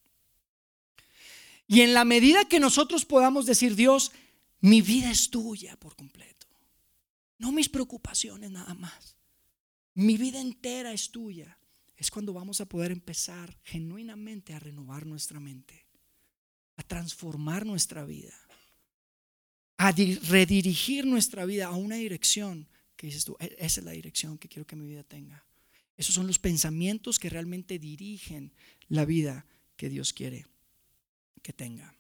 Y 1.67 1.83
en 1.83 1.95
la 1.95 2.05
medida 2.05 2.47
que 2.47 2.61
nosotros 2.61 3.05
podamos 3.05 3.47
decir, 3.47 3.75
Dios, 3.77 4.13
mi 4.61 4.81
vida 4.83 5.11
es 5.11 5.31
tuya 5.31 5.77
por 5.77 5.97
completo, 5.97 6.47
no 7.39 7.53
mis 7.53 7.69
preocupaciones 7.69 8.51
nada 8.51 8.75
más, 8.75 9.17
mi 9.95 10.17
vida 10.17 10.41
entera 10.41 10.93
es 10.93 11.11
tuya, 11.11 11.59
es 11.97 12.11
cuando 12.11 12.33
vamos 12.33 12.61
a 12.61 12.67
poder 12.67 12.91
empezar 12.91 13.59
genuinamente 13.65 14.55
a 14.55 14.59
renovar 14.59 15.05
nuestra 15.07 15.41
mente 15.41 15.88
a 16.79 16.83
transformar 16.85 17.67
nuestra 17.67 18.05
vida, 18.05 18.35
a 19.77 19.93
redirigir 19.93 21.05
nuestra 21.05 21.45
vida 21.45 21.67
a 21.67 21.73
una 21.73 21.97
dirección 21.97 22.69
que 22.97 23.09
dices 23.09 23.25
tú, 23.25 23.37
e-, 23.41 23.55
esa 23.59 23.81
es 23.81 23.85
la 23.85 23.93
dirección 23.93 24.39
que 24.39 24.49
quiero 24.49 24.67
que 24.67 24.77
mi 24.77 24.87
vida 24.87 25.03
tenga. 25.03 25.45
Esos 25.97 26.15
son 26.15 26.29
los 26.29 26.39
pensamientos 26.39 27.19
que 27.19 27.29
realmente 27.29 27.79
dirigen 27.79 28.53
la 28.89 29.05
vida 29.05 29.45
que 29.77 29.89
Dios 29.89 30.13
quiere 30.13 30.47
que 31.43 31.53
tenga. 31.53 31.93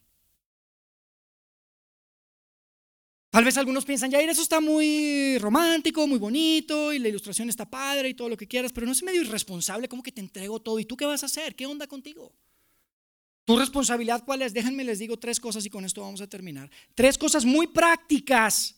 Tal 3.30 3.44
vez 3.44 3.56
algunos 3.56 3.84
piensan, 3.84 4.10
ya 4.10 4.20
eso 4.20 4.42
está 4.42 4.60
muy 4.60 5.36
romántico, 5.38 6.06
muy 6.06 6.18
bonito, 6.18 6.92
y 6.92 6.98
la 6.98 7.08
ilustración 7.08 7.48
está 7.48 7.68
padre 7.68 8.08
y 8.08 8.14
todo 8.14 8.28
lo 8.28 8.36
que 8.36 8.48
quieras, 8.48 8.72
pero 8.72 8.86
no 8.86 8.92
es 8.92 9.02
medio 9.02 9.22
irresponsable 9.22 9.88
como 9.88 10.02
que 10.02 10.12
te 10.12 10.20
entrego 10.20 10.60
todo. 10.60 10.78
¿Y 10.78 10.84
tú 10.84 10.96
qué 10.96 11.04
vas 11.04 11.24
a 11.24 11.26
hacer? 11.26 11.54
¿Qué 11.54 11.66
onda 11.66 11.86
contigo? 11.86 12.32
¿Tu 13.48 13.56
responsabilidad 13.56 14.24
cuál 14.26 14.42
es? 14.42 14.52
Déjenme 14.52 14.84
les 14.84 14.98
digo 14.98 15.16
tres 15.16 15.40
cosas 15.40 15.64
y 15.64 15.70
con 15.70 15.82
esto 15.82 16.02
vamos 16.02 16.20
a 16.20 16.26
terminar. 16.26 16.70
Tres 16.94 17.16
cosas 17.16 17.46
muy 17.46 17.66
prácticas 17.66 18.74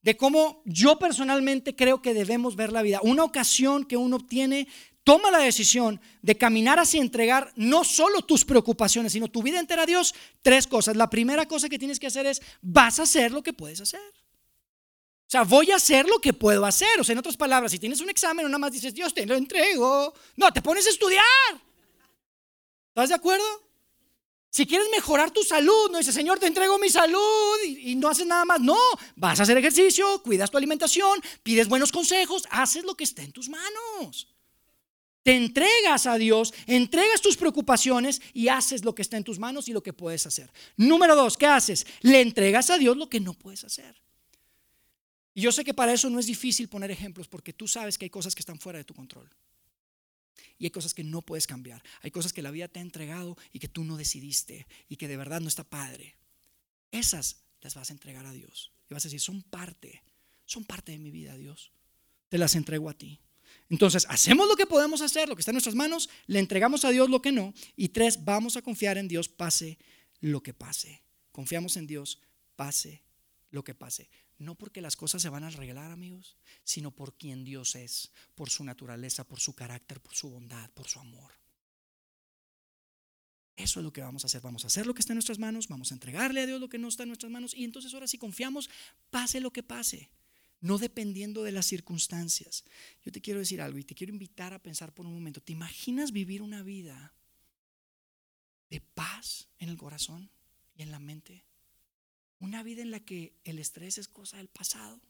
de 0.00 0.16
cómo 0.16 0.62
yo 0.64 0.98
personalmente 0.98 1.76
creo 1.76 2.00
que 2.00 2.14
debemos 2.14 2.56
ver 2.56 2.72
la 2.72 2.80
vida. 2.80 3.00
Una 3.02 3.24
ocasión 3.24 3.84
que 3.84 3.98
uno 3.98 4.16
obtiene, 4.16 4.68
toma 5.04 5.30
la 5.30 5.40
decisión 5.40 6.00
de 6.22 6.34
caminar 6.34 6.78
hacia 6.78 7.02
entregar 7.02 7.52
no 7.56 7.84
solo 7.84 8.22
tus 8.22 8.42
preocupaciones, 8.46 9.12
sino 9.12 9.28
tu 9.28 9.42
vida 9.42 9.60
entera 9.60 9.82
a 9.82 9.86
Dios. 9.86 10.14
Tres 10.40 10.66
cosas. 10.66 10.96
La 10.96 11.10
primera 11.10 11.44
cosa 11.44 11.68
que 11.68 11.78
tienes 11.78 12.00
que 12.00 12.06
hacer 12.06 12.24
es, 12.24 12.40
vas 12.62 12.98
a 12.98 13.02
hacer 13.02 13.32
lo 13.32 13.42
que 13.42 13.52
puedes 13.52 13.82
hacer. 13.82 14.00
O 14.00 15.28
sea, 15.28 15.42
voy 15.42 15.72
a 15.72 15.76
hacer 15.76 16.08
lo 16.08 16.20
que 16.20 16.32
puedo 16.32 16.64
hacer. 16.64 16.98
O 16.98 17.04
sea, 17.04 17.12
en 17.12 17.18
otras 17.18 17.36
palabras, 17.36 17.70
si 17.70 17.78
tienes 17.78 18.00
un 18.00 18.08
examen, 18.08 18.46
nada 18.46 18.56
más 18.56 18.72
dices, 18.72 18.94
Dios 18.94 19.12
te 19.12 19.26
lo 19.26 19.34
entrego. 19.34 20.14
No, 20.36 20.50
te 20.54 20.62
pones 20.62 20.86
a 20.86 20.88
estudiar. 20.88 21.22
¿Estás 22.94 23.10
de 23.10 23.14
acuerdo? 23.14 23.65
Si 24.56 24.66
quieres 24.66 24.88
mejorar 24.90 25.30
tu 25.32 25.42
salud, 25.42 25.90
no 25.90 25.98
dices, 25.98 26.14
Señor, 26.14 26.38
te 26.38 26.46
entrego 26.46 26.78
mi 26.78 26.88
salud 26.88 27.56
y, 27.66 27.94
no 27.94 28.08
haces 28.08 28.26
nada 28.26 28.46
más. 28.46 28.58
No, 28.58 28.78
vas 29.14 29.38
a 29.38 29.42
hacer 29.42 29.58
ejercicio, 29.58 30.22
cuidas 30.22 30.50
tu 30.50 30.56
alimentación, 30.56 31.20
pides 31.42 31.68
buenos 31.68 31.92
consejos, 31.92 32.44
haces 32.48 32.82
lo 32.82 32.94
que 32.94 33.04
esté 33.04 33.20
en 33.20 33.32
tus 33.32 33.50
manos. 33.50 34.34
Te 35.22 35.36
entregas 35.36 36.06
a 36.06 36.16
Dios, 36.16 36.54
entregas 36.66 37.20
tus 37.20 37.36
preocupaciones 37.36 38.22
y 38.32 38.48
haces 38.48 38.82
lo 38.82 38.94
que 38.94 39.02
está 39.02 39.18
en 39.18 39.24
tus 39.24 39.38
manos 39.38 39.68
y 39.68 39.74
lo 39.74 39.82
que 39.82 39.92
puedes 39.92 40.26
hacer. 40.26 40.50
Número 40.78 41.14
dos, 41.14 41.36
¿qué 41.36 41.44
haces? 41.44 41.86
Le 42.00 42.22
entregas 42.22 42.70
a 42.70 42.78
Dios 42.78 42.96
lo 42.96 43.10
que 43.10 43.20
no 43.20 43.34
puedes 43.34 43.62
hacer. 43.62 44.00
Y 45.34 45.42
yo 45.42 45.52
sé 45.52 45.64
que 45.64 45.74
para 45.74 45.92
eso 45.92 46.08
no 46.08 46.18
es 46.18 46.24
difícil 46.24 46.70
poner 46.70 46.90
ejemplos 46.90 47.28
porque 47.28 47.52
tú 47.52 47.68
sabes 47.68 47.98
que 47.98 48.06
hay 48.06 48.10
cosas 48.10 48.34
que 48.34 48.40
están 48.40 48.58
fuera 48.58 48.78
de 48.78 48.84
tu 48.84 48.94
control 48.94 49.28
y 50.58 50.64
hay 50.64 50.70
cosas 50.70 50.94
que 50.94 51.04
no 51.04 51.22
puedes 51.22 51.46
cambiar. 51.46 51.82
Hay 52.02 52.10
cosas 52.10 52.32
que 52.32 52.42
la 52.42 52.50
vida 52.50 52.68
te 52.68 52.78
ha 52.78 52.82
entregado 52.82 53.36
y 53.52 53.58
que 53.58 53.68
tú 53.68 53.84
no 53.84 53.96
decidiste 53.96 54.66
y 54.88 54.96
que 54.96 55.08
de 55.08 55.16
verdad 55.16 55.40
no 55.40 55.48
está 55.48 55.64
padre. 55.64 56.16
Esas 56.90 57.42
las 57.60 57.74
vas 57.74 57.90
a 57.90 57.92
entregar 57.92 58.26
a 58.26 58.32
Dios. 58.32 58.72
Y 58.88 58.94
vas 58.94 59.04
a 59.04 59.08
decir, 59.08 59.20
son 59.20 59.42
parte, 59.42 60.02
son 60.44 60.64
parte 60.64 60.92
de 60.92 60.98
mi 60.98 61.10
vida, 61.10 61.36
Dios. 61.36 61.72
Te 62.28 62.38
las 62.38 62.54
entrego 62.54 62.88
a 62.88 62.94
ti. 62.94 63.20
Entonces, 63.68 64.06
hacemos 64.08 64.46
lo 64.46 64.56
que 64.56 64.66
podemos 64.66 65.00
hacer, 65.00 65.28
lo 65.28 65.34
que 65.34 65.40
está 65.40 65.50
en 65.50 65.56
nuestras 65.56 65.74
manos, 65.74 66.08
le 66.26 66.38
entregamos 66.38 66.84
a 66.84 66.90
Dios 66.90 67.10
lo 67.10 67.20
que 67.20 67.32
no. 67.32 67.52
Y 67.76 67.88
tres, 67.88 68.24
vamos 68.24 68.56
a 68.56 68.62
confiar 68.62 68.98
en 68.98 69.08
Dios, 69.08 69.28
pase 69.28 69.78
lo 70.20 70.42
que 70.42 70.54
pase. 70.54 71.02
Confiamos 71.32 71.76
en 71.76 71.86
Dios, 71.86 72.20
pase 72.54 73.02
lo 73.50 73.64
que 73.64 73.74
pase. 73.74 74.08
No 74.38 74.54
porque 74.54 74.82
las 74.82 74.96
cosas 74.96 75.22
se 75.22 75.30
van 75.30 75.44
a 75.44 75.48
arreglar, 75.48 75.90
amigos, 75.90 76.36
sino 76.62 76.90
por 76.90 77.16
quien 77.16 77.44
Dios 77.44 77.74
es, 77.74 78.12
por 78.34 78.50
su 78.50 78.64
naturaleza, 78.64 79.24
por 79.24 79.40
su 79.40 79.54
carácter, 79.54 80.00
por 80.00 80.14
su 80.14 80.30
bondad, 80.30 80.70
por 80.72 80.88
su 80.88 81.00
amor. 81.00 81.32
Eso 83.56 83.80
es 83.80 83.84
lo 83.84 83.92
que 83.92 84.02
vamos 84.02 84.22
a 84.22 84.26
hacer. 84.26 84.42
Vamos 84.42 84.64
a 84.64 84.66
hacer 84.66 84.86
lo 84.86 84.92
que 84.92 85.00
está 85.00 85.14
en 85.14 85.16
nuestras 85.16 85.38
manos, 85.38 85.68
vamos 85.68 85.90
a 85.90 85.94
entregarle 85.94 86.42
a 86.42 86.46
Dios 86.46 86.60
lo 86.60 86.68
que 86.68 86.78
no 86.78 86.88
está 86.88 87.04
en 87.04 87.08
nuestras 87.08 87.32
manos 87.32 87.54
y 87.54 87.64
entonces 87.64 87.94
ahora 87.94 88.06
si 88.06 88.18
confiamos, 88.18 88.68
pase 89.08 89.40
lo 89.40 89.50
que 89.50 89.62
pase, 89.62 90.10
no 90.60 90.76
dependiendo 90.76 91.42
de 91.42 91.52
las 91.52 91.64
circunstancias. 91.64 92.64
Yo 93.02 93.12
te 93.12 93.22
quiero 93.22 93.40
decir 93.40 93.62
algo 93.62 93.78
y 93.78 93.84
te 93.84 93.94
quiero 93.94 94.12
invitar 94.12 94.52
a 94.52 94.62
pensar 94.62 94.92
por 94.92 95.06
un 95.06 95.14
momento. 95.14 95.40
¿Te 95.40 95.52
imaginas 95.52 96.12
vivir 96.12 96.42
una 96.42 96.62
vida 96.62 97.14
de 98.68 98.82
paz 98.82 99.48
en 99.58 99.70
el 99.70 99.78
corazón 99.78 100.30
y 100.74 100.82
en 100.82 100.90
la 100.90 100.98
mente? 100.98 101.45
Una 102.38 102.62
vida 102.62 102.82
en 102.82 102.90
la 102.90 103.00
que 103.00 103.34
el 103.44 103.58
estrés 103.58 103.98
es 103.98 104.08
cosa 104.08 104.36
del 104.36 104.48
pasado. 104.48 105.00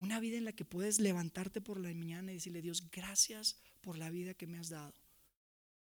Una 0.00 0.20
vida 0.20 0.36
en 0.36 0.44
la 0.44 0.52
que 0.52 0.64
puedes 0.64 1.00
levantarte 1.00 1.60
por 1.60 1.80
la 1.80 1.88
mañana 1.94 2.30
y 2.30 2.34
decirle, 2.34 2.60
Dios, 2.60 2.90
gracias 2.90 3.58
por 3.80 3.96
la 3.96 4.10
vida 4.10 4.34
que 4.34 4.46
me 4.46 4.58
has 4.58 4.68
dado. 4.68 4.94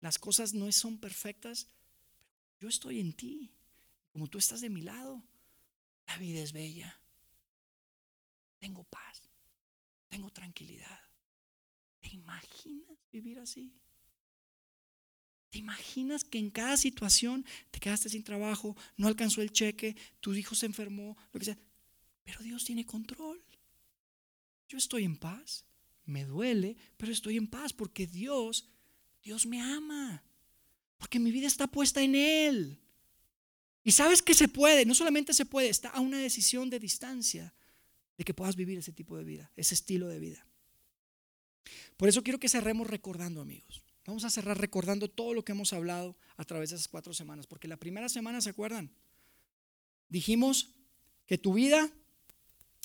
Las 0.00 0.18
cosas 0.18 0.54
no 0.54 0.70
son 0.72 0.98
perfectas, 0.98 1.68
pero 2.56 2.62
yo 2.62 2.68
estoy 2.68 3.00
en 3.00 3.12
ti. 3.12 3.52
Como 4.12 4.26
tú 4.26 4.38
estás 4.38 4.60
de 4.60 4.70
mi 4.70 4.80
lado, 4.80 5.22
la 6.06 6.18
vida 6.18 6.40
es 6.40 6.52
bella. 6.52 7.00
Tengo 8.58 8.82
paz, 8.84 9.22
tengo 10.08 10.30
tranquilidad. 10.30 10.98
¿Te 12.00 12.08
imaginas 12.08 12.98
vivir 13.12 13.38
así? 13.38 13.72
¿Te 15.50 15.58
imaginas 15.58 16.24
que 16.24 16.38
en 16.38 16.50
cada 16.50 16.76
situación 16.76 17.44
te 17.70 17.80
quedaste 17.80 18.08
sin 18.08 18.22
trabajo, 18.22 18.76
no 18.96 19.08
alcanzó 19.08 19.40
el 19.40 19.52
cheque, 19.52 19.96
tu 20.20 20.34
hijo 20.34 20.54
se 20.54 20.66
enfermó, 20.66 21.16
lo 21.32 21.38
que 21.38 21.46
sea? 21.46 21.58
Pero 22.24 22.40
Dios 22.42 22.64
tiene 22.64 22.84
control. 22.84 23.42
Yo 24.68 24.76
estoy 24.76 25.04
en 25.04 25.16
paz. 25.16 25.64
Me 26.04 26.24
duele, 26.24 26.76
pero 26.96 27.12
estoy 27.12 27.36
en 27.36 27.46
paz 27.46 27.72
porque 27.72 28.06
Dios, 28.06 28.68
Dios 29.22 29.46
me 29.46 29.60
ama. 29.60 30.22
Porque 30.98 31.18
mi 31.18 31.30
vida 31.30 31.46
está 31.46 31.66
puesta 31.66 32.02
en 32.02 32.14
Él. 32.14 32.78
Y 33.84 33.92
sabes 33.92 34.20
que 34.20 34.34
se 34.34 34.48
puede, 34.48 34.84
no 34.84 34.94
solamente 34.94 35.32
se 35.32 35.46
puede, 35.46 35.70
está 35.70 35.88
a 35.88 36.00
una 36.00 36.18
decisión 36.18 36.68
de 36.68 36.78
distancia 36.78 37.54
de 38.18 38.24
que 38.24 38.34
puedas 38.34 38.56
vivir 38.56 38.78
ese 38.78 38.92
tipo 38.92 39.16
de 39.16 39.24
vida, 39.24 39.50
ese 39.56 39.74
estilo 39.74 40.08
de 40.08 40.18
vida. 40.18 40.46
Por 41.96 42.08
eso 42.08 42.22
quiero 42.22 42.38
que 42.38 42.50
cerremos 42.50 42.86
recordando, 42.86 43.40
amigos. 43.40 43.87
Vamos 44.08 44.24
a 44.24 44.30
cerrar 44.30 44.58
recordando 44.58 45.06
todo 45.06 45.34
lo 45.34 45.44
que 45.44 45.52
hemos 45.52 45.74
hablado 45.74 46.16
a 46.38 46.44
través 46.44 46.70
de 46.70 46.76
esas 46.76 46.88
cuatro 46.88 47.12
semanas, 47.12 47.46
porque 47.46 47.68
la 47.68 47.76
primera 47.76 48.08
semana, 48.08 48.40
¿se 48.40 48.48
acuerdan? 48.48 48.90
Dijimos 50.08 50.70
que 51.26 51.36
tu 51.36 51.52
vida 51.52 51.90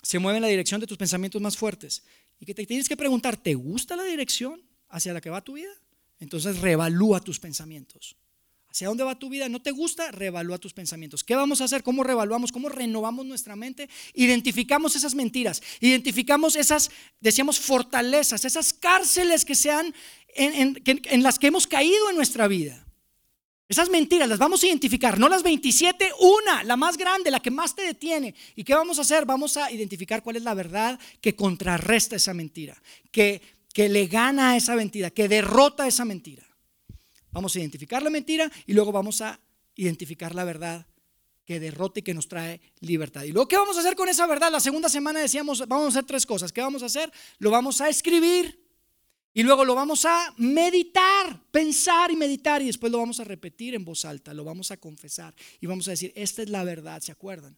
se 0.01 0.19
mueve 0.19 0.39
en 0.39 0.41
la 0.41 0.49
dirección 0.49 0.81
de 0.81 0.87
tus 0.87 0.97
pensamientos 0.97 1.41
más 1.41 1.55
fuertes 1.55 2.03
y 2.41 2.45
que 2.45 2.53
te 2.53 2.65
tienes 2.65 2.89
que 2.89 2.97
preguntar, 2.97 3.37
¿te 3.37 3.53
gusta 3.53 3.95
la 3.95 4.03
dirección 4.03 4.61
hacia 4.89 5.13
la 5.13 5.21
que 5.21 5.29
va 5.29 5.39
tu 5.39 5.53
vida? 5.53 5.71
Entonces 6.19 6.59
reevalúa 6.59 7.21
tus 7.21 7.39
pensamientos. 7.39 8.17
¿Hacia 8.73 8.87
dónde 8.87 9.03
va 9.03 9.13
tu 9.13 9.29
vida? 9.29 9.47
¿No 9.49 9.61
te 9.61 9.69
gusta? 9.69 10.11
Reevalúa 10.11 10.57
tus 10.57 10.73
pensamientos. 10.73 11.23
¿Qué 11.23 11.35
vamos 11.35 11.61
a 11.61 11.65
hacer? 11.65 11.83
¿Cómo 11.83 12.03
reevaluamos? 12.03 12.51
¿Cómo 12.51 12.69
renovamos 12.69 13.23
nuestra 13.23 13.55
mente? 13.55 13.87
Identificamos 14.15 14.95
esas 14.95 15.13
mentiras, 15.13 15.61
identificamos 15.79 16.55
esas, 16.55 16.89
decíamos, 17.19 17.59
fortalezas, 17.59 18.45
esas 18.45 18.73
cárceles 18.73 19.45
que 19.45 19.53
sean 19.53 19.93
en, 20.33 21.21
las 21.21 21.37
que 21.37 21.47
hemos 21.47 21.67
caído 21.67 22.09
en 22.09 22.15
nuestra 22.15 22.47
vida. 22.47 22.83
Esas 23.69 23.91
mentiras 23.91 24.27
las 24.27 24.39
vamos 24.39 24.63
a 24.63 24.65
identificar, 24.65 25.19
no 25.19 25.29
las 25.29 25.43
27, 25.43 26.09
una, 26.19 26.63
la 26.63 26.75
más 26.75 26.97
grande, 26.97 27.29
la 27.29 27.41
que 27.41 27.51
más 27.51 27.75
te 27.75 27.83
detiene. 27.83 28.33
¿Y 28.55 28.63
qué 28.63 28.73
vamos 28.73 28.97
a 28.97 29.03
hacer? 29.03 29.23
Vamos 29.23 29.55
a 29.55 29.71
identificar 29.71 30.23
cuál 30.23 30.37
es 30.37 30.43
la 30.43 30.55
verdad 30.55 30.99
que 31.21 31.35
contrarresta 31.35 32.15
esa 32.15 32.33
mentira, 32.33 32.75
que, 33.11 33.39
que 33.71 33.87
le 33.87 34.07
gana 34.07 34.49
a 34.49 34.57
esa 34.57 34.75
mentira, 34.75 35.11
que 35.11 35.27
derrota 35.27 35.85
esa 35.85 36.05
mentira. 36.05 36.42
Vamos 37.33 37.55
a 37.55 37.59
identificar 37.59 38.01
la 38.01 38.09
mentira 38.09 38.49
y 38.65 38.73
luego 38.73 38.91
vamos 38.91 39.19
a 39.21 39.39
identificar 39.75 40.33
la 40.33 40.45
verdad 40.45 40.85
que 41.45 41.59
derrota 41.59 41.99
y 41.99 42.03
que 42.03 42.13
nos 42.13 42.27
trae 42.27 42.61
libertad. 42.79 43.23
Y 43.23 43.31
luego, 43.31 43.47
¿qué 43.47 43.57
vamos 43.57 43.75
a 43.75 43.81
hacer 43.81 43.95
con 43.95 44.07
esa 44.07 44.25
verdad? 44.27 44.51
La 44.51 44.61
segunda 44.61 44.87
semana 44.87 45.19
decíamos, 45.19 45.67
vamos 45.67 45.87
a 45.87 45.89
hacer 45.89 46.05
tres 46.05 46.25
cosas. 46.25 46.53
¿Qué 46.53 46.61
vamos 46.61 46.83
a 46.83 46.85
hacer? 46.85 47.11
Lo 47.39 47.51
vamos 47.51 47.81
a 47.81 47.89
escribir 47.89 48.63
y 49.33 49.41
luego 49.43 49.65
lo 49.65 49.73
vamos 49.73 50.05
a 50.05 50.33
meditar, 50.37 51.41
pensar 51.51 52.11
y 52.11 52.15
meditar 52.15 52.61
y 52.61 52.67
después 52.67 52.91
lo 52.91 52.99
vamos 52.99 53.19
a 53.19 53.23
repetir 53.23 53.73
en 53.73 53.83
voz 53.83 54.05
alta, 54.05 54.33
lo 54.33 54.43
vamos 54.43 54.69
a 54.69 54.77
confesar 54.77 55.33
y 55.59 55.65
vamos 55.65 55.87
a 55.87 55.91
decir, 55.91 56.13
esta 56.15 56.43
es 56.43 56.49
la 56.49 56.63
verdad, 56.63 57.01
¿se 57.01 57.11
acuerdan? 57.11 57.57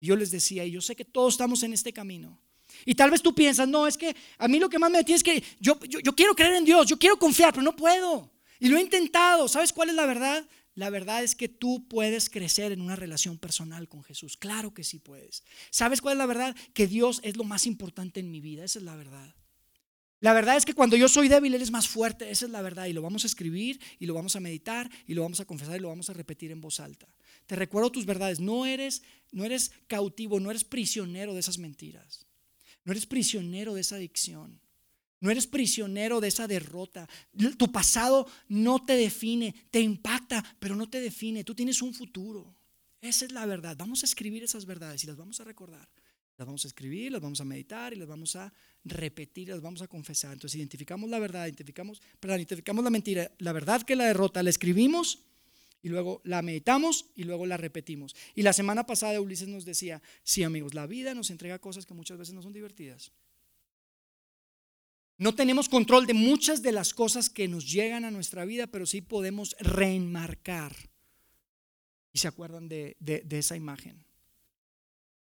Yo 0.00 0.14
les 0.14 0.30
decía, 0.30 0.64
y 0.64 0.70
yo 0.70 0.80
sé 0.80 0.94
que 0.94 1.04
todos 1.04 1.34
estamos 1.34 1.62
en 1.64 1.72
este 1.72 1.92
camino. 1.92 2.40
Y 2.84 2.94
tal 2.94 3.10
vez 3.10 3.20
tú 3.20 3.34
piensas, 3.34 3.66
no, 3.68 3.88
es 3.88 3.98
que 3.98 4.14
a 4.38 4.46
mí 4.46 4.60
lo 4.60 4.68
que 4.68 4.78
más 4.78 4.90
me 4.90 4.98
detiene 4.98 5.16
es 5.16 5.24
que 5.24 5.42
yo, 5.58 5.78
yo, 5.84 6.14
quiero 6.14 6.34
creer 6.34 6.54
en 6.54 6.64
Dios, 6.64 6.86
yo 6.86 6.96
quiero 6.96 7.18
confiar, 7.18 7.52
pero 7.52 7.64
no 7.64 7.74
puedo. 7.74 8.30
Y 8.60 8.68
lo 8.68 8.76
he 8.76 8.82
intentado. 8.82 9.48
¿Sabes 9.48 9.72
cuál 9.72 9.88
es 9.88 9.96
la 9.96 10.06
verdad? 10.06 10.46
La 10.74 10.90
verdad 10.90 11.24
es 11.24 11.34
que 11.34 11.48
tú 11.48 11.88
puedes 11.88 12.30
crecer 12.30 12.72
en 12.72 12.80
una 12.80 12.94
relación 12.94 13.38
personal 13.38 13.88
con 13.88 14.04
Jesús. 14.04 14.36
Claro 14.36 14.72
que 14.72 14.84
sí 14.84 14.98
puedes. 14.98 15.42
¿Sabes 15.70 16.00
cuál 16.00 16.12
es 16.12 16.18
la 16.18 16.26
verdad? 16.26 16.56
Que 16.74 16.86
Dios 16.86 17.20
es 17.24 17.36
lo 17.36 17.44
más 17.44 17.66
importante 17.66 18.20
en 18.20 18.30
mi 18.30 18.40
vida. 18.40 18.64
Esa 18.64 18.78
es 18.78 18.84
la 18.84 18.94
verdad. 18.94 19.34
La 20.20 20.34
verdad 20.34 20.58
es 20.58 20.66
que 20.66 20.74
cuando 20.74 20.96
yo 20.96 21.08
soy 21.08 21.28
débil, 21.28 21.54
Él 21.54 21.62
es 21.62 21.70
más 21.70 21.88
fuerte. 21.88 22.30
Esa 22.30 22.44
es 22.44 22.52
la 22.52 22.62
verdad. 22.62 22.86
Y 22.86 22.92
lo 22.92 23.02
vamos 23.02 23.24
a 23.24 23.26
escribir 23.26 23.80
y 23.98 24.06
lo 24.06 24.14
vamos 24.14 24.36
a 24.36 24.40
meditar 24.40 24.90
y 25.06 25.14
lo 25.14 25.22
vamos 25.22 25.40
a 25.40 25.46
confesar 25.46 25.76
y 25.76 25.80
lo 25.80 25.88
vamos 25.88 26.10
a 26.10 26.12
repetir 26.12 26.50
en 26.52 26.60
voz 26.60 26.78
alta. 26.78 27.08
Te 27.46 27.56
recuerdo 27.56 27.90
tus 27.90 28.06
verdades. 28.06 28.38
No 28.38 28.66
eres, 28.66 29.02
no 29.32 29.44
eres 29.44 29.72
cautivo, 29.86 30.38
no 30.38 30.50
eres 30.50 30.64
prisionero 30.64 31.32
de 31.32 31.40
esas 31.40 31.58
mentiras. 31.58 32.26
No 32.84 32.92
eres 32.92 33.06
prisionero 33.06 33.74
de 33.74 33.80
esa 33.80 33.96
adicción. 33.96 34.60
No 35.20 35.30
eres 35.30 35.46
prisionero 35.46 36.20
de 36.20 36.28
esa 36.28 36.48
derrota. 36.48 37.08
Tu 37.58 37.70
pasado 37.70 38.26
no 38.48 38.84
te 38.84 38.94
define, 38.94 39.54
te 39.70 39.80
impacta, 39.80 40.42
pero 40.58 40.74
no 40.74 40.88
te 40.88 41.00
define. 41.00 41.44
Tú 41.44 41.54
tienes 41.54 41.82
un 41.82 41.92
futuro. 41.94 42.54
Esa 43.00 43.26
es 43.26 43.32
la 43.32 43.46
verdad. 43.46 43.76
Vamos 43.78 44.02
a 44.02 44.06
escribir 44.06 44.42
esas 44.42 44.64
verdades 44.64 45.04
y 45.04 45.06
las 45.06 45.16
vamos 45.16 45.40
a 45.40 45.44
recordar. 45.44 45.88
Las 46.36 46.46
vamos 46.46 46.64
a 46.64 46.68
escribir, 46.68 47.12
las 47.12 47.20
vamos 47.20 47.40
a 47.42 47.44
meditar 47.44 47.92
y 47.92 47.96
las 47.96 48.08
vamos 48.08 48.34
a 48.34 48.50
repetir, 48.84 49.50
las 49.50 49.60
vamos 49.60 49.82
a 49.82 49.88
confesar. 49.88 50.32
Entonces 50.32 50.56
identificamos 50.56 51.10
la 51.10 51.18
verdad, 51.18 51.44
identificamos, 51.44 52.00
perdón, 52.18 52.38
identificamos 52.38 52.82
la 52.82 52.88
mentira, 52.88 53.30
la 53.38 53.52
verdad 53.52 53.82
que 53.82 53.94
la 53.94 54.06
derrota, 54.06 54.42
la 54.42 54.48
escribimos 54.48 55.18
y 55.82 55.90
luego 55.90 56.22
la 56.24 56.40
meditamos 56.40 57.10
y 57.14 57.24
luego 57.24 57.44
la 57.44 57.58
repetimos. 57.58 58.16
Y 58.34 58.40
la 58.40 58.54
semana 58.54 58.86
pasada 58.86 59.20
Ulises 59.20 59.48
nos 59.48 59.66
decía, 59.66 60.00
sí 60.22 60.42
amigos, 60.42 60.72
la 60.72 60.86
vida 60.86 61.12
nos 61.12 61.28
entrega 61.28 61.58
cosas 61.58 61.84
que 61.84 61.92
muchas 61.92 62.16
veces 62.16 62.32
no 62.32 62.40
son 62.40 62.54
divertidas. 62.54 63.12
No 65.20 65.34
tenemos 65.34 65.68
control 65.68 66.06
de 66.06 66.14
muchas 66.14 66.62
de 66.62 66.72
las 66.72 66.94
cosas 66.94 67.28
que 67.28 67.46
nos 67.46 67.70
llegan 67.70 68.06
a 68.06 68.10
nuestra 68.10 68.46
vida, 68.46 68.66
pero 68.66 68.86
sí 68.86 69.02
podemos 69.02 69.54
reenmarcar. 69.60 70.74
Y 72.10 72.20
se 72.20 72.26
acuerdan 72.26 72.70
de, 72.70 72.96
esa 73.28 73.54
imagen. 73.54 74.02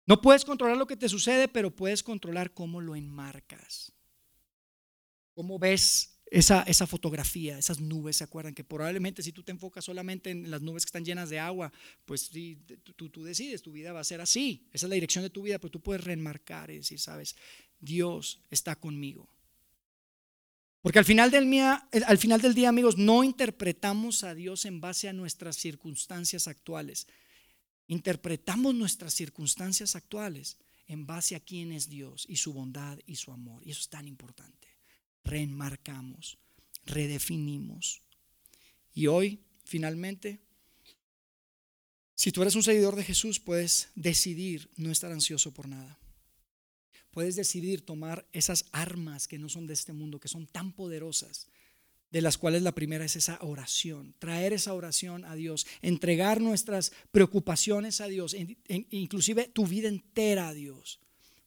No 0.06 0.22
puedes 0.22 0.43
controlar 0.43 0.76
lo 0.76 0.86
que 0.86 0.98
te 0.98 1.08
sucede, 1.08 1.48
pero 1.48 1.74
puedes 1.74 2.04
controlar 2.04 2.54
cómo 2.54 2.82
lo 2.82 2.98
enmarcas. 2.98 3.93
Cómo 5.34 5.58
ves 5.60 6.20
esa, 6.26 6.64
esa, 6.64 6.88
fotografía, 6.88 7.58
esas 7.58 7.80
nubes, 7.80 8.18
¿se 8.18 8.26
acuerdan? 8.26 8.54
Que 8.54 8.66
probablemente 8.66 9.24
si 9.24 9.32
tú 9.32 9.43
te 9.43 9.54
enfocas 9.54 9.86
solamente 9.86 10.30
en 10.30 10.52
las 10.52 10.62
nubes 10.62 10.84
que 10.84 10.89
están 10.89 11.06
llenas 11.06 11.30
de 11.30 11.39
agua, 11.39 11.72
pues 12.04 12.30
tú, 12.98 13.10
tú, 13.10 13.24
decides, 13.24 13.62
tu 13.62 13.72
vida 13.72 13.93
va 13.93 14.02
a 14.02 14.04
ser 14.04 14.20
así. 14.20 14.68
Esa 14.74 14.88
es 14.88 14.89
la 14.89 14.96
dirección 14.96 15.24
de 15.24 15.30
tu 15.30 15.43
vida, 15.43 15.58
pero 15.58 15.72
tú 15.72 15.80
puedes 15.80 16.04
reenmarcar 16.04 16.70
y 16.70 16.80
decir, 16.80 17.00
sabes, 17.00 17.38
Dios 17.80 18.43
está 18.50 18.76
conmigo. 18.76 19.30
Porque 20.86 21.00
al 21.00 21.06
final, 21.06 21.32
del 21.32 21.50
día, 21.50 21.90
al 22.06 22.20
final 22.20 22.40
del 22.42 22.54
día, 22.54 22.70
amigos, 22.70 22.96
no 22.96 23.24
interpretamos 23.24 24.24
a 24.24 24.36
Dios 24.36 24.66
en 24.66 24.82
base 24.82 25.10
a 25.10 25.14
nuestras 25.14 25.56
circunstancias 25.56 26.48
actuales. 26.48 27.08
Interpretamos 27.88 28.76
nuestras 28.76 29.16
circunstancias 29.16 29.96
actuales 29.96 30.60
en 30.86 31.08
base 31.08 31.36
a 31.36 31.40
quién 31.40 31.72
es 31.72 31.90
Dios 31.90 32.28
y 32.30 32.36
su 32.36 32.54
bondad 32.54 33.00
y 33.08 33.16
su 33.16 33.32
amor. 33.32 33.64
Y 33.66 33.72
eso 33.72 33.80
es 33.80 33.90
tan 33.90 34.08
importante. 34.08 34.68
Reenmarcamos, 35.24 36.38
redefinimos. 36.86 38.04
Y 38.94 39.08
hoy, 39.08 39.42
finalmente, 39.64 40.40
si 42.14 42.32
tú 42.32 42.44
eres 42.44 42.54
un 42.54 42.62
seguidor 42.62 42.96
de 42.96 43.06
Jesús, 43.06 43.40
puedes 43.40 43.90
decidir 43.96 44.70
no 44.76 44.92
estar 44.92 45.12
ansioso 45.12 45.52
por 45.52 45.68
nada 45.68 45.98
puedes 47.16 47.38
decidir 47.38 47.80
tomar 47.80 48.28
esas 48.34 48.66
armas 48.74 49.30
que 49.30 49.39
no 49.39 49.47
son 49.47 49.68
de 49.68 49.74
este 49.74 49.93
mundo, 49.93 50.20
que 50.20 50.28
son 50.28 50.47
tan 50.47 50.74
poderosas, 50.74 51.47
de 52.11 52.22
las 52.22 52.38
cuales 52.38 52.61
la 52.61 52.76
primera 52.76 53.05
es 53.05 53.16
esa 53.16 53.39
oración, 53.41 54.13
traer 54.20 54.51
esa 54.51 54.74
oración 54.74 55.24
a 55.24 55.34
Dios, 55.34 55.66
entregar 55.82 56.41
nuestras 56.41 56.91
preocupaciones 57.13 58.01
a 58.01 58.09
Dios, 58.09 58.36
inclusive 58.89 59.47
tu 59.47 59.66
vida 59.66 59.88
entera 59.88 60.49
a 60.49 60.53
Dios, 60.53 60.99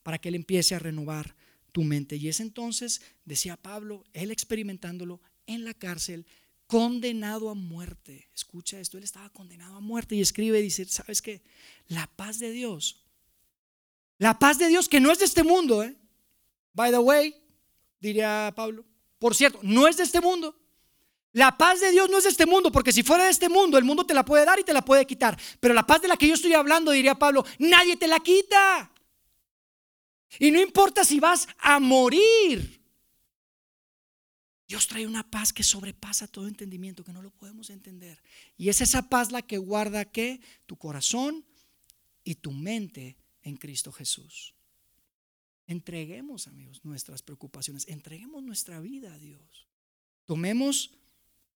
para 0.03 0.17
que 0.17 0.31
Él 0.31 0.37
empiece 0.37 0.75
a 0.75 0.79
renovar 0.79 1.37
tu 1.71 1.85
mente. 1.85 2.17
Y 2.17 2.29
es 2.29 2.41
entonces, 2.41 3.03
decía 3.27 3.59
Pablo, 3.59 4.05
Él 4.15 4.31
experimentándolo 4.31 5.21
en 5.47 5.65
la 5.65 5.75
cárcel, 5.75 6.25
condenado 6.67 7.51
a 7.51 7.55
muerte. 7.55 8.31
Escucha 8.35 8.81
esto, 8.81 8.97
Él 8.97 9.05
estaba 9.05 9.29
condenado 9.29 9.77
a 9.77 9.81
muerte 9.81 10.17
y 10.17 10.23
escribe 10.23 10.61
y 10.61 10.63
dice, 10.63 10.87
¿sabes 10.87 11.21
qué? 11.21 11.43
La 11.89 12.07
paz 12.17 12.39
de 12.39 12.53
Dios 12.53 13.05
la 14.19 14.39
paz 14.39 14.59
de 14.59 14.69
Dios 14.69 14.89
que 14.89 15.01
no 15.01 15.11
es 15.11 15.21
de 15.21 15.25
este 15.25 15.43
mundo, 15.43 15.83
¿eh? 15.83 15.97
By 16.75 16.91
the 16.91 16.99
way, 16.99 17.35
diría 18.01 18.53
Pablo. 18.55 18.85
Por 19.19 19.35
cierto, 19.35 19.61
no 19.63 19.89
es 19.89 19.97
de 19.97 20.03
este 20.05 20.21
mundo. 20.21 20.57
La 21.33 21.57
paz 21.57 21.81
de 21.81 21.91
Dios 21.91 22.09
no 22.11 22.19
es 22.19 22.25
de 22.25 22.31
este 22.31 22.47
mundo, 22.47 22.73
porque 22.73 22.93
si 22.93 23.03
fuera 23.03 23.25
de 23.25 23.31
este 23.31 23.49
mundo, 23.49 23.79
el 23.79 23.85
mundo 23.85 24.05
te 24.05 24.15
la 24.15 24.25
puede 24.25 24.45
dar 24.45 24.59
y 24.59 24.65
te 24.65 24.73
la 24.73 24.85
puede 24.85 25.07
quitar. 25.07 25.39
Pero 25.61 25.75
la 25.75 25.87
paz 25.87 26.03
de 26.03 26.09
la 26.09 26.17
que 26.17 26.27
yo 26.27 26.35
estoy 26.35 26.55
hablando, 26.55 26.91
diría 26.91 27.17
Pablo, 27.17 27.45
nadie 27.59 27.97
te 27.97 28.09
la 28.09 28.19
quita. 28.21 28.93
Y 30.39 30.51
no 30.51 30.61
importa 30.61 31.05
si 31.05 31.21
vas 31.21 31.47
a 31.59 31.79
morir. 31.79 32.79
Dios 34.67 34.87
trae 34.87 35.07
una 35.07 35.29
paz 35.29 35.53
que 35.53 35.63
sobrepasa 35.63 36.27
todo 36.27 36.47
entendimiento, 36.47 37.05
que 37.05 37.13
no 37.13 37.23
lo 37.23 37.31
podemos 37.31 37.71
entender. 37.71 38.21
Y 38.57 38.69
es 38.69 38.81
esa 38.81 39.09
paz 39.09 39.33
la 39.33 39.43
que 39.43 39.59
guarda 39.59 40.05
que 40.05 40.41
tu 40.67 40.77
corazón 40.77 41.45
y 42.23 42.35
tu 42.35 42.53
mente 42.53 43.17
en 43.49 43.57
Cristo 43.57 43.93
Jesús. 43.93 44.55
Entreguemos, 45.67 46.47
amigos, 46.47 46.85
nuestras 46.85 47.23
preocupaciones, 47.23 47.87
entreguemos 47.89 48.43
nuestra 48.43 48.81
vida 48.81 49.13
a 49.13 49.19
Dios. 49.19 49.67
Tomemos 50.25 50.93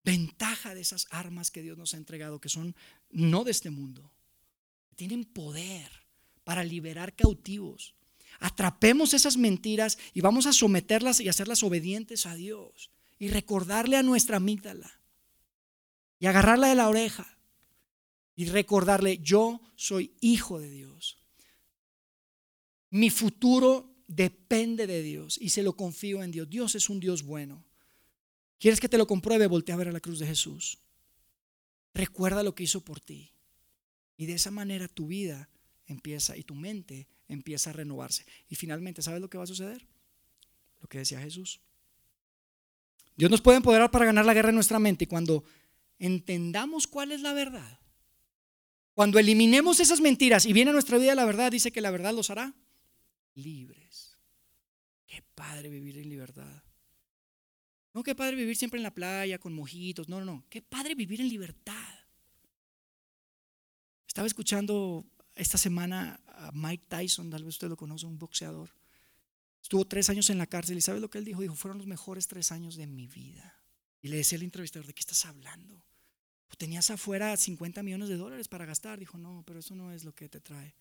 ventaja 0.04 0.74
de 0.74 0.80
esas 0.80 1.06
armas 1.10 1.50
que 1.50 1.62
Dios 1.62 1.78
nos 1.78 1.94
ha 1.94 1.96
entregado, 1.96 2.40
que 2.40 2.48
son 2.48 2.74
no 3.10 3.44
de 3.44 3.52
este 3.52 3.70
mundo, 3.70 4.10
tienen 4.96 5.24
poder 5.24 5.90
para 6.44 6.64
liberar 6.64 7.14
cautivos. 7.14 7.94
Atrapemos 8.40 9.14
esas 9.14 9.36
mentiras 9.36 9.98
y 10.12 10.20
vamos 10.20 10.46
a 10.46 10.52
someterlas 10.52 11.20
y 11.20 11.28
hacerlas 11.28 11.62
obedientes 11.62 12.26
a 12.26 12.34
Dios 12.34 12.90
y 13.18 13.28
recordarle 13.28 13.96
a 13.96 14.02
nuestra 14.02 14.38
amígdala 14.38 14.90
y 16.18 16.26
agarrarla 16.26 16.68
de 16.68 16.74
la 16.74 16.88
oreja 16.88 17.38
y 18.34 18.46
recordarle, 18.46 19.18
yo 19.18 19.60
soy 19.76 20.12
hijo 20.20 20.58
de 20.58 20.70
Dios. 20.70 21.21
Mi 22.92 23.08
futuro 23.08 23.90
depende 24.06 24.86
de 24.86 25.02
Dios 25.02 25.38
y 25.40 25.48
se 25.48 25.62
lo 25.62 25.74
confío 25.74 26.22
en 26.22 26.30
Dios. 26.30 26.50
Dios 26.50 26.74
es 26.74 26.90
un 26.90 27.00
Dios 27.00 27.22
bueno. 27.22 27.64
¿Quieres 28.58 28.80
que 28.80 28.88
te 28.88 28.98
lo 28.98 29.06
compruebe? 29.06 29.46
Voltea 29.46 29.74
a 29.74 29.78
ver 29.78 29.88
a 29.88 29.92
la 29.92 30.00
cruz 30.00 30.18
de 30.18 30.26
Jesús. 30.26 30.78
Recuerda 31.94 32.42
lo 32.42 32.54
que 32.54 32.64
hizo 32.64 32.84
por 32.84 33.00
ti. 33.00 33.32
Y 34.18 34.26
de 34.26 34.34
esa 34.34 34.50
manera 34.50 34.88
tu 34.88 35.06
vida 35.06 35.48
empieza 35.86 36.36
y 36.36 36.42
tu 36.42 36.54
mente 36.54 37.08
empieza 37.28 37.70
a 37.70 37.72
renovarse. 37.72 38.26
Y 38.50 38.56
finalmente, 38.56 39.00
¿sabes 39.00 39.22
lo 39.22 39.30
que 39.30 39.38
va 39.38 39.44
a 39.44 39.46
suceder? 39.46 39.86
Lo 40.82 40.86
que 40.86 40.98
decía 40.98 41.18
Jesús. 41.18 41.60
Dios 43.16 43.30
nos 43.30 43.40
puede 43.40 43.56
empoderar 43.56 43.90
para 43.90 44.04
ganar 44.04 44.26
la 44.26 44.34
guerra 44.34 44.50
en 44.50 44.56
nuestra 44.56 44.78
mente 44.78 45.04
y 45.04 45.06
cuando 45.06 45.44
entendamos 45.98 46.86
cuál 46.86 47.12
es 47.12 47.22
la 47.22 47.32
verdad, 47.32 47.80
cuando 48.92 49.18
eliminemos 49.18 49.80
esas 49.80 50.02
mentiras 50.02 50.44
y 50.44 50.52
viene 50.52 50.72
a 50.72 50.74
nuestra 50.74 50.98
vida 50.98 51.14
la 51.14 51.24
verdad, 51.24 51.50
dice 51.50 51.72
que 51.72 51.80
la 51.80 51.90
verdad 51.90 52.12
los 52.12 52.28
hará 52.28 52.54
libres. 53.34 54.18
Qué 55.06 55.22
padre 55.34 55.68
vivir 55.68 55.98
en 55.98 56.08
libertad. 56.08 56.62
No, 57.94 58.02
qué 58.02 58.14
padre 58.14 58.36
vivir 58.36 58.56
siempre 58.56 58.78
en 58.78 58.82
la 58.82 58.94
playa 58.94 59.38
con 59.38 59.52
mojitos. 59.52 60.08
No, 60.08 60.18
no, 60.20 60.24
no. 60.24 60.44
Qué 60.48 60.62
padre 60.62 60.94
vivir 60.94 61.20
en 61.20 61.28
libertad. 61.28 61.94
Estaba 64.06 64.26
escuchando 64.26 65.06
esta 65.34 65.58
semana 65.58 66.20
a 66.26 66.50
Mike 66.52 66.84
Tyson, 66.88 67.30
tal 67.30 67.44
vez 67.44 67.54
usted 67.54 67.68
lo 67.68 67.76
conoce, 67.76 68.06
un 68.06 68.18
boxeador. 68.18 68.70
Estuvo 69.62 69.86
tres 69.86 70.10
años 70.10 70.28
en 70.30 70.38
la 70.38 70.46
cárcel 70.46 70.76
y 70.76 70.80
¿sabe 70.80 71.00
lo 71.00 71.08
que 71.08 71.18
él 71.18 71.24
dijo? 71.24 71.40
Dijo, 71.40 71.54
fueron 71.54 71.78
los 71.78 71.86
mejores 71.86 72.26
tres 72.26 72.52
años 72.52 72.76
de 72.76 72.86
mi 72.86 73.06
vida. 73.06 73.62
Y 74.00 74.08
le 74.08 74.16
decía 74.16 74.36
al 74.36 74.42
entrevistador, 74.42 74.86
¿de 74.86 74.94
qué 74.94 75.00
estás 75.00 75.24
hablando? 75.24 75.84
Pues 76.48 76.58
tenías 76.58 76.90
afuera 76.90 77.36
50 77.36 77.82
millones 77.82 78.08
de 78.08 78.16
dólares 78.16 78.48
para 78.48 78.66
gastar. 78.66 78.98
Dijo, 78.98 79.16
no, 79.16 79.44
pero 79.46 79.60
eso 79.60 79.74
no 79.74 79.92
es 79.92 80.04
lo 80.04 80.14
que 80.14 80.28
te 80.28 80.40
trae 80.40 80.74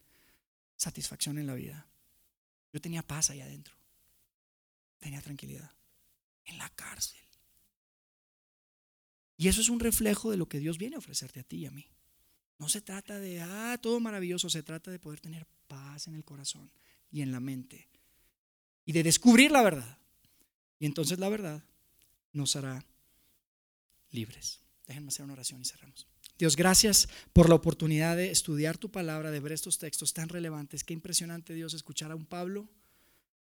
satisfacción 0.75 1.37
en 1.37 1.47
la 1.47 1.53
vida. 1.53 1.87
Yo 2.73 2.81
tenía 2.81 3.01
paz 3.03 3.29
ahí 3.29 3.41
adentro. 3.41 3.75
Tenía 4.99 5.21
tranquilidad. 5.21 5.71
en 6.45 6.57
la 6.57 6.69
cárcel. 6.69 7.21
Y 9.37 9.47
eso 9.47 9.61
es 9.61 9.69
un 9.69 9.79
reflejo 9.79 10.29
de 10.29 10.37
lo 10.37 10.47
que 10.47 10.59
Dios 10.59 10.77
viene 10.77 10.95
a 10.95 10.99
ofrecerte 10.99 11.39
a 11.39 11.43
ti 11.43 11.57
y 11.57 11.65
a 11.65 11.71
mí. 11.71 11.87
No 12.59 12.69
se 12.69 12.81
trata 12.81 13.19
de, 13.19 13.41
ah, 13.41 13.79
todo 13.81 13.99
maravilloso, 13.99 14.49
se 14.49 14.61
trata 14.61 14.91
de 14.91 14.99
poder 14.99 15.19
tener 15.19 15.47
paz 15.67 16.07
en 16.07 16.15
el 16.15 16.23
corazón 16.23 16.71
y 17.09 17.21
en 17.21 17.31
la 17.31 17.39
mente. 17.39 17.87
Y 18.85 18.91
de 18.91 19.01
descubrir 19.01 19.51
la 19.51 19.63
verdad. 19.63 19.97
Y 20.77 20.85
entonces 20.85 21.17
la 21.17 21.29
verdad 21.29 21.63
nos 22.33 22.55
hará 22.55 22.85
libres. 24.11 24.59
Déjenme 24.85 25.07
hacer 25.07 25.23
una 25.23 25.33
oración 25.33 25.61
y 25.61 25.65
cerramos. 25.65 26.07
Dios, 26.41 26.55
gracias 26.55 27.07
por 27.33 27.49
la 27.49 27.53
oportunidad 27.53 28.17
de 28.17 28.31
estudiar 28.31 28.75
tu 28.75 28.89
palabra, 28.89 29.29
de 29.29 29.39
ver 29.39 29.51
estos 29.51 29.77
textos 29.77 30.11
tan 30.11 30.27
relevantes. 30.27 30.83
Qué 30.83 30.91
impresionante, 30.91 31.53
Dios, 31.53 31.75
escuchar 31.75 32.09
a 32.09 32.15
un 32.15 32.25
Pablo 32.25 32.67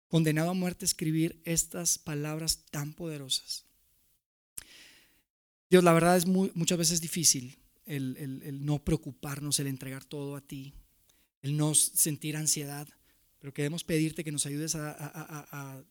condenado 0.09 0.51
a 0.51 0.53
muerte 0.53 0.85
escribir 0.85 1.41
estas 1.47 1.97
palabras 1.97 2.67
tan 2.71 2.93
poderosas. 2.93 3.65
Dios, 5.71 5.83
la 5.83 5.95
verdad 5.95 6.19
es 6.19 6.27
muchas 6.27 6.77
veces 6.77 7.01
difícil 7.01 7.57
el, 7.87 8.67
no 8.67 8.85
preocuparnos, 8.85 9.59
el 9.61 9.69
entregar 9.69 10.05
todo 10.05 10.37
a 10.37 10.43
ti, 10.43 10.75
el 11.41 11.57
no 11.57 11.75
sentir 11.75 12.37
ansiedad, 12.37 12.87
pero 13.39 13.55
queremos 13.55 13.83
pedirte 13.83 14.25
que 14.25 14.31
nos 14.31 14.45
ayudes 14.45 14.75
a, 14.75 15.83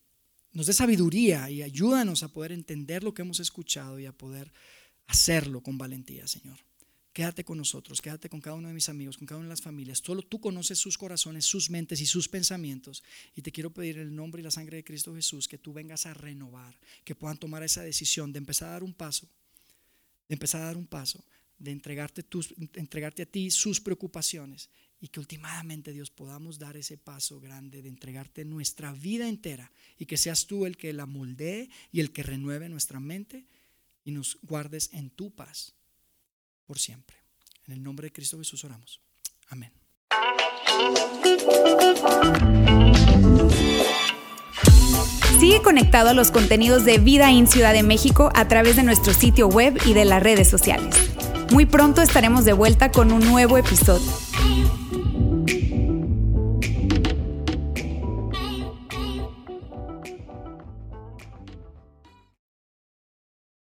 nos 0.52 0.68
dé 0.68 0.74
sabiduría 0.74 1.50
y 1.50 1.64
ayúdanos 1.64 2.22
a 2.22 2.28
poder 2.28 2.52
entender 2.52 3.04
lo 3.04 3.16
que 3.16 3.24
hemos 3.24 3.40
escuchado 3.40 3.98
y 4.00 4.06
a 4.06 4.16
poder 4.16 4.54
hacerlo 5.08 5.64
con 5.64 5.80
valentía, 5.80 6.28
Señor. 6.28 6.60
Quédate 7.14 7.44
con 7.44 7.60
nosotros, 7.60 8.02
quédate 8.02 8.28
con 8.28 8.42
cada 8.42 8.56
uno 8.56 8.68
de 8.68 8.74
mis 8.74 8.90
amigos, 8.90 9.18
con 9.18 9.28
cada 9.28 9.38
una 9.38 9.48
de 9.48 9.54
las 9.54 9.62
familias. 9.62 10.02
Solo 10.04 10.24
tú 10.24 10.42
conoces 10.42 10.80
sus 10.80 10.98
corazones, 10.98 11.46
sus 11.46 11.70
mentes 11.70 12.02
y 12.02 12.08
sus 12.08 12.28
pensamientos. 12.28 13.04
Y 13.36 13.44
te 13.44 13.52
quiero 13.52 13.72
pedir 13.72 14.00
el 14.00 14.16
nombre 14.16 14.42
y 14.42 14.44
la 14.44 14.50
sangre 14.50 14.78
de 14.78 14.84
Cristo 14.84 15.14
Jesús 15.14 15.48
que 15.48 15.60
tú 15.60 15.74
vengas 15.74 16.08
a 16.08 16.16
renovar, 16.16 16.76
que 17.04 17.14
puedan 17.14 17.38
tomar 17.38 17.62
esa 17.62 17.84
decisión 17.84 18.34
de 18.34 18.40
empezar 18.40 18.70
a 18.70 18.72
dar 18.74 18.84
un 18.84 18.94
paso 18.94 19.30
de 20.28 20.36
empezar 20.36 20.62
a 20.62 20.66
dar 20.66 20.78
un 20.78 20.88
paso, 20.88 21.24
de 21.60 21.72
entregarte, 21.72 22.24
tus, 22.24 22.54
entregarte 22.74 23.24
a 23.24 23.26
ti 23.26 23.52
sus 23.52 23.80
preocupaciones 23.80 24.70
y 25.00 25.10
que 25.10 25.20
últimamente 25.20 25.92
Dios 25.92 26.10
podamos 26.10 26.60
dar 26.60 26.78
ese 26.78 26.98
paso 26.98 27.40
grande 27.40 27.82
de 27.82 27.90
entregarte 27.90 28.46
nuestra 28.46 28.94
vida 28.94 29.28
entera 29.28 29.72
y 29.98 30.06
que 30.06 30.18
seas 30.18 30.48
tú 30.48 30.66
el 30.66 30.78
que 30.78 30.94
la 30.94 31.06
moldee 31.06 31.70
y 31.92 32.00
el 32.00 32.12
que 32.12 32.24
renueve 32.24 32.70
nuestra 32.70 33.00
mente 33.00 33.46
y 34.06 34.12
nos 34.12 34.40
guardes 34.42 34.90
en 34.94 35.10
tu 35.10 35.32
paz 35.32 35.76
por 36.66 36.80
siempre. 36.80 37.18
En 37.68 37.74
el 37.74 37.84
nombre 37.84 38.08
de 38.08 38.12
Cristo 38.12 38.38
Jesús 38.38 38.64
oramos. 38.64 39.02
Amén. 39.48 39.72
Sigue 45.40 45.62
conectado 45.62 46.10
a 46.10 46.14
los 46.14 46.32
contenidos 46.32 46.86
de 46.86 47.00
Vida 47.00 47.30
en 47.32 47.48
Ciudad 47.48 47.74
de 47.74 47.84
México 47.84 48.32
a 48.34 48.48
través 48.48 48.78
de 48.78 48.84
nuestro 48.84 49.14
sitio 49.14 49.48
web 49.48 49.78
y 49.86 49.94
de 49.94 50.06
las 50.06 50.24
redes 50.24 50.50
sociales. 50.50 50.96
Muy 51.52 51.66
pronto 51.66 52.02
estaremos 52.02 52.46
de 52.46 52.54
vuelta 52.54 52.92
con 52.92 53.12
un 53.12 53.20
nuevo 53.20 53.58
episodio. 53.58 54.23